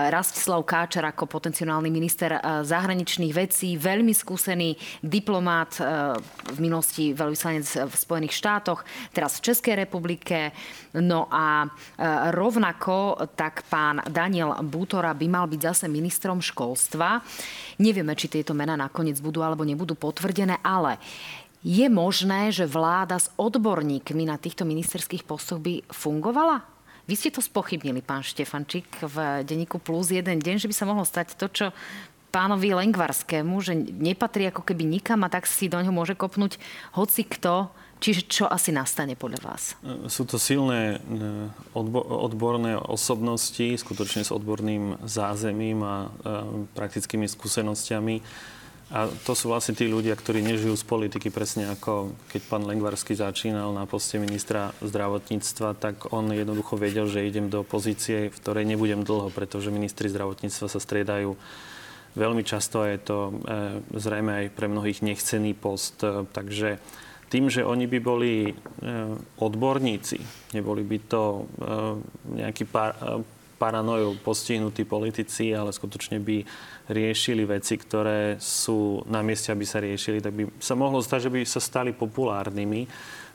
Rastislav 0.10 0.66
Káčer 0.66 1.06
ako 1.06 1.30
potenciálny 1.30 1.94
minister 1.94 2.34
e, 2.34 2.66
zahraničných 2.66 3.30
vecí, 3.38 3.78
veľmi 3.78 4.18
skúsený 4.18 4.74
diplomát, 5.06 5.70
e, 5.78 6.18
v 6.18 6.58
minulosti 6.58 7.14
veľvyslanec 7.14 7.86
v 7.86 7.94
Spojených 7.94 8.34
štátoch, 8.34 8.82
teraz 9.14 9.38
v 9.38 9.54
Českej 9.54 9.86
republike. 9.86 10.50
No 10.94 11.26
a 11.30 11.66
rovnako 12.34 13.18
tak 13.34 13.66
pán 13.66 14.02
Daniel 14.10 14.54
Bútora 14.62 15.14
by 15.18 15.26
mal 15.26 15.46
byť 15.50 15.62
zase 15.62 15.86
ministrom 15.90 16.38
školstva. 16.38 17.22
Nevieme, 17.82 18.14
či 18.14 18.30
tieto 18.30 18.54
mená 18.54 18.78
nakoniec 18.78 19.18
budú 19.18 19.42
alebo 19.42 19.66
nebudú 19.66 19.98
potvrdené, 19.98 20.62
ale 20.62 21.02
je 21.64 21.88
možné, 21.88 22.52
že 22.52 22.68
vláda 22.68 23.18
s 23.18 23.32
odborníkmi 23.40 24.28
na 24.28 24.36
týchto 24.36 24.68
ministerských 24.68 25.24
postoch 25.24 25.64
by 25.64 25.80
fungovala? 25.88 26.68
Vy 27.04 27.20
ste 27.20 27.36
to 27.36 27.44
spochybnili, 27.44 28.00
pán 28.00 28.24
Štefančík, 28.24 28.88
v 29.04 29.44
denníku 29.44 29.80
Plus 29.80 30.12
jeden 30.12 30.40
deň, 30.40 30.56
že 30.60 30.70
by 30.72 30.76
sa 30.76 30.88
mohlo 30.88 31.04
stať 31.04 31.36
to, 31.36 31.48
čo 31.52 31.66
pánovi 32.32 32.74
Lengvarskému, 32.74 33.60
že 33.60 33.78
nepatrí 33.78 34.50
ako 34.50 34.66
keby 34.66 34.88
nikam 34.88 35.22
a 35.22 35.30
tak 35.30 35.46
si 35.46 35.70
do 35.70 35.78
ňoho 35.78 35.94
môže 35.94 36.16
kopnúť 36.16 36.58
hoci 36.96 37.24
kto. 37.28 37.70
Čiže 38.04 38.28
čo 38.28 38.46
asi 38.52 38.76
nastane 38.76 39.16
podľa 39.16 39.40
vás? 39.48 39.64
Sú 40.12 40.28
to 40.28 40.36
silné 40.36 41.00
e, 41.00 41.48
odborné 42.04 42.76
osobnosti, 42.76 43.64
skutočne 43.80 44.28
s 44.28 44.34
odborným 44.36 45.00
zázemím 45.08 45.80
a 45.88 45.96
e, 46.04 46.08
praktickými 46.76 47.32
skúsenostiami 47.32 48.20
a 48.94 49.10
to 49.10 49.34
sú 49.34 49.50
vlastne 49.50 49.74
tí 49.74 49.90
ľudia, 49.90 50.14
ktorí 50.14 50.46
nežijú 50.46 50.78
z 50.78 50.86
politiky 50.86 51.34
presne 51.34 51.74
ako 51.74 52.14
keď 52.30 52.42
pán 52.46 52.64
Lengvarsky 52.70 53.18
začínal 53.18 53.74
na 53.74 53.90
poste 53.90 54.22
ministra 54.22 54.70
zdravotníctva, 54.86 55.74
tak 55.82 56.14
on 56.14 56.30
jednoducho 56.30 56.78
vedel, 56.78 57.10
že 57.10 57.26
idem 57.26 57.50
do 57.50 57.66
pozície, 57.66 58.30
v 58.30 58.38
ktorej 58.38 58.70
nebudem 58.70 59.02
dlho, 59.02 59.34
pretože 59.34 59.74
ministri 59.74 60.14
zdravotníctva 60.14 60.68
sa 60.70 60.78
striedajú 60.78 61.34
veľmi 62.14 62.46
často 62.46 62.86
a 62.86 62.94
je 62.94 63.00
to 63.02 63.18
e, 63.18 63.32
zrejme 63.98 64.46
aj 64.46 64.46
pre 64.54 64.70
mnohých 64.70 65.02
nechcený 65.02 65.58
post. 65.58 65.98
E, 66.06 66.30
takže 66.30 66.78
tým, 67.34 67.50
že 67.50 67.66
oni 67.66 67.90
by 67.90 67.98
boli 67.98 68.34
e, 68.46 68.54
odborníci, 69.42 70.22
neboli 70.54 70.86
by 70.86 70.98
to 71.10 71.24
e, 71.26 71.44
nejakí 72.46 72.70
par, 72.70 72.94
e, 73.02 73.26
paranojou 73.56 74.20
postihnutí 74.20 74.84
politici, 74.84 75.54
ale 75.54 75.72
skutočne 75.72 76.20
by 76.20 76.44
riešili 76.92 77.48
veci, 77.48 77.80
ktoré 77.80 78.38
sú 78.42 79.06
na 79.08 79.24
mieste, 79.24 79.54
aby 79.54 79.64
sa 79.64 79.80
riešili, 79.80 80.20
tak 80.20 80.34
by 80.36 80.44
sa 80.60 80.76
mohlo 80.76 81.00
zdať, 81.00 81.28
že 81.28 81.34
by 81.34 81.40
sa 81.48 81.62
stali 81.64 81.92
populárnymi, 81.96 82.90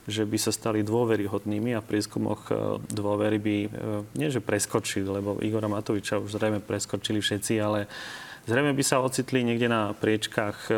že 0.09 0.25
by 0.25 0.39
sa 0.41 0.53
stali 0.53 0.81
dôveryhodnými 0.81 1.77
a 1.77 1.85
v 1.85 1.89
prieskumoch 1.89 2.49
e, 2.49 2.81
dôvery 2.89 3.37
by, 3.37 3.57
e, 3.64 3.69
nie 4.16 4.33
že 4.33 4.41
preskočili, 4.41 5.05
lebo 5.05 5.37
Igora 5.45 5.69
Matoviča 5.69 6.16
už 6.16 6.41
zrejme 6.41 6.64
preskočili 6.64 7.21
všetci, 7.21 7.53
ale 7.61 7.85
Zrejme 8.49 8.72
by 8.72 8.80
sa 8.80 9.05
ocitli 9.05 9.44
niekde 9.44 9.68
na 9.68 9.92
priečkách 9.92 10.72
e, 10.72 10.72
e, 10.72 10.76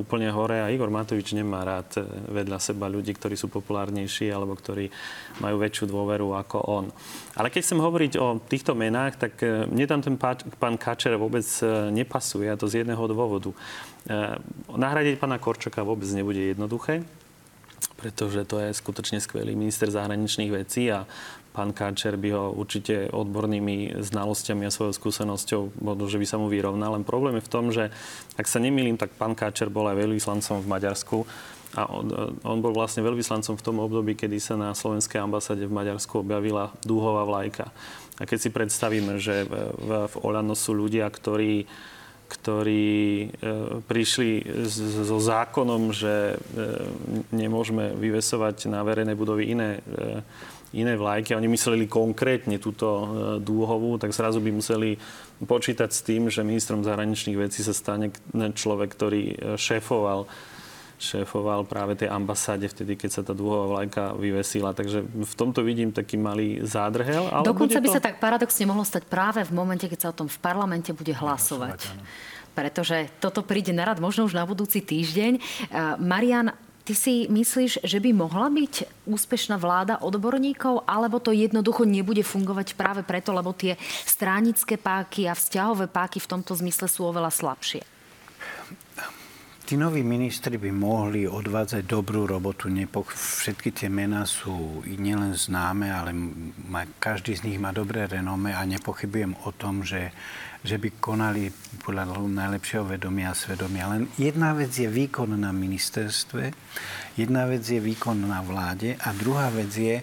úplne 0.00 0.32
hore 0.32 0.64
a 0.64 0.72
Igor 0.72 0.88
Matovič 0.88 1.36
nemá 1.36 1.60
rád 1.60 2.00
e, 2.00 2.08
vedľa 2.32 2.56
seba 2.56 2.88
ľudí, 2.88 3.12
ktorí 3.12 3.36
sú 3.36 3.52
populárnejší 3.52 4.32
alebo 4.32 4.56
ktorí 4.56 4.88
majú 5.44 5.60
väčšiu 5.60 5.92
dôveru 5.92 6.32
ako 6.40 6.56
on. 6.64 6.88
Ale 7.36 7.52
keď 7.52 7.68
chcem 7.68 7.84
hovoriť 7.84 8.12
o 8.16 8.40
týchto 8.40 8.72
menách, 8.72 9.20
tak 9.20 9.44
mne 9.44 9.84
tam 9.84 10.00
ten 10.00 10.16
pán 10.56 10.80
Kačer 10.80 11.20
vôbec 11.20 11.44
nepasuje 11.92 12.48
a 12.48 12.56
to 12.56 12.64
z 12.64 12.80
jedného 12.80 13.04
dôvodu. 13.04 13.52
Nahradiť 14.72 15.20
pána 15.20 15.36
Korčoka 15.36 15.84
vôbec 15.84 16.08
nebude 16.16 16.56
jednoduché 16.56 17.04
pretože 17.96 18.44
to 18.44 18.60
je 18.60 18.76
skutočne 18.76 19.18
skvelý 19.24 19.56
minister 19.56 19.88
zahraničných 19.88 20.52
vecí 20.52 20.92
a 20.92 21.08
pán 21.56 21.72
Káčer 21.72 22.20
by 22.20 22.28
ho 22.36 22.52
určite 22.52 23.08
odbornými 23.08 23.96
znalosťami 23.96 24.68
a 24.68 24.74
svojou 24.74 24.92
skúsenosťou 24.92 25.80
možno, 25.80 26.04
že 26.04 26.20
by 26.20 26.26
sa 26.28 26.36
mu 26.36 26.52
vyrovnal. 26.52 27.00
Len 27.00 27.08
problém 27.08 27.40
je 27.40 27.46
v 27.48 27.52
tom, 27.52 27.72
že 27.72 27.88
ak 28.36 28.44
sa 28.44 28.60
nemýlim, 28.60 29.00
tak 29.00 29.16
pán 29.16 29.32
Káčer 29.32 29.72
bol 29.72 29.88
aj 29.88 29.96
veľvyslancom 29.96 30.60
v 30.60 30.68
Maďarsku 30.68 31.18
a 31.80 31.88
on, 31.88 32.36
on 32.44 32.58
bol 32.60 32.76
vlastne 32.76 33.00
veľvyslancom 33.00 33.56
v 33.56 33.64
tom 33.64 33.80
období, 33.80 34.12
kedy 34.12 34.36
sa 34.36 34.60
na 34.60 34.76
slovenskej 34.76 35.16
ambasáde 35.16 35.64
v 35.64 35.72
Maďarsku 35.72 36.20
objavila 36.20 36.76
dúhová 36.84 37.24
vlajka. 37.24 37.72
A 38.16 38.28
keď 38.28 38.38
si 38.38 38.50
predstavíme, 38.52 39.16
že 39.16 39.48
v, 39.48 39.52
v 40.08 40.14
Olano 40.20 40.52
sú 40.52 40.76
ľudia, 40.76 41.08
ktorí 41.08 41.64
ktorí 42.26 42.90
e, 43.22 43.28
prišli 43.86 44.42
so 45.06 45.18
zákonom, 45.22 45.94
že 45.94 46.34
e, 46.34 46.36
nemôžeme 47.30 47.94
vyvesovať 47.94 48.66
na 48.66 48.82
verejné 48.82 49.14
budovy 49.14 49.54
iné, 49.54 49.78
e, 49.78 49.80
iné 50.74 50.98
vlajky. 50.98 51.36
Oni 51.36 51.46
mysleli 51.46 51.86
konkrétne 51.86 52.58
túto 52.58 52.86
dúhovú, 53.38 54.00
tak 54.00 54.10
zrazu 54.10 54.42
by 54.42 54.50
museli 54.50 54.98
počítať 55.44 55.90
s 55.92 56.00
tým, 56.00 56.32
že 56.32 56.42
ministrom 56.42 56.82
zahraničných 56.82 57.38
vecí 57.38 57.60
sa 57.62 57.76
stane 57.76 58.10
človek, 58.34 58.88
ktorý 58.94 59.54
šéfoval 59.60 60.26
šéfoval 60.96 61.68
práve 61.68 61.92
tej 61.92 62.08
ambasáde 62.08 62.64
vtedy, 62.72 62.96
keď 62.96 63.20
sa 63.20 63.22
tá 63.22 63.36
dúhová 63.36 63.68
vlajka 63.68 64.16
vyvesila. 64.16 64.72
Takže 64.72 65.04
v 65.04 65.34
tomto 65.36 65.60
vidím 65.60 65.92
taký 65.92 66.16
malý 66.16 66.64
zádrhel. 66.64 67.28
Ale 67.28 67.44
Dokonca 67.44 67.84
by 67.84 67.88
to... 67.92 67.94
sa 67.94 68.00
tak 68.00 68.16
paradoxne 68.16 68.64
mohlo 68.64 68.80
stať 68.80 69.04
práve 69.04 69.44
v 69.44 69.52
momente, 69.52 69.84
keď 69.92 70.08
sa 70.08 70.08
o 70.08 70.16
tom 70.16 70.24
v 70.24 70.38
parlamente 70.40 70.96
bude 70.96 71.12
hlasovať. 71.12 71.84
Pretože 72.56 73.12
toto 73.20 73.44
príde 73.44 73.76
na 73.76 73.84
rad 73.84 74.00
možno 74.00 74.24
už 74.24 74.32
na 74.32 74.48
budúci 74.48 74.80
týždeň. 74.80 75.36
Marian, 76.00 76.56
Ty 76.86 76.94
si 76.94 77.26
myslíš, 77.26 77.82
že 77.82 77.98
by 77.98 78.14
mohla 78.14 78.46
byť 78.46 79.04
úspešná 79.10 79.58
vláda 79.58 79.98
odborníkov, 80.06 80.86
alebo 80.86 81.18
to 81.18 81.34
jednoducho 81.34 81.82
nebude 81.82 82.22
fungovať 82.22 82.78
práve 82.78 83.02
preto, 83.02 83.34
lebo 83.34 83.50
tie 83.50 83.74
stránické 84.06 84.78
páky 84.78 85.26
a 85.26 85.34
vzťahové 85.34 85.90
páky 85.90 86.22
v 86.22 86.30
tomto 86.30 86.54
zmysle 86.54 86.86
sú 86.86 87.10
oveľa 87.10 87.34
slabšie? 87.34 87.82
Tí 89.66 89.74
noví 89.74 90.06
ministri 90.06 90.62
by 90.62 90.70
mohli 90.70 91.26
odvádzať 91.26 91.90
dobrú 91.90 92.22
robotu. 92.22 92.70
Nepok- 92.70 93.18
všetky 93.18 93.74
tie 93.74 93.90
mená 93.90 94.22
sú 94.22 94.86
nielen 94.86 95.34
známe, 95.34 95.90
ale 95.90 96.14
má, 96.70 96.86
každý 97.02 97.34
z 97.34 97.50
nich 97.50 97.58
má 97.58 97.74
dobré 97.74 98.06
renome 98.06 98.54
a 98.54 98.62
nepochybujem 98.62 99.34
o 99.42 99.50
tom, 99.50 99.82
že, 99.82 100.14
že 100.66 100.82
by 100.82 100.98
konali 100.98 101.46
podľa 101.86 102.18
najlepšieho 102.26 102.82
vedomia 102.82 103.30
a 103.30 103.38
svedomia. 103.38 103.86
Len 103.94 104.10
jedna 104.18 104.50
vec 104.58 104.74
je 104.74 104.90
výkon 104.90 105.38
na 105.38 105.54
ministerstve, 105.54 106.50
jedna 107.14 107.46
vec 107.46 107.62
je 107.62 107.78
výkon 107.78 108.18
na 108.26 108.42
vláde 108.42 108.98
a 108.98 109.14
druhá 109.14 109.54
vec 109.54 109.70
je, 109.70 110.02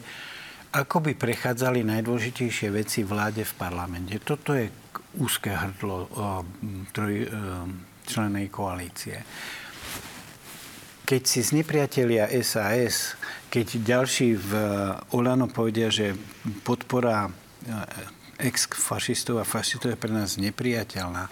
ako 0.73 1.05
by 1.05 1.13
prechádzali 1.19 1.83
najdôležitejšie 1.83 2.71
veci 2.71 3.03
vláde 3.03 3.43
v 3.43 3.53
parlamente. 3.59 4.17
Toto 4.23 4.55
je 4.55 4.71
úzke 5.19 5.53
hrdlo 5.53 5.97
o, 5.99 6.07
troj, 6.89 7.13
o, 7.21 7.29
členej 8.07 8.49
koalície. 8.49 9.21
Keď 11.03 11.21
si 11.27 11.39
z 11.43 11.59
nepriatelia 11.59 12.31
SAS, 12.41 13.19
keď 13.51 13.67
ďalší 13.83 14.39
v 14.39 14.51
Olano 15.13 15.51
povedia, 15.51 15.91
že 15.91 16.15
podpora 16.63 17.27
eh, 17.27 18.22
ex-fašistov 18.39 19.41
a 19.41 19.45
fašistov 19.45 19.93
je 19.93 20.01
pre 20.01 20.11
nás 20.13 20.41
nepriateľná, 20.41 21.29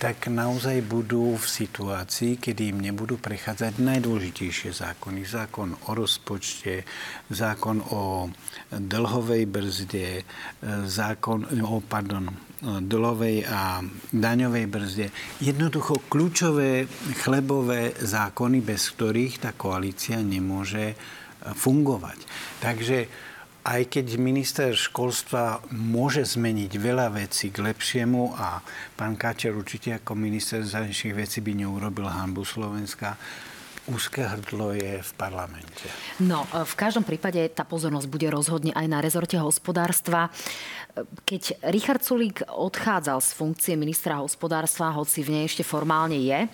tak 0.00 0.32
naozaj 0.32 0.80
budú 0.88 1.36
v 1.36 1.44
situácii, 1.44 2.40
kedy 2.40 2.72
im 2.72 2.80
nebudú 2.80 3.20
prechádzať 3.20 3.84
najdôležitejšie 3.84 4.72
zákony. 4.72 5.28
Zákon 5.28 5.76
o 5.76 5.90
rozpočte, 5.92 6.88
zákon 7.28 7.84
o 7.84 8.32
dlhovej 8.72 9.44
brzde, 9.44 10.24
zákon 10.88 11.44
o, 11.60 11.84
pardon, 11.84 12.32
dlhovej 12.64 13.44
a 13.44 13.84
daňovej 14.08 14.66
brzde. 14.72 15.06
Jednoducho 15.44 16.00
kľúčové 16.08 16.88
chlebové 17.20 17.92
zákony, 18.00 18.64
bez 18.64 18.88
ktorých 18.96 19.44
tá 19.44 19.52
koalícia 19.52 20.16
nemôže 20.24 20.96
fungovať. 21.44 22.24
Takže 22.64 23.28
aj 23.64 23.92
keď 23.92 24.06
minister 24.16 24.72
školstva 24.72 25.60
môže 25.74 26.24
zmeniť 26.24 26.72
veľa 26.80 27.12
vecí 27.12 27.52
k 27.52 27.60
lepšiemu 27.60 28.32
a 28.36 28.64
pán 28.96 29.20
Káčer 29.20 29.52
určite 29.52 30.00
ako 30.00 30.16
minister 30.16 30.64
zahraničných 30.64 31.16
vecí 31.16 31.44
by 31.44 31.52
neurobil 31.52 32.08
hanbu 32.08 32.44
Slovenska, 32.44 33.20
úzke 33.90 34.22
hrdlo 34.22 34.72
je 34.76 35.02
v 35.02 35.12
parlamente. 35.18 35.88
No, 36.22 36.46
v 36.46 36.74
každom 36.78 37.02
prípade 37.02 37.42
tá 37.50 37.66
pozornosť 37.66 38.06
bude 38.06 38.28
rozhodne 38.30 38.70
aj 38.72 38.86
na 38.86 39.02
rezorte 39.02 39.36
hospodárstva. 39.36 40.30
Keď 41.26 41.64
Richard 41.74 42.02
Sulík 42.04 42.46
odchádzal 42.46 43.18
z 43.18 43.30
funkcie 43.34 43.74
ministra 43.74 44.22
hospodárstva, 44.22 44.94
hoci 44.94 45.26
v 45.26 45.36
nej 45.36 45.44
ešte 45.50 45.66
formálne 45.66 46.16
je, 46.16 46.46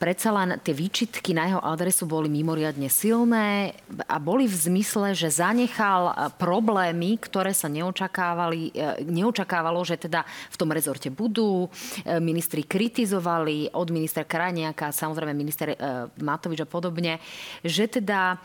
predsa 0.00 0.32
len 0.32 0.56
tie 0.64 0.72
výčitky 0.72 1.36
na 1.36 1.44
jeho 1.52 1.60
adresu 1.60 2.08
boli 2.08 2.32
mimoriadne 2.32 2.88
silné 2.88 3.76
a 4.08 4.16
boli 4.16 4.48
v 4.48 4.56
zmysle, 4.56 5.12
že 5.12 5.28
zanechal 5.28 6.08
e, 6.08 6.12
problémy, 6.40 7.20
ktoré 7.20 7.52
sa 7.52 7.68
neočakávali, 7.68 8.72
e, 8.72 9.04
neočakávalo, 9.04 9.84
že 9.84 10.00
teda 10.00 10.24
v 10.24 10.56
tom 10.56 10.72
rezorte 10.72 11.12
budú. 11.12 11.68
E, 11.68 12.16
ministri 12.16 12.64
kritizovali 12.64 13.76
od 13.76 13.92
ministra 13.92 14.24
Krajniaka, 14.24 14.88
samozrejme 14.88 15.36
minister 15.36 15.76
Matovič 16.16 16.64
a 16.64 16.68
podobne, 16.70 17.20
že 17.60 17.90
teda 17.90 18.38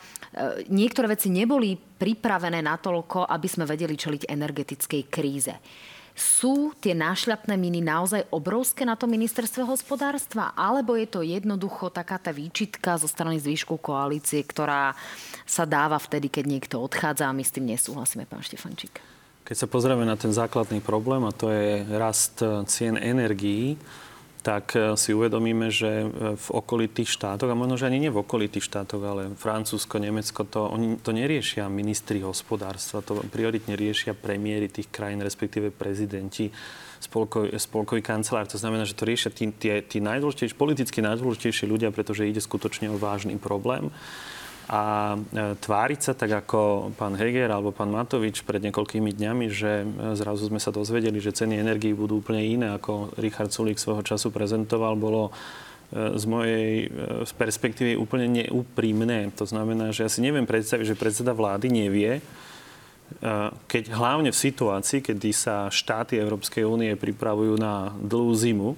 niektoré 0.68 1.16
veci 1.16 1.32
neboli 1.32 1.78
pripravené 1.78 2.60
natoľko, 2.60 3.30
aby 3.30 3.48
sme 3.48 3.64
vedeli 3.64 3.96
čeliť 3.96 4.28
energetickej 4.28 5.02
kríze. 5.08 5.56
Sú 6.16 6.72
tie 6.80 6.96
nášľapné 6.96 7.60
miny 7.60 7.84
naozaj 7.84 8.32
obrovské 8.32 8.88
na 8.88 8.96
to 8.96 9.04
ministerstve 9.04 9.68
hospodárstva? 9.68 10.56
Alebo 10.56 10.96
je 10.96 11.12
to 11.12 11.20
jednoducho 11.20 11.92
taká 11.92 12.16
tá 12.16 12.32
výčitka 12.32 12.96
zo 12.96 13.12
strany 13.12 13.36
zvýšku 13.36 13.76
koalície, 13.84 14.40
ktorá 14.40 14.96
sa 15.44 15.68
dáva 15.68 16.00
vtedy, 16.00 16.32
keď 16.32 16.46
niekto 16.48 16.76
odchádza 16.80 17.28
a 17.28 17.36
my 17.36 17.44
s 17.44 17.52
tým 17.52 17.68
nesúhlasíme, 17.68 18.24
pán 18.24 18.40
Štefančík? 18.40 19.04
Keď 19.44 19.56
sa 19.60 19.68
pozrieme 19.68 20.08
na 20.08 20.16
ten 20.16 20.32
základný 20.32 20.80
problém, 20.80 21.22
a 21.28 21.36
to 21.36 21.52
je 21.52 21.84
rast 22.00 22.40
cien 22.72 22.96
energií, 22.96 23.76
tak 24.46 24.78
e, 24.78 24.94
si 24.94 25.10
uvedomíme, 25.10 25.74
že 25.74 26.06
e, 26.06 26.38
v 26.38 26.48
okolitých 26.54 27.10
štátoch, 27.10 27.50
a 27.50 27.58
možno, 27.58 27.82
že 27.82 27.90
ani 27.90 27.98
nie 27.98 28.14
v 28.14 28.22
okolitých 28.22 28.62
štátoch, 28.62 29.02
ale 29.02 29.34
Francúzsko, 29.34 29.98
Nemecko, 29.98 30.46
to, 30.46 30.70
oni 30.70 31.02
to 31.02 31.10
neriešia 31.10 31.66
ministri 31.66 32.22
hospodárstva, 32.22 33.02
to 33.02 33.26
prioritne 33.34 33.74
riešia 33.74 34.14
premiéry 34.14 34.70
tých 34.70 34.94
krajín, 34.94 35.26
respektíve 35.26 35.74
prezidenti, 35.74 36.54
spolkový 37.58 38.06
kancelár. 38.06 38.46
To 38.54 38.62
znamená, 38.62 38.86
že 38.86 38.94
to 38.94 39.10
riešia 39.10 39.34
tí, 39.34 39.50
tí, 39.50 39.74
tí 39.82 39.98
najdôležitejší, 39.98 40.54
politicky 40.54 41.02
najdôležitejší 41.02 41.66
ľudia, 41.66 41.90
pretože 41.90 42.30
ide 42.30 42.42
skutočne 42.42 42.94
o 42.94 43.02
vážny 43.02 43.42
problém 43.42 43.90
a 44.66 45.14
e, 45.14 45.54
tváriť 45.62 46.00
sa 46.02 46.14
tak 46.18 46.46
ako 46.46 46.90
pán 46.98 47.14
Heger 47.14 47.54
alebo 47.54 47.70
pán 47.70 47.94
Matovič 47.94 48.42
pred 48.42 48.58
niekoľkými 48.66 49.14
dňami, 49.14 49.46
že 49.54 49.86
e, 49.86 50.18
zrazu 50.18 50.50
sme 50.50 50.58
sa 50.58 50.74
dozvedeli, 50.74 51.22
že 51.22 51.38
ceny 51.38 51.62
energií 51.62 51.94
budú 51.94 52.26
úplne 52.26 52.42
iné, 52.42 52.74
ako 52.74 53.14
Richard 53.22 53.54
Sulík 53.54 53.78
svojho 53.78 54.02
času 54.02 54.34
prezentoval, 54.34 54.98
bolo 54.98 55.30
e, 55.30 56.18
z 56.18 56.24
mojej 56.26 56.90
z 57.30 57.32
perspektívy 57.38 57.94
úplne 57.94 58.26
neúprimné. 58.26 59.30
To 59.38 59.46
znamená, 59.46 59.94
že 59.94 60.06
ja 60.06 60.10
si 60.10 60.26
neviem 60.26 60.50
predstaviť, 60.50 60.98
že 60.98 60.98
predseda 60.98 61.38
vlády 61.38 61.70
nevie, 61.70 62.26
keď 63.70 63.94
hlavne 63.94 64.34
v 64.34 64.42
situácii, 64.50 65.06
kedy 65.06 65.30
sa 65.30 65.70
štáty 65.70 66.18
Európskej 66.18 66.66
únie 66.66 66.98
pripravujú 66.98 67.54
na 67.54 67.94
dlhú 68.02 68.34
zimu, 68.34 68.74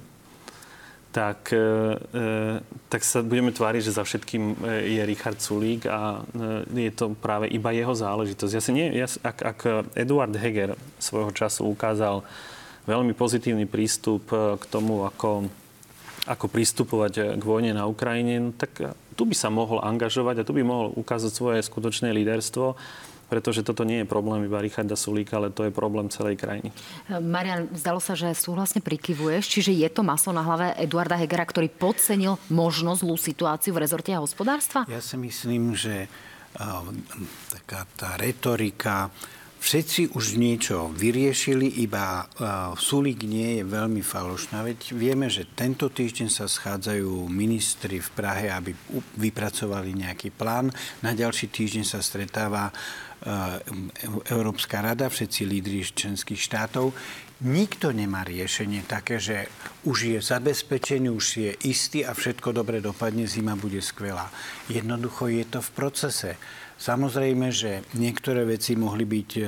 tak, 1.12 1.50
e, 1.50 1.58
e, 1.58 2.60
tak 2.92 3.02
sa 3.02 3.24
budeme 3.24 3.50
tváriť, 3.50 3.82
že 3.82 3.98
za 3.98 4.04
všetkým 4.04 4.44
e, 4.44 4.56
je 5.00 5.02
Richard 5.08 5.40
Sulík 5.40 5.88
a 5.88 6.22
je 6.72 6.92
to 6.94 7.16
práve 7.18 7.50
iba 7.50 7.74
jeho 7.74 7.96
záležitosť. 7.96 8.54
Ja 8.54 8.64
si 8.64 8.72
nie, 8.76 8.88
ja, 8.94 9.08
ak, 9.24 9.38
ak 9.42 9.60
Eduard 9.98 10.36
Heger 10.36 10.76
svojho 11.00 11.32
času 11.34 11.66
ukázal 11.68 12.22
veľmi 12.86 13.12
pozitívny 13.18 13.68
prístup 13.68 14.32
k 14.32 14.64
tomu, 14.72 15.04
ako, 15.04 15.52
ako 16.24 16.46
pristupovať 16.48 17.36
k 17.36 17.44
vojne 17.44 17.76
na 17.76 17.84
Ukrajine, 17.84 18.40
no 18.40 18.52
tak 18.56 18.96
tu 19.18 19.26
by 19.28 19.36
sa 19.36 19.50
mohol 19.52 19.82
angažovať 19.82 20.44
a 20.44 20.48
tu 20.48 20.54
by 20.56 20.64
mohol 20.64 20.94
ukázať 20.96 21.32
svoje 21.34 21.60
skutočné 21.66 22.14
líderstvo 22.14 22.78
pretože 23.28 23.64
toto 23.64 23.84
nie 23.84 24.04
je 24.04 24.08
problém 24.08 24.48
iba 24.48 24.64
Richarda 24.64 24.96
Sulíka, 24.96 25.38
ale 25.38 25.52
to 25.52 25.68
je 25.68 25.72
problém 25.72 26.08
celej 26.08 26.40
krajiny. 26.40 26.72
Marian, 27.22 27.68
zdalo 27.76 28.00
sa, 28.00 28.16
že 28.16 28.32
súhlasne 28.32 28.80
prikyvuješ, 28.80 29.44
čiže 29.48 29.72
je 29.76 29.90
to 29.92 30.02
maslo 30.04 30.32
na 30.32 30.44
hlave 30.44 30.76
Eduarda 30.80 31.20
Hegera, 31.20 31.44
ktorý 31.44 31.68
podcenil 31.68 32.40
možno 32.48 32.96
zlú 32.96 33.20
situáciu 33.20 33.76
v 33.76 33.84
rezorte 33.84 34.16
a 34.16 34.24
hospodárstva? 34.24 34.88
Ja 34.88 35.04
si 35.04 35.20
myslím, 35.20 35.76
že 35.76 36.08
taká 37.52 37.86
tá 38.00 38.18
retorika, 38.18 39.14
Všetci 39.58 40.14
už 40.14 40.38
niečo 40.38 40.94
vyriešili, 40.94 41.82
iba 41.82 42.24
uh, 42.24 42.78
Sulík 42.78 43.26
nie 43.26 43.60
je 43.60 43.64
veľmi 43.66 44.06
falošná. 44.06 44.62
Veď 44.62 44.94
vieme, 44.94 45.34
že 45.34 45.50
tento 45.50 45.90
týždeň 45.90 46.30
sa 46.30 46.46
schádzajú 46.46 47.26
ministri 47.26 47.98
v 47.98 48.10
Prahe, 48.14 48.54
aby 48.54 48.78
vypracovali 49.18 49.98
nejaký 49.98 50.30
plán. 50.30 50.70
Na 51.02 51.18
ďalší 51.18 51.50
týždeň 51.50 51.84
sa 51.90 52.06
stretáva 52.06 52.70
Európska 54.32 54.80
rada, 54.80 55.12
všetci 55.12 55.42
lídri 55.44 55.84
členských 55.84 56.40
štátov. 56.40 56.96
Nikto 57.38 57.94
nemá 57.94 58.26
riešenie 58.26 58.82
také, 58.90 59.22
že 59.22 59.46
už 59.86 60.18
je 60.18 60.20
zabezpečený, 60.24 61.08
už 61.14 61.26
je 61.38 61.52
istý 61.70 62.02
a 62.02 62.18
všetko 62.18 62.50
dobre 62.50 62.82
dopadne, 62.82 63.30
zima 63.30 63.54
bude 63.54 63.78
skvelá. 63.78 64.26
Jednoducho 64.74 65.30
je 65.30 65.46
to 65.46 65.60
v 65.62 65.70
procese. 65.78 66.32
Samozrejme, 66.78 67.50
že 67.54 67.86
niektoré 67.98 68.46
veci 68.46 68.78
mohli 68.78 69.06
byť 69.06 69.32
e, 69.38 69.44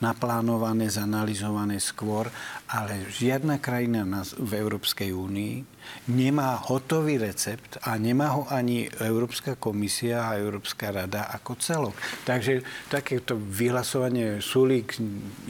naplánované, 0.00 0.88
zanalizované 0.88 1.76
skôr, 1.76 2.32
ale 2.72 3.12
žiadna 3.12 3.60
krajina 3.60 4.08
v 4.40 4.52
Európskej 4.56 5.12
únii 5.12 5.75
nemá 6.10 6.58
hotový 6.70 7.18
recept 7.18 7.82
a 7.82 7.98
nemá 7.98 8.34
ho 8.38 8.46
ani 8.46 8.86
Európska 9.02 9.58
komisia 9.58 10.30
a 10.30 10.38
Európska 10.38 10.94
rada 10.94 11.26
ako 11.34 11.52
celok. 11.58 11.94
Takže 12.22 12.62
takéto 12.86 13.34
vyhlasovanie 13.36 14.38
Sulík 14.38 14.98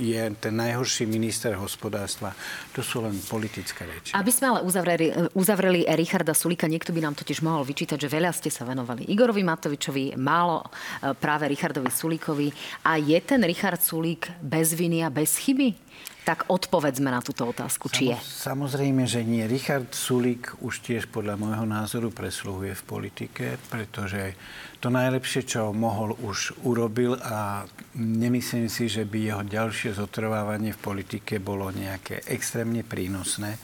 je 0.00 0.22
ten 0.40 0.54
najhorší 0.56 1.04
minister 1.04 1.56
hospodárstva. 1.56 2.32
To 2.72 2.80
sú 2.80 3.04
len 3.04 3.16
politické 3.28 3.84
reči. 3.84 4.12
Aby 4.16 4.32
sme 4.32 4.56
ale 4.56 4.60
uzavreli, 4.64 5.12
uzavreli 5.36 5.84
Richarda 5.92 6.32
Sulíka, 6.32 6.68
niekto 6.68 6.92
by 6.92 7.00
nám 7.04 7.14
totiž 7.16 7.44
mohol 7.44 7.64
vyčítať, 7.68 8.00
že 8.00 8.08
veľa 8.08 8.32
ste 8.32 8.48
sa 8.48 8.64
venovali 8.64 9.08
Igorovi 9.12 9.44
Matovičovi, 9.44 10.16
málo 10.16 10.64
e, 10.64 11.12
práve 11.16 11.48
Richardovi 11.48 11.92
Sulíkovi. 11.92 12.48
A 12.88 12.96
je 12.96 13.18
ten 13.20 13.40
Richard 13.44 13.80
Sulík 13.80 14.28
bez 14.40 14.72
viny 14.72 15.04
a 15.04 15.08
bez 15.12 15.36
chyby? 15.40 15.85
Tak 16.26 16.50
odpovedzme 16.50 17.06
na 17.06 17.22
túto 17.22 17.46
otázku, 17.46 17.86
či 17.86 18.10
je. 18.10 18.18
Samozrejme, 18.18 19.06
že 19.06 19.22
nie. 19.22 19.46
Richard 19.46 19.94
Sulík 19.94 20.58
už 20.58 20.82
tiež 20.82 21.06
podľa 21.06 21.38
môjho 21.38 21.62
názoru 21.62 22.10
presluhuje 22.10 22.74
v 22.74 22.82
politike, 22.82 23.44
pretože 23.70 24.34
to 24.82 24.90
najlepšie, 24.90 25.46
čo 25.46 25.70
mohol, 25.70 26.18
už 26.18 26.66
urobil 26.66 27.14
a 27.22 27.62
nemyslím 27.94 28.66
si, 28.66 28.90
že 28.90 29.06
by 29.06 29.18
jeho 29.22 29.42
ďalšie 29.46 29.94
zotrvávanie 29.94 30.74
v 30.74 30.82
politike 30.82 31.38
bolo 31.38 31.70
nejaké 31.70 32.26
extrémne 32.26 32.82
prínosné. 32.82 33.54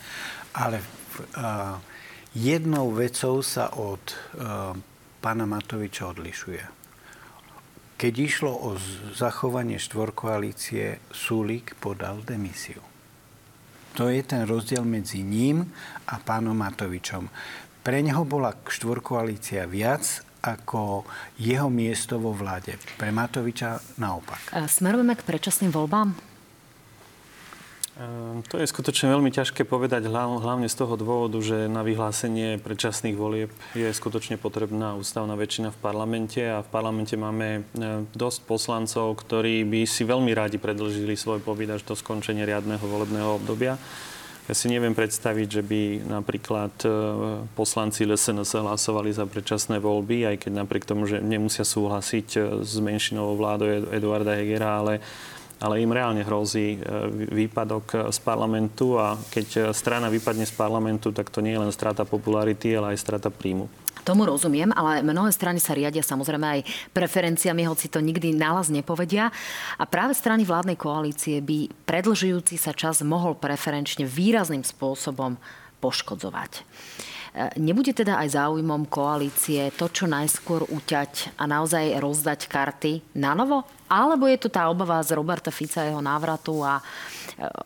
Ale 0.55 0.79
uh, 0.79 1.83
jednou 2.31 2.95
vecou 2.95 3.43
sa 3.43 3.75
od 3.75 4.07
uh, 4.07 4.71
pána 5.19 5.51
Matoviča 5.51 6.15
odlišuje 6.15 6.82
keď 8.03 8.15
išlo 8.19 8.51
o 8.51 8.75
zachovanie 9.15 9.79
štvorkoalície, 9.79 10.99
Sulík 11.15 11.79
podal 11.79 12.27
demisiu. 12.27 12.83
To 13.95 14.11
je 14.11 14.27
ten 14.27 14.43
rozdiel 14.43 14.83
medzi 14.83 15.23
ním 15.23 15.71
a 16.11 16.19
pánom 16.19 16.59
Matovičom. 16.59 17.31
Pre 17.87 17.99
neho 18.03 18.27
bola 18.27 18.59
štvorkoalícia 18.59 19.71
viac 19.71 20.03
ako 20.43 21.07
jeho 21.39 21.71
miesto 21.71 22.19
vo 22.19 22.35
vláde. 22.35 22.75
Pre 22.99 23.15
Matoviča 23.15 23.79
naopak. 24.03 24.51
Smerujeme 24.67 25.15
k 25.15 25.23
predčasným 25.23 25.71
voľbám? 25.71 26.32
Ehm, 28.03 28.43
to 28.51 28.59
je 28.59 28.67
skutočne 28.67 29.15
veľmi 29.15 29.31
ťažké 29.31 29.63
povedať, 29.63 30.11
hlavne 30.11 30.67
z 30.67 30.77
toho 30.77 30.99
dôvodu, 30.99 31.39
že 31.39 31.71
na 31.71 31.87
vyhlásenie 31.87 32.59
predčasných 32.59 33.15
volieb 33.15 33.51
je 33.79 33.87
skutočne 33.87 34.41
potrebná 34.43 34.99
ústavná 34.99 35.39
väčšina 35.39 35.71
v 35.71 35.79
parlamente 35.79 36.43
a 36.43 36.67
v 36.67 36.69
parlamente 36.73 37.15
máme 37.15 37.63
ehm, 37.63 38.11
dosť 38.11 38.41
poslancov, 38.49 39.23
ktorí 39.23 39.63
by 39.63 39.81
si 39.87 40.03
veľmi 40.03 40.35
radi 40.35 40.59
predlžili 40.59 41.15
svoj 41.15 41.39
pobyt 41.45 41.71
až 41.71 41.87
do 41.87 41.95
skončenia 41.95 42.49
riadneho 42.49 42.83
volebného 42.83 43.39
obdobia. 43.39 43.79
Ja 44.51 44.59
si 44.59 44.67
neviem 44.67 44.91
predstaviť, 44.91 45.47
že 45.47 45.63
by 45.63 45.83
napríklad 46.03 46.75
ehm, 46.83 47.47
poslanci 47.55 48.03
LSNS 48.03 48.59
hlasovali 48.59 49.15
za 49.15 49.31
predčasné 49.31 49.79
voľby, 49.79 50.27
aj 50.27 50.37
keď 50.49 50.53
napriek 50.59 50.83
tomu, 50.83 51.07
že 51.07 51.23
nemusia 51.23 51.63
súhlasiť 51.63 52.59
s 52.67 52.75
menšinovou 52.83 53.39
vládou 53.39 53.95
Eduarda 53.95 54.35
Hegera, 54.35 54.83
ale 54.83 54.99
ale 55.63 55.79
im 55.79 55.95
reálne 55.95 56.27
hrozí 56.27 56.75
e, 56.75 56.79
výpadok 57.31 58.11
z 58.11 58.19
parlamentu 58.19 58.99
a 58.99 59.15
keď 59.15 59.71
strana 59.71 60.11
vypadne 60.11 60.43
z 60.43 60.55
parlamentu, 60.59 61.15
tak 61.15 61.31
to 61.31 61.39
nie 61.39 61.55
je 61.55 61.63
len 61.63 61.71
strata 61.71 62.03
popularity, 62.03 62.75
ale 62.75 62.93
aj 62.93 62.99
strata 62.99 63.31
príjmu. 63.31 63.71
Tomu 64.03 64.27
rozumiem, 64.27 64.75
ale 64.75 65.07
mnohé 65.07 65.31
strany 65.31 65.63
sa 65.63 65.79
riadia 65.79 66.03
samozrejme 66.03 66.47
aj 66.59 66.61
preferenciami, 66.91 67.63
hoci 67.71 67.87
to 67.87 68.03
nikdy 68.03 68.35
nálas 68.35 68.67
nepovedia. 68.67 69.31
A 69.79 69.87
práve 69.87 70.19
strany 70.19 70.43
vládnej 70.43 70.75
koalície 70.75 71.39
by 71.39 71.71
predlžujúci 71.87 72.59
sa 72.59 72.75
čas 72.75 73.07
mohol 73.07 73.39
preferenčne 73.39 74.03
výrazným 74.03 74.67
spôsobom 74.67 75.39
poškodzovať. 75.79 76.67
Nebude 77.57 77.97
teda 77.97 78.21
aj 78.21 78.37
záujmom 78.37 78.93
koalície 78.93 79.73
to, 79.73 79.89
čo 79.89 80.05
najskôr 80.05 80.69
uťať 80.69 81.33
a 81.41 81.49
naozaj 81.49 81.97
rozdať 81.97 82.45
karty 82.45 83.17
na 83.17 83.33
novo? 83.33 83.65
Alebo 83.89 84.29
je 84.29 84.37
to 84.37 84.53
tá 84.53 84.69
obava 84.69 85.01
z 85.01 85.17
Roberta 85.17 85.49
Fica, 85.49 85.81
jeho 85.81 86.05
návratu 86.05 86.61
a 86.61 86.77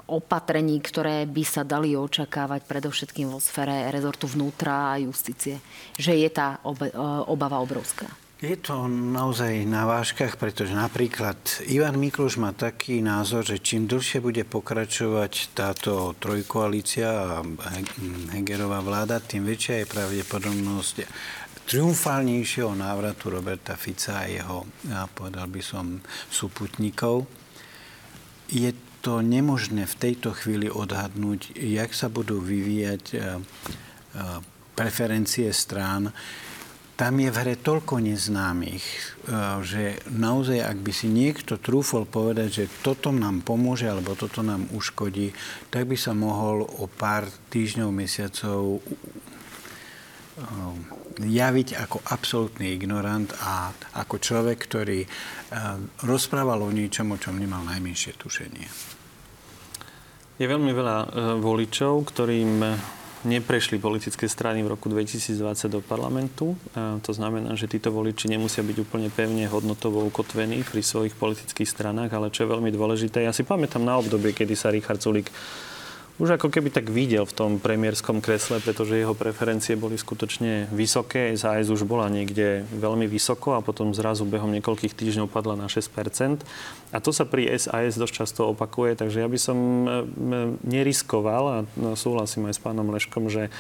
opatrení, 0.07 0.79
ktoré 0.79 1.27
by 1.27 1.43
sa 1.43 1.67
dali 1.67 1.99
očakávať 1.99 2.63
predovšetkým 2.63 3.27
vo 3.27 3.43
sfere 3.43 3.91
rezortu 3.91 4.31
vnútra 4.31 4.95
a 4.95 5.03
justície? 5.03 5.59
Že 5.99 6.13
je 6.15 6.31
tá 6.31 6.63
obava 7.27 7.59
obrovská? 7.59 8.07
Je 8.37 8.53
to 8.61 8.85
naozaj 8.85 9.65
na 9.65 9.89
vážkach, 9.89 10.37
pretože 10.37 10.77
napríklad 10.77 11.41
Ivan 11.73 11.97
Mikloš 11.97 12.37
má 12.37 12.53
taký 12.53 13.01
názor, 13.01 13.49
že 13.49 13.65
čím 13.65 13.89
dlhšie 13.89 14.21
bude 14.21 14.45
pokračovať 14.45 15.57
táto 15.57 16.13
trojkoalícia 16.21 17.09
a 17.09 17.41
Hegerová 18.37 18.85
vláda, 18.85 19.25
tým 19.25 19.41
väčšia 19.49 19.81
je 19.81 19.87
pravdepodobnosť 19.89 20.97
triumfálnejšieho 21.65 22.77
návratu 22.77 23.33
Roberta 23.33 23.73
Fica 23.73 24.21
a 24.21 24.29
jeho, 24.29 24.69
ja 24.85 25.09
povedal 25.09 25.49
by 25.49 25.65
som, 25.65 26.05
súputníkov. 26.29 27.25
Je 28.53 28.69
to 29.01 29.25
nemožné 29.25 29.89
v 29.89 29.97
tejto 29.97 30.37
chvíli 30.37 30.69
odhadnúť, 30.69 31.57
jak 31.57 31.89
sa 31.97 32.13
budú 32.13 32.45
vyvíjať 32.45 33.05
eh, 33.17 33.21
eh, 33.25 34.39
preferencie 34.77 35.49
strán 35.57 36.13
tam 36.97 37.21
je 37.21 37.29
v 37.29 37.37
hre 37.45 37.55
toľko 37.61 38.01
neznámych, 38.01 38.85
eh, 38.89 39.61
že 39.61 39.83
naozaj, 40.09 40.65
ak 40.65 40.79
by 40.81 40.93
si 40.97 41.13
niekto 41.13 41.61
trúfol 41.61 42.09
povedať, 42.09 42.49
že 42.49 42.73
toto 42.81 43.13
nám 43.13 43.45
pomôže 43.45 43.85
alebo 43.85 44.17
toto 44.17 44.41
nám 44.41 44.65
uškodí, 44.73 45.37
tak 45.69 45.93
by 45.93 45.97
sa 46.01 46.17
mohol 46.17 46.65
o 46.65 46.89
pár 46.89 47.29
týždňov, 47.53 47.93
mesiacov 47.93 48.81
eh, 48.81 48.85
javiť 51.21 51.69
ako 51.77 52.01
absolútny 52.09 52.73
ignorant 52.73 53.29
a 53.45 53.77
ako 54.01 54.17
človek, 54.17 54.57
ktorý 54.57 55.05
eh, 55.05 55.09
rozprával 56.01 56.65
o 56.65 56.73
niečom, 56.73 57.13
o 57.13 57.21
čom 57.21 57.37
nemal 57.37 57.61
najmenšie 57.69 58.17
tušenie. 58.17 58.97
Je 60.37 60.45
veľmi 60.45 60.69
veľa 60.69 60.97
voličov, 61.41 62.13
ktorým 62.13 62.61
neprešli 63.27 63.83
politické 63.83 64.31
strany 64.31 64.63
v 64.63 64.73
roku 64.73 64.87
2020 64.87 65.67
do 65.67 65.83
parlamentu. 65.83 66.55
To 66.79 67.13
znamená, 67.13 67.59
že 67.59 67.67
títo 67.67 67.91
voliči 67.91 68.31
nemusia 68.31 68.63
byť 68.63 68.77
úplne 68.87 69.11
pevne 69.11 69.45
hodnotovo 69.51 70.07
ukotvení 70.07 70.63
pri 70.63 70.81
svojich 70.81 71.19
politických 71.19 71.67
stranách, 71.67 72.15
ale 72.15 72.31
čo 72.31 72.47
je 72.47 72.53
veľmi 72.55 72.71
dôležité, 72.71 73.27
ja 73.27 73.35
si 73.35 73.43
pamätám 73.43 73.83
na 73.83 73.99
obdobie, 73.99 74.31
kedy 74.31 74.55
sa 74.55 74.71
Richard 74.71 75.03
Sulik 75.03 75.35
už 76.17 76.41
ako 76.41 76.49
keby 76.49 76.73
tak 76.73 76.89
videl 76.89 77.29
v 77.29 77.37
tom 77.37 77.51
premiérskom 77.61 78.25
kresle, 78.25 78.57
pretože 78.65 78.97
jeho 78.97 79.13
preferencie 79.13 79.77
boli 79.77 80.01
skutočne 80.01 80.73
vysoké. 80.73 81.37
SAS 81.37 81.69
už 81.69 81.85
bola 81.85 82.09
niekde 82.09 82.65
veľmi 82.73 83.05
vysoko 83.05 83.53
a 83.53 83.61
potom 83.61 83.93
zrazu 83.93 84.25
behom 84.25 84.49
niekoľkých 84.57 84.97
týždňov 84.97 85.29
padla 85.29 85.61
na 85.61 85.69
6%. 85.69 86.41
A 86.95 86.99
to 87.05 87.13
sa 87.13 87.29
pri 87.29 87.53
SAS 87.61 88.01
dosť 88.01 88.15
často 88.25 88.49
opakuje, 88.49 88.97
takže 88.97 89.21
ja 89.21 89.29
by 89.29 89.39
som 89.41 89.59
neriskoval 90.65 91.45
a 91.53 91.57
no, 91.77 91.93
súhlasím 91.93 92.49
aj 92.49 92.57
s 92.57 92.65
pánom 92.65 92.89
Leškom, 92.89 93.29
že 93.29 93.53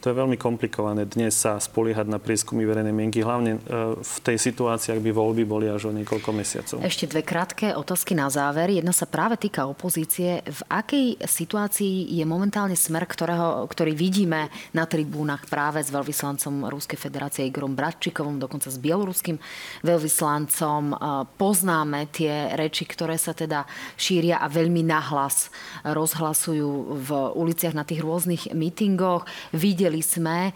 to 0.00 0.08
je 0.08 0.16
veľmi 0.16 0.40
komplikované 0.40 1.04
dnes 1.04 1.36
sa 1.36 1.60
spoliehať 1.60 2.08
na 2.08 2.16
prieskumy 2.16 2.64
verejnej 2.64 2.96
mienky, 2.96 3.20
hlavne 3.20 3.60
e, 3.60 4.00
v 4.00 4.16
tej 4.24 4.40
situácii, 4.40 4.96
ak 4.96 5.04
by 5.04 5.10
voľby 5.12 5.44
boli 5.44 5.68
až 5.68 5.88
o 5.88 5.92
niekoľko 5.92 6.30
mesiacov. 6.32 6.76
Ešte 6.80 7.04
dve 7.04 7.20
krátke 7.20 7.76
otázky 7.76 8.16
na 8.16 8.32
záver. 8.32 8.72
Jedna 8.72 8.96
sa 8.96 9.04
práve 9.04 9.36
týka 9.36 9.68
opozície. 9.68 10.40
V 10.40 10.60
akej 10.72 11.20
situácii 11.20 12.16
je 12.16 12.24
momentálne 12.24 12.72
smer, 12.72 13.04
ktorého, 13.04 13.68
ktorý 13.68 13.92
vidíme 13.92 14.48
na 14.72 14.88
tribúnach 14.88 15.44
práve 15.44 15.84
s 15.84 15.92
veľvyslancom 15.92 16.72
Ruskej 16.72 16.96
federácie 16.96 17.44
Igorom 17.44 17.76
Bratčikovom, 17.76 18.40
dokonca 18.40 18.72
s 18.72 18.80
bieloruským 18.80 19.36
veľvyslancom. 19.84 20.82
E, 20.90 20.96
poznáme 21.36 22.08
tie 22.08 22.56
reči, 22.56 22.88
ktoré 22.88 23.20
sa 23.20 23.36
teda 23.36 23.68
šíria 24.00 24.40
a 24.40 24.48
veľmi 24.48 24.80
nahlas 24.80 25.52
rozhlasujú 25.84 26.70
v 26.96 27.10
uliciach 27.36 27.74
na 27.76 27.84
tých 27.84 28.00
rôznych 28.00 28.56
mítingoch. 28.56 29.28
Videli 29.52 29.89
Videli 29.90 30.06
sme 30.06 30.38
e, 30.46 30.52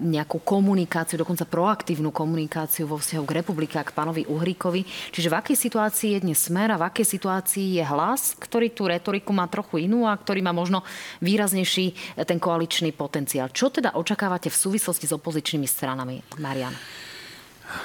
nejakú 0.00 0.40
komunikáciu, 0.40 1.20
dokonca 1.20 1.44
proaktívnu 1.44 2.08
komunikáciu 2.08 2.88
vo 2.88 2.96
vzťahu 2.96 3.24
k 3.28 3.36
republike 3.44 3.76
a 3.76 3.84
k 3.84 3.92
pánovi 3.92 4.24
Uhríkovi. 4.24 4.80
Čiže 5.12 5.28
v 5.28 5.36
akej 5.36 5.56
situácii 5.60 6.16
je 6.16 6.24
dnes 6.24 6.40
smer 6.40 6.72
a 6.72 6.80
v 6.80 6.88
akej 6.88 7.04
situácii 7.04 7.76
je 7.76 7.84
hlas, 7.84 8.32
ktorý 8.40 8.72
tú 8.72 8.88
retoriku 8.88 9.36
má 9.36 9.44
trochu 9.44 9.84
inú 9.84 10.08
a 10.08 10.16
ktorý 10.16 10.40
má 10.40 10.56
možno 10.56 10.80
výraznejší 11.20 12.16
e, 12.16 12.24
ten 12.24 12.40
koaličný 12.40 12.96
potenciál. 12.96 13.52
Čo 13.52 13.68
teda 13.68 13.92
očakávate 13.92 14.48
v 14.48 14.56
súvislosti 14.56 15.04
s 15.04 15.12
opozičnými 15.12 15.68
stranami, 15.68 16.24
Marian? 16.40 16.72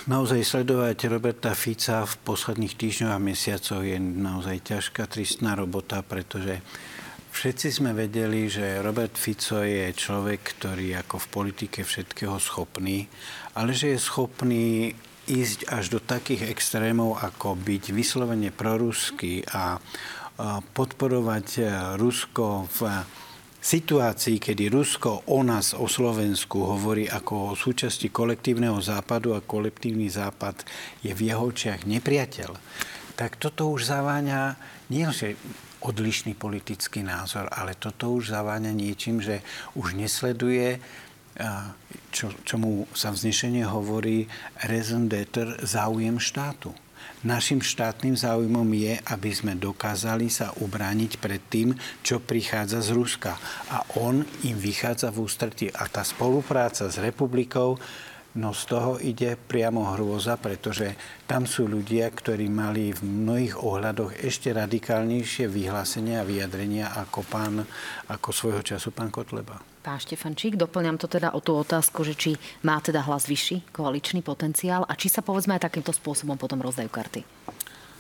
Naozaj 0.07 0.39
sledovať 0.39 1.11
Roberta 1.11 1.51
Fica 1.51 2.07
v 2.07 2.15
posledných 2.23 2.79
týždňoch 2.79 3.11
a 3.11 3.19
mesiacoch 3.19 3.83
je 3.83 3.99
naozaj 3.99 4.71
ťažká, 4.71 5.03
tristná 5.11 5.59
robota, 5.59 5.99
pretože 5.99 6.63
Všetci 7.33 7.81
sme 7.81 7.97
vedeli, 7.97 8.45
že 8.45 8.85
Robert 8.85 9.17
Fico 9.17 9.65
je 9.65 9.89
človek, 9.89 10.53
ktorý 10.53 11.01
ako 11.01 11.17
v 11.17 11.31
politike 11.33 11.81
všetkého 11.81 12.37
schopný, 12.37 13.09
ale 13.57 13.73
že 13.73 13.97
je 13.97 13.99
schopný 13.99 14.93
ísť 15.25 15.65
až 15.73 15.97
do 15.97 15.99
takých 15.99 16.53
extrémov, 16.53 17.17
ako 17.17 17.57
byť 17.57 17.83
vyslovene 17.89 18.53
proruský 18.53 19.41
a 19.49 19.81
podporovať 20.77 21.47
e, 21.57 21.63
Rusko 21.97 22.69
v 22.69 22.79
situácii, 23.61 24.37
kedy 24.41 24.69
Rusko 24.69 25.29
o 25.29 25.39
nás, 25.45 25.71
o 25.77 25.89
Slovensku, 25.89 26.61
hovorí 26.61 27.07
ako 27.07 27.53
o 27.53 27.57
súčasti 27.57 28.09
kolektívneho 28.09 28.77
západu 28.81 29.37
a 29.37 29.45
kolektívny 29.45 30.09
západ 30.09 30.65
je 31.05 31.13
v 31.13 31.33
jeho 31.33 31.49
očiach 31.49 31.85
nepriateľ, 31.85 32.51
tak 33.13 33.37
toto 33.37 33.69
už 33.69 33.87
zaváňa 33.87 34.57
nie, 34.89 35.05
že 35.13 35.37
odlišný 35.83 36.33
politický 36.39 37.03
názor, 37.03 37.51
ale 37.51 37.75
toto 37.75 38.15
už 38.15 38.31
zaváňa 38.31 38.71
niečím, 38.71 39.19
že 39.19 39.43
už 39.75 39.99
nesleduje 39.99 40.79
čo, 42.13 42.29
čomu 42.45 42.85
sa 42.93 43.09
vznešenie 43.09 43.65
hovorí 43.65 44.29
raison 44.69 45.09
d'être 45.09 45.65
záujem 45.65 46.21
štátu. 46.21 46.73
Našim 47.23 47.63
štátnym 47.63 48.19
záujmom 48.19 48.67
je, 48.75 48.99
aby 49.07 49.31
sme 49.31 49.55
dokázali 49.55 50.27
sa 50.27 50.51
ubrániť 50.59 51.23
pred 51.23 51.39
tým, 51.47 51.71
čo 52.03 52.19
prichádza 52.19 52.83
z 52.83 52.91
Ruska. 52.91 53.39
A 53.71 53.79
on 53.95 54.27
im 54.43 54.59
vychádza 54.59 55.07
v 55.07 55.23
ústretí. 55.23 55.71
A 55.71 55.87
tá 55.87 56.03
spolupráca 56.03 56.91
s 56.91 56.99
republikou 56.99 57.79
No 58.33 58.49
z 58.49 58.65
toho 58.65 58.97
ide 58.97 59.37
priamo 59.37 59.93
hrôza, 59.93 60.41
pretože 60.41 60.97
tam 61.29 61.45
sú 61.45 61.69
ľudia, 61.69 62.09
ktorí 62.09 62.49
mali 62.49 62.89
v 62.89 63.05
mnohých 63.05 63.61
ohľadoch 63.61 64.25
ešte 64.25 64.49
radikálnejšie 64.49 65.45
vyhlásenia 65.45 66.25
a 66.25 66.27
vyjadrenia 66.27 66.97
ako, 66.97 67.21
pán, 67.29 67.61
ako 68.09 68.29
svojho 68.33 68.65
času 68.65 68.89
pán 68.89 69.13
Kotleba. 69.13 69.61
Pán 69.85 70.01
Štefančík, 70.01 70.57
doplňam 70.57 70.97
to 70.97 71.05
teda 71.05 71.37
o 71.37 71.45
tú 71.45 71.53
otázku, 71.53 72.01
že 72.01 72.17
či 72.17 72.31
má 72.65 72.81
teda 72.81 73.05
hlas 73.05 73.29
vyšší 73.29 73.69
koaličný 73.69 74.25
potenciál 74.25 74.81
a 74.89 74.97
či 74.97 75.13
sa 75.13 75.21
povedzme 75.21 75.53
aj 75.53 75.69
takýmto 75.69 75.93
spôsobom 75.93 76.33
potom 76.33 76.57
rozdajú 76.57 76.89
karty. 76.89 77.21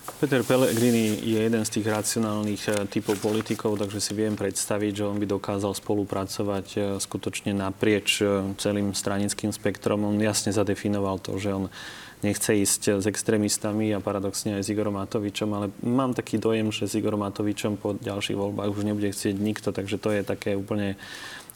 Peter 0.03 0.43
Pellegrini 0.43 1.15
je 1.23 1.39
jeden 1.39 1.63
z 1.63 1.79
tých 1.79 1.87
racionálnych 1.87 2.63
eh, 2.67 2.75
typov 2.91 3.23
politikov, 3.23 3.79
takže 3.79 4.03
si 4.03 4.11
viem 4.11 4.35
predstaviť, 4.35 4.99
že 4.99 5.07
on 5.07 5.15
by 5.15 5.23
dokázal 5.23 5.71
spolupracovať 5.71 6.67
eh, 6.75 6.81
skutočne 6.99 7.55
naprieč 7.55 8.19
eh, 8.19 8.43
celým 8.59 8.91
stranickým 8.91 9.55
spektrom. 9.55 10.03
On 10.03 10.15
jasne 10.19 10.51
zadefinoval 10.51 11.23
to, 11.23 11.39
že 11.39 11.55
on 11.55 11.71
nechce 12.19 12.51
ísť 12.55 13.03
s 13.03 13.05
extrémistami 13.07 13.91
a 13.91 13.99
paradoxne 13.99 14.59
aj 14.59 14.63
s 14.63 14.71
Igorom 14.71 14.95
Matovičom, 14.95 15.49
ale 15.55 15.67
mám 15.83 16.15
taký 16.15 16.39
dojem, 16.39 16.71
že 16.71 16.87
s 16.87 16.95
Igorom 16.95 17.19
Matovičom 17.19 17.75
po 17.75 17.99
ďalších 17.99 18.39
voľbách 18.39 18.75
už 18.75 18.87
nebude 18.87 19.11
chcieť 19.11 19.35
nikto, 19.35 19.75
takže 19.75 19.99
to 19.99 20.09
je 20.15 20.23
také 20.23 20.55
úplne 20.55 20.95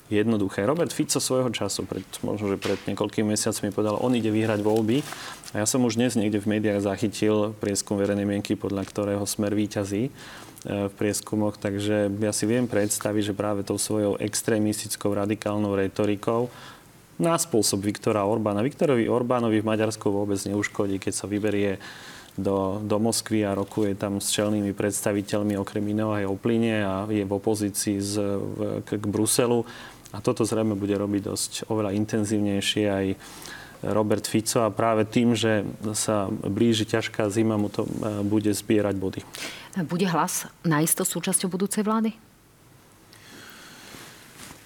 jednoduché. 0.07 0.63
Robert 0.63 0.91
Fico 0.91 1.19
svojho 1.19 1.51
času, 1.51 1.83
pred, 1.83 2.03
možno, 2.23 2.55
že 2.55 2.57
pred 2.59 2.79
niekoľkými 2.87 3.35
mesiacmi 3.35 3.75
povedal, 3.75 3.99
on 3.99 4.15
ide 4.15 4.31
vyhrať 4.31 4.63
voľby. 4.63 5.03
A 5.55 5.63
ja 5.63 5.65
som 5.67 5.83
už 5.83 5.99
dnes 5.99 6.15
niekde 6.15 6.39
v 6.39 6.59
médiách 6.59 6.83
zachytil 6.83 7.55
prieskum 7.59 7.99
verejnej 7.99 8.27
mienky, 8.27 8.55
podľa 8.55 8.87
ktorého 8.87 9.23
smer 9.27 9.55
výťazí 9.55 10.03
e, 10.07 10.11
v 10.65 10.93
prieskumoch, 10.95 11.59
takže 11.59 12.11
ja 12.11 12.31
si 12.31 12.45
viem 12.47 12.67
predstaviť, 12.67 13.31
že 13.31 13.37
práve 13.37 13.63
tou 13.67 13.79
svojou 13.79 14.19
extrémistickou 14.19 15.11
radikálnou 15.11 15.75
retorikou 15.75 16.51
na 17.17 17.33
spôsob 17.35 17.81
Viktora 17.81 18.23
Orbána. 18.23 18.61
Viktorovi 18.61 19.09
Orbánovi 19.09 19.59
v 19.59 19.69
Maďarsku 19.69 20.13
vôbec 20.13 20.37
neuškodí, 20.37 21.01
keď 21.01 21.13
sa 21.17 21.25
vyberie 21.25 21.81
do, 22.37 22.77
do 22.85 23.01
Moskvy 23.01 23.41
a 23.41 23.57
rokuje 23.57 23.97
tam 23.97 24.21
s 24.21 24.29
čelnými 24.29 24.71
predstaviteľmi 24.77 25.57
okrem 25.57 25.81
iného 25.89 26.13
aj 26.13 26.25
o 26.29 26.37
plyne 26.37 26.85
a 26.85 26.93
je 27.09 27.25
v 27.25 27.33
opozícii 27.33 27.97
z, 27.97 28.13
v, 28.37 28.57
k, 28.85 29.01
k 29.01 29.05
Bruselu. 29.09 29.65
A 30.15 30.23
toto 30.23 30.47
zrejme 30.47 30.79
bude 30.79 30.95
robiť 30.95 31.21
dosť 31.27 31.51
oveľa 31.67 31.91
intenzívnejšie 31.95 32.83
aj 32.87 33.05
Robert 33.85 34.25
Fico 34.25 34.65
a 34.65 34.73
práve 34.73 35.05
tým, 35.05 35.37
že 35.37 35.61
sa 35.93 36.25
blíži 36.31 36.89
ťažká 36.89 37.29
zima, 37.29 37.61
mu 37.61 37.69
to 37.69 37.85
e, 37.85 37.89
bude 38.25 38.49
zbierať 38.49 38.95
body. 38.97 39.21
Bude 39.85 40.09
hlas 40.09 40.49
naisto 40.65 41.05
súčasťou 41.05 41.51
budúcej 41.51 41.85
vlády? 41.85 42.09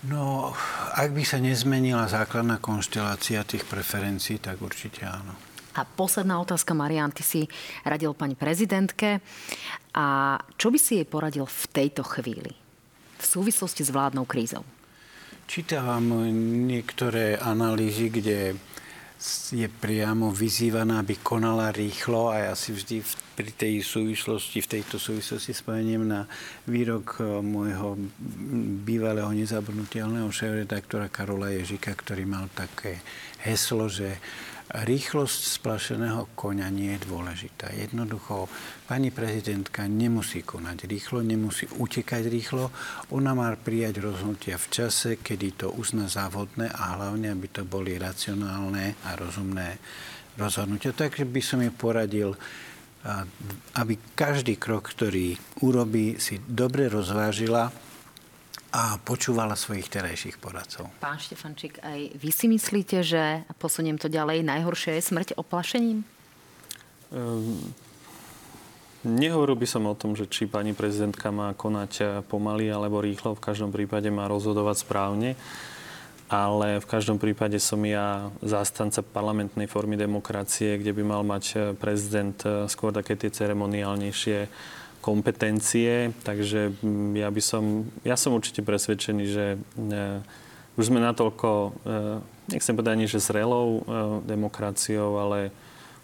No, 0.08 0.56
ak 0.96 1.14
by 1.14 1.24
sa 1.28 1.38
nezmenila 1.38 2.08
základná 2.10 2.58
konštelácia 2.58 3.44
tých 3.46 3.68
preferencií, 3.68 4.40
tak 4.40 4.58
určite 4.64 5.06
áno. 5.06 5.36
A 5.78 5.86
posledná 5.86 6.42
otázka, 6.42 6.76
Marian, 6.76 7.14
ty 7.14 7.24
si 7.24 7.42
radil 7.86 8.12
pani 8.16 8.36
prezidentke. 8.36 9.24
A 9.96 10.36
čo 10.60 10.68
by 10.72 10.80
si 10.80 11.00
jej 11.00 11.08
poradil 11.08 11.48
v 11.48 11.64
tejto 11.72 12.04
chvíli? 12.04 12.52
V 13.22 13.24
súvislosti 13.24 13.86
s 13.86 13.94
vládnou 13.94 14.26
krízou? 14.28 14.66
Čítam 15.52 16.16
niektoré 16.64 17.36
analýzy, 17.36 18.08
kde 18.08 18.56
je 19.52 19.68
priamo 19.68 20.32
vyzývaná, 20.32 21.04
aby 21.04 21.20
konala 21.20 21.76
rýchlo 21.76 22.32
a 22.32 22.48
ja 22.48 22.54
si 22.56 22.72
vždy 22.72 23.04
pri 23.36 23.52
tej 23.60 23.84
súvislosti, 23.84 24.64
v 24.64 24.80
tejto 24.80 24.96
súvislosti 24.96 25.52
spomeniem 25.52 26.08
na 26.08 26.24
výrok 26.72 27.20
e, 27.20 27.44
môjho 27.44 28.00
bývalého 28.88 29.28
nezabudnutelného 29.36 30.32
šéf-redaktora 30.32 31.12
Karola 31.12 31.52
Ježika, 31.52 31.92
ktorý 32.00 32.24
mal 32.24 32.48
také 32.56 33.04
heslo, 33.44 33.92
že 33.92 34.24
Rýchlosť 34.72 35.60
splašeného 35.60 36.32
konia 36.32 36.72
nie 36.72 36.96
je 36.96 37.04
dôležitá. 37.04 37.76
Jednoducho, 37.76 38.48
pani 38.88 39.12
prezidentka 39.12 39.84
nemusí 39.84 40.48
konať 40.48 40.88
rýchlo, 40.88 41.20
nemusí 41.20 41.68
utekať 41.68 42.32
rýchlo. 42.32 42.72
Ona 43.12 43.36
má 43.36 43.52
prijať 43.60 44.00
rozhodnutia 44.00 44.56
v 44.56 44.72
čase, 44.72 45.20
kedy 45.20 45.60
to 45.60 45.68
uzná 45.76 46.08
závodné 46.08 46.72
a 46.72 46.96
hlavne, 46.96 47.36
aby 47.36 47.52
to 47.52 47.68
boli 47.68 48.00
racionálne 48.00 48.96
a 49.04 49.20
rozumné 49.20 49.76
rozhodnutia. 50.40 50.96
Takže 50.96 51.28
by 51.28 51.42
som 51.44 51.60
jej 51.60 51.76
poradil, 51.76 52.32
aby 53.76 53.94
každý 54.16 54.56
krok, 54.56 54.96
ktorý 54.96 55.36
urobí, 55.68 56.16
si 56.16 56.40
dobre 56.48 56.88
rozvážila 56.88 57.91
a 58.72 58.96
počúvala 59.04 59.60
svojich 59.60 59.92
terajších 59.92 60.40
poradcov. 60.40 60.88
Pán 61.04 61.20
Štefančík, 61.20 61.84
aj 61.84 62.16
vy 62.16 62.30
si 62.32 62.48
myslíte, 62.48 63.04
že, 63.04 63.44
a 63.44 63.52
posuniem 63.60 64.00
to 64.00 64.08
ďalej, 64.08 64.48
najhoršie 64.48 64.96
je 64.96 65.04
smrť 65.12 65.30
oplašením? 65.36 66.08
Um, 67.12 67.60
nehovoril 69.04 69.60
by 69.60 69.68
som 69.68 69.84
o 69.92 69.98
tom, 70.00 70.16
že 70.16 70.32
či 70.32 70.48
pani 70.48 70.72
prezidentka 70.72 71.36
má 71.36 71.52
konať 71.52 71.92
eh, 72.00 72.08
pomaly 72.24 72.72
alebo 72.72 73.04
rýchlo. 73.04 73.36
V 73.36 73.44
každom 73.44 73.76
prípade 73.76 74.08
má 74.08 74.32
rozhodovať 74.32 74.88
správne. 74.88 75.36
Ale 76.32 76.80
v 76.80 76.88
každom 76.88 77.20
prípade 77.20 77.60
som 77.60 77.84
ja 77.84 78.32
zástanca 78.40 79.04
parlamentnej 79.04 79.68
formy 79.68 80.00
demokracie, 80.00 80.80
kde 80.80 80.96
by 80.96 81.04
mal 81.04 81.22
mať 81.28 81.46
eh, 81.52 81.60
prezident 81.76 82.40
eh, 82.48 82.72
skôr 82.72 82.96
také 82.96 83.20
tie 83.20 83.28
ceremoniálnejšie 83.28 84.48
kompetencie, 85.02 86.14
takže 86.22 86.72
mm, 86.80 87.18
ja 87.18 87.30
by 87.34 87.42
som, 87.42 87.64
ja 88.06 88.14
som 88.14 88.38
určite 88.38 88.62
presvedčený, 88.62 89.24
že 89.26 89.46
e, 89.58 89.58
už 90.78 90.94
sme 90.94 91.02
natoľko, 91.02 91.50
e, 91.50 91.70
nechcem 92.54 92.78
povedať 92.78 92.94
ani, 92.94 93.08
že 93.10 93.20
zrelou 93.20 93.68
e, 93.68 93.82
demokraciou, 94.30 95.18
ale 95.18 95.50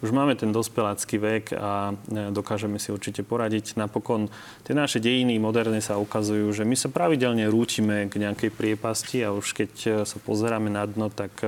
už 0.02 0.14
máme 0.14 0.38
ten 0.38 0.54
dospelácky 0.54 1.18
vek 1.18 1.45
a 1.58 1.89
dokážeme 2.30 2.78
si 2.78 2.93
určite 2.93 3.26
poradiť. 3.26 3.82
Napokon 3.82 4.30
tie 4.62 4.78
naše 4.78 5.02
dejiny 5.02 5.41
moderné 5.41 5.82
sa 5.82 5.98
ukazujú, 5.98 6.54
že 6.54 6.70
my 6.70 6.78
sa 6.78 6.93
pravidelne 6.93 7.50
rúčime 7.50 8.06
k 8.06 8.22
nejakej 8.22 8.54
priepasti 8.54 9.26
a 9.26 9.34
už 9.34 9.58
keď 9.58 10.06
sa 10.06 10.18
pozeráme 10.22 10.70
na 10.70 10.86
dno, 10.86 11.10
tak 11.10 11.41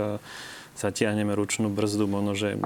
zatiahneme 0.79 1.35
ručnú 1.35 1.67
brzdu, 1.67 2.07
možno, 2.07 2.33
že 2.33 2.55
e, 2.55 2.57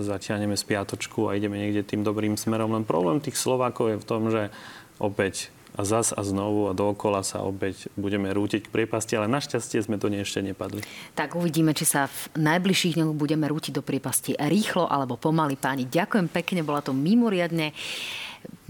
zatiahneme 0.00 0.56
spiatočku 0.56 1.28
a 1.28 1.36
ideme 1.36 1.60
niekde 1.60 1.84
tým 1.84 2.00
dobrým 2.00 2.40
smerom. 2.40 2.72
Len 2.72 2.88
problém 2.88 3.20
tých 3.20 3.36
Slovákov 3.36 3.92
je 3.92 4.00
v 4.00 4.08
tom, 4.08 4.22
že 4.32 4.48
opäť 4.96 5.52
a 5.72 5.88
zas 5.88 6.12
a 6.12 6.20
znovu 6.20 6.68
a 6.68 6.76
dookola 6.76 7.24
sa 7.24 7.40
opäť 7.40 7.88
budeme 7.96 8.28
rútiť 8.28 8.68
k 8.68 8.72
priepasti, 8.72 9.16
ale 9.16 9.28
našťastie 9.32 9.80
sme 9.80 9.96
to 9.96 10.12
ešte 10.12 10.44
nepadli. 10.44 10.84
Tak 11.16 11.32
uvidíme, 11.32 11.72
či 11.72 11.88
sa 11.88 12.12
v 12.12 12.36
najbližších 12.36 13.00
dňoch 13.00 13.16
budeme 13.16 13.48
rútiť 13.48 13.72
do 13.72 13.80
priepasti 13.80 14.36
rýchlo 14.36 14.84
alebo 14.84 15.16
pomaly. 15.16 15.56
Páni, 15.56 15.88
ďakujem 15.88 16.28
pekne, 16.28 16.60
bola 16.60 16.84
to 16.84 16.92
mimoriadne 16.92 17.72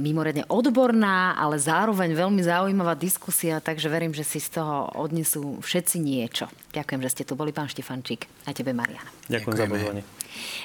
mimoriadne 0.00 0.48
odborná, 0.48 1.36
ale 1.36 1.60
zároveň 1.60 2.12
veľmi 2.16 2.42
zaujímavá 2.42 2.96
diskusia, 2.96 3.60
takže 3.60 3.88
verím, 3.92 4.12
že 4.16 4.24
si 4.24 4.40
z 4.40 4.60
toho 4.60 4.90
odnesú 4.96 5.60
všetci 5.60 5.96
niečo. 6.00 6.48
Ďakujem, 6.72 7.00
že 7.04 7.12
ste 7.12 7.22
tu 7.28 7.36
boli, 7.36 7.52
pán 7.52 7.68
Štefančík, 7.68 8.26
a 8.46 8.56
tebe, 8.56 8.72
Mariana. 8.72 9.08
Ďakujem 9.28 9.54
Ďakujeme. 9.54 9.58
za 9.58 9.66
pozvanie. 9.66 10.02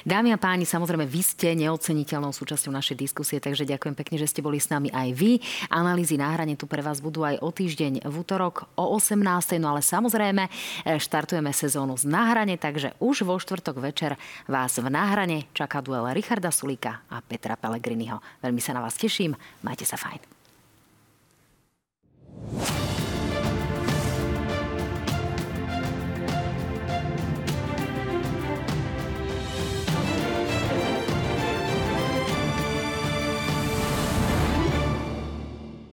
Dámy 0.04 0.34
a 0.34 0.38
páni, 0.38 0.68
samozrejme, 0.68 1.04
vy 1.04 1.22
ste 1.24 1.54
neoceniteľnou 1.58 2.30
súčasťou 2.30 2.72
našej 2.72 2.96
diskusie, 2.98 3.38
takže 3.42 3.68
ďakujem 3.68 3.94
pekne, 3.96 4.16
že 4.20 4.30
ste 4.30 4.44
boli 4.44 4.62
s 4.62 4.70
nami 4.70 4.92
aj 4.92 5.08
vy. 5.14 5.42
Analýzy 5.72 6.20
na 6.20 6.30
hrane 6.32 6.54
tu 6.54 6.68
pre 6.68 6.84
vás 6.84 7.02
budú 7.02 7.24
aj 7.24 7.40
o 7.40 7.48
týždeň 7.52 8.06
v 8.06 8.14
útorok 8.14 8.68
o 8.78 8.96
18. 8.96 9.58
No 9.60 9.76
ale 9.76 9.82
samozrejme, 9.84 10.48
eh, 10.48 10.98
štartujeme 11.00 11.50
sezónu 11.54 11.96
z 11.96 12.08
náhrane, 12.08 12.60
takže 12.60 12.94
už 13.02 13.24
vo 13.24 13.40
štvrtok 13.40 13.80
večer 13.80 14.20
vás 14.46 14.76
v 14.78 14.88
náhrane 14.90 15.50
čaká 15.52 15.80
duel 15.80 16.08
Richarda 16.12 16.52
Sulíka 16.52 17.04
a 17.10 17.20
Petra 17.24 17.56
Pellegriniho. 17.56 18.20
Veľmi 18.44 18.60
sa 18.62 18.76
na 18.76 18.84
vás 18.84 18.94
teším, 18.94 19.34
majte 19.62 19.84
sa 19.84 19.96
fajn. 19.96 20.20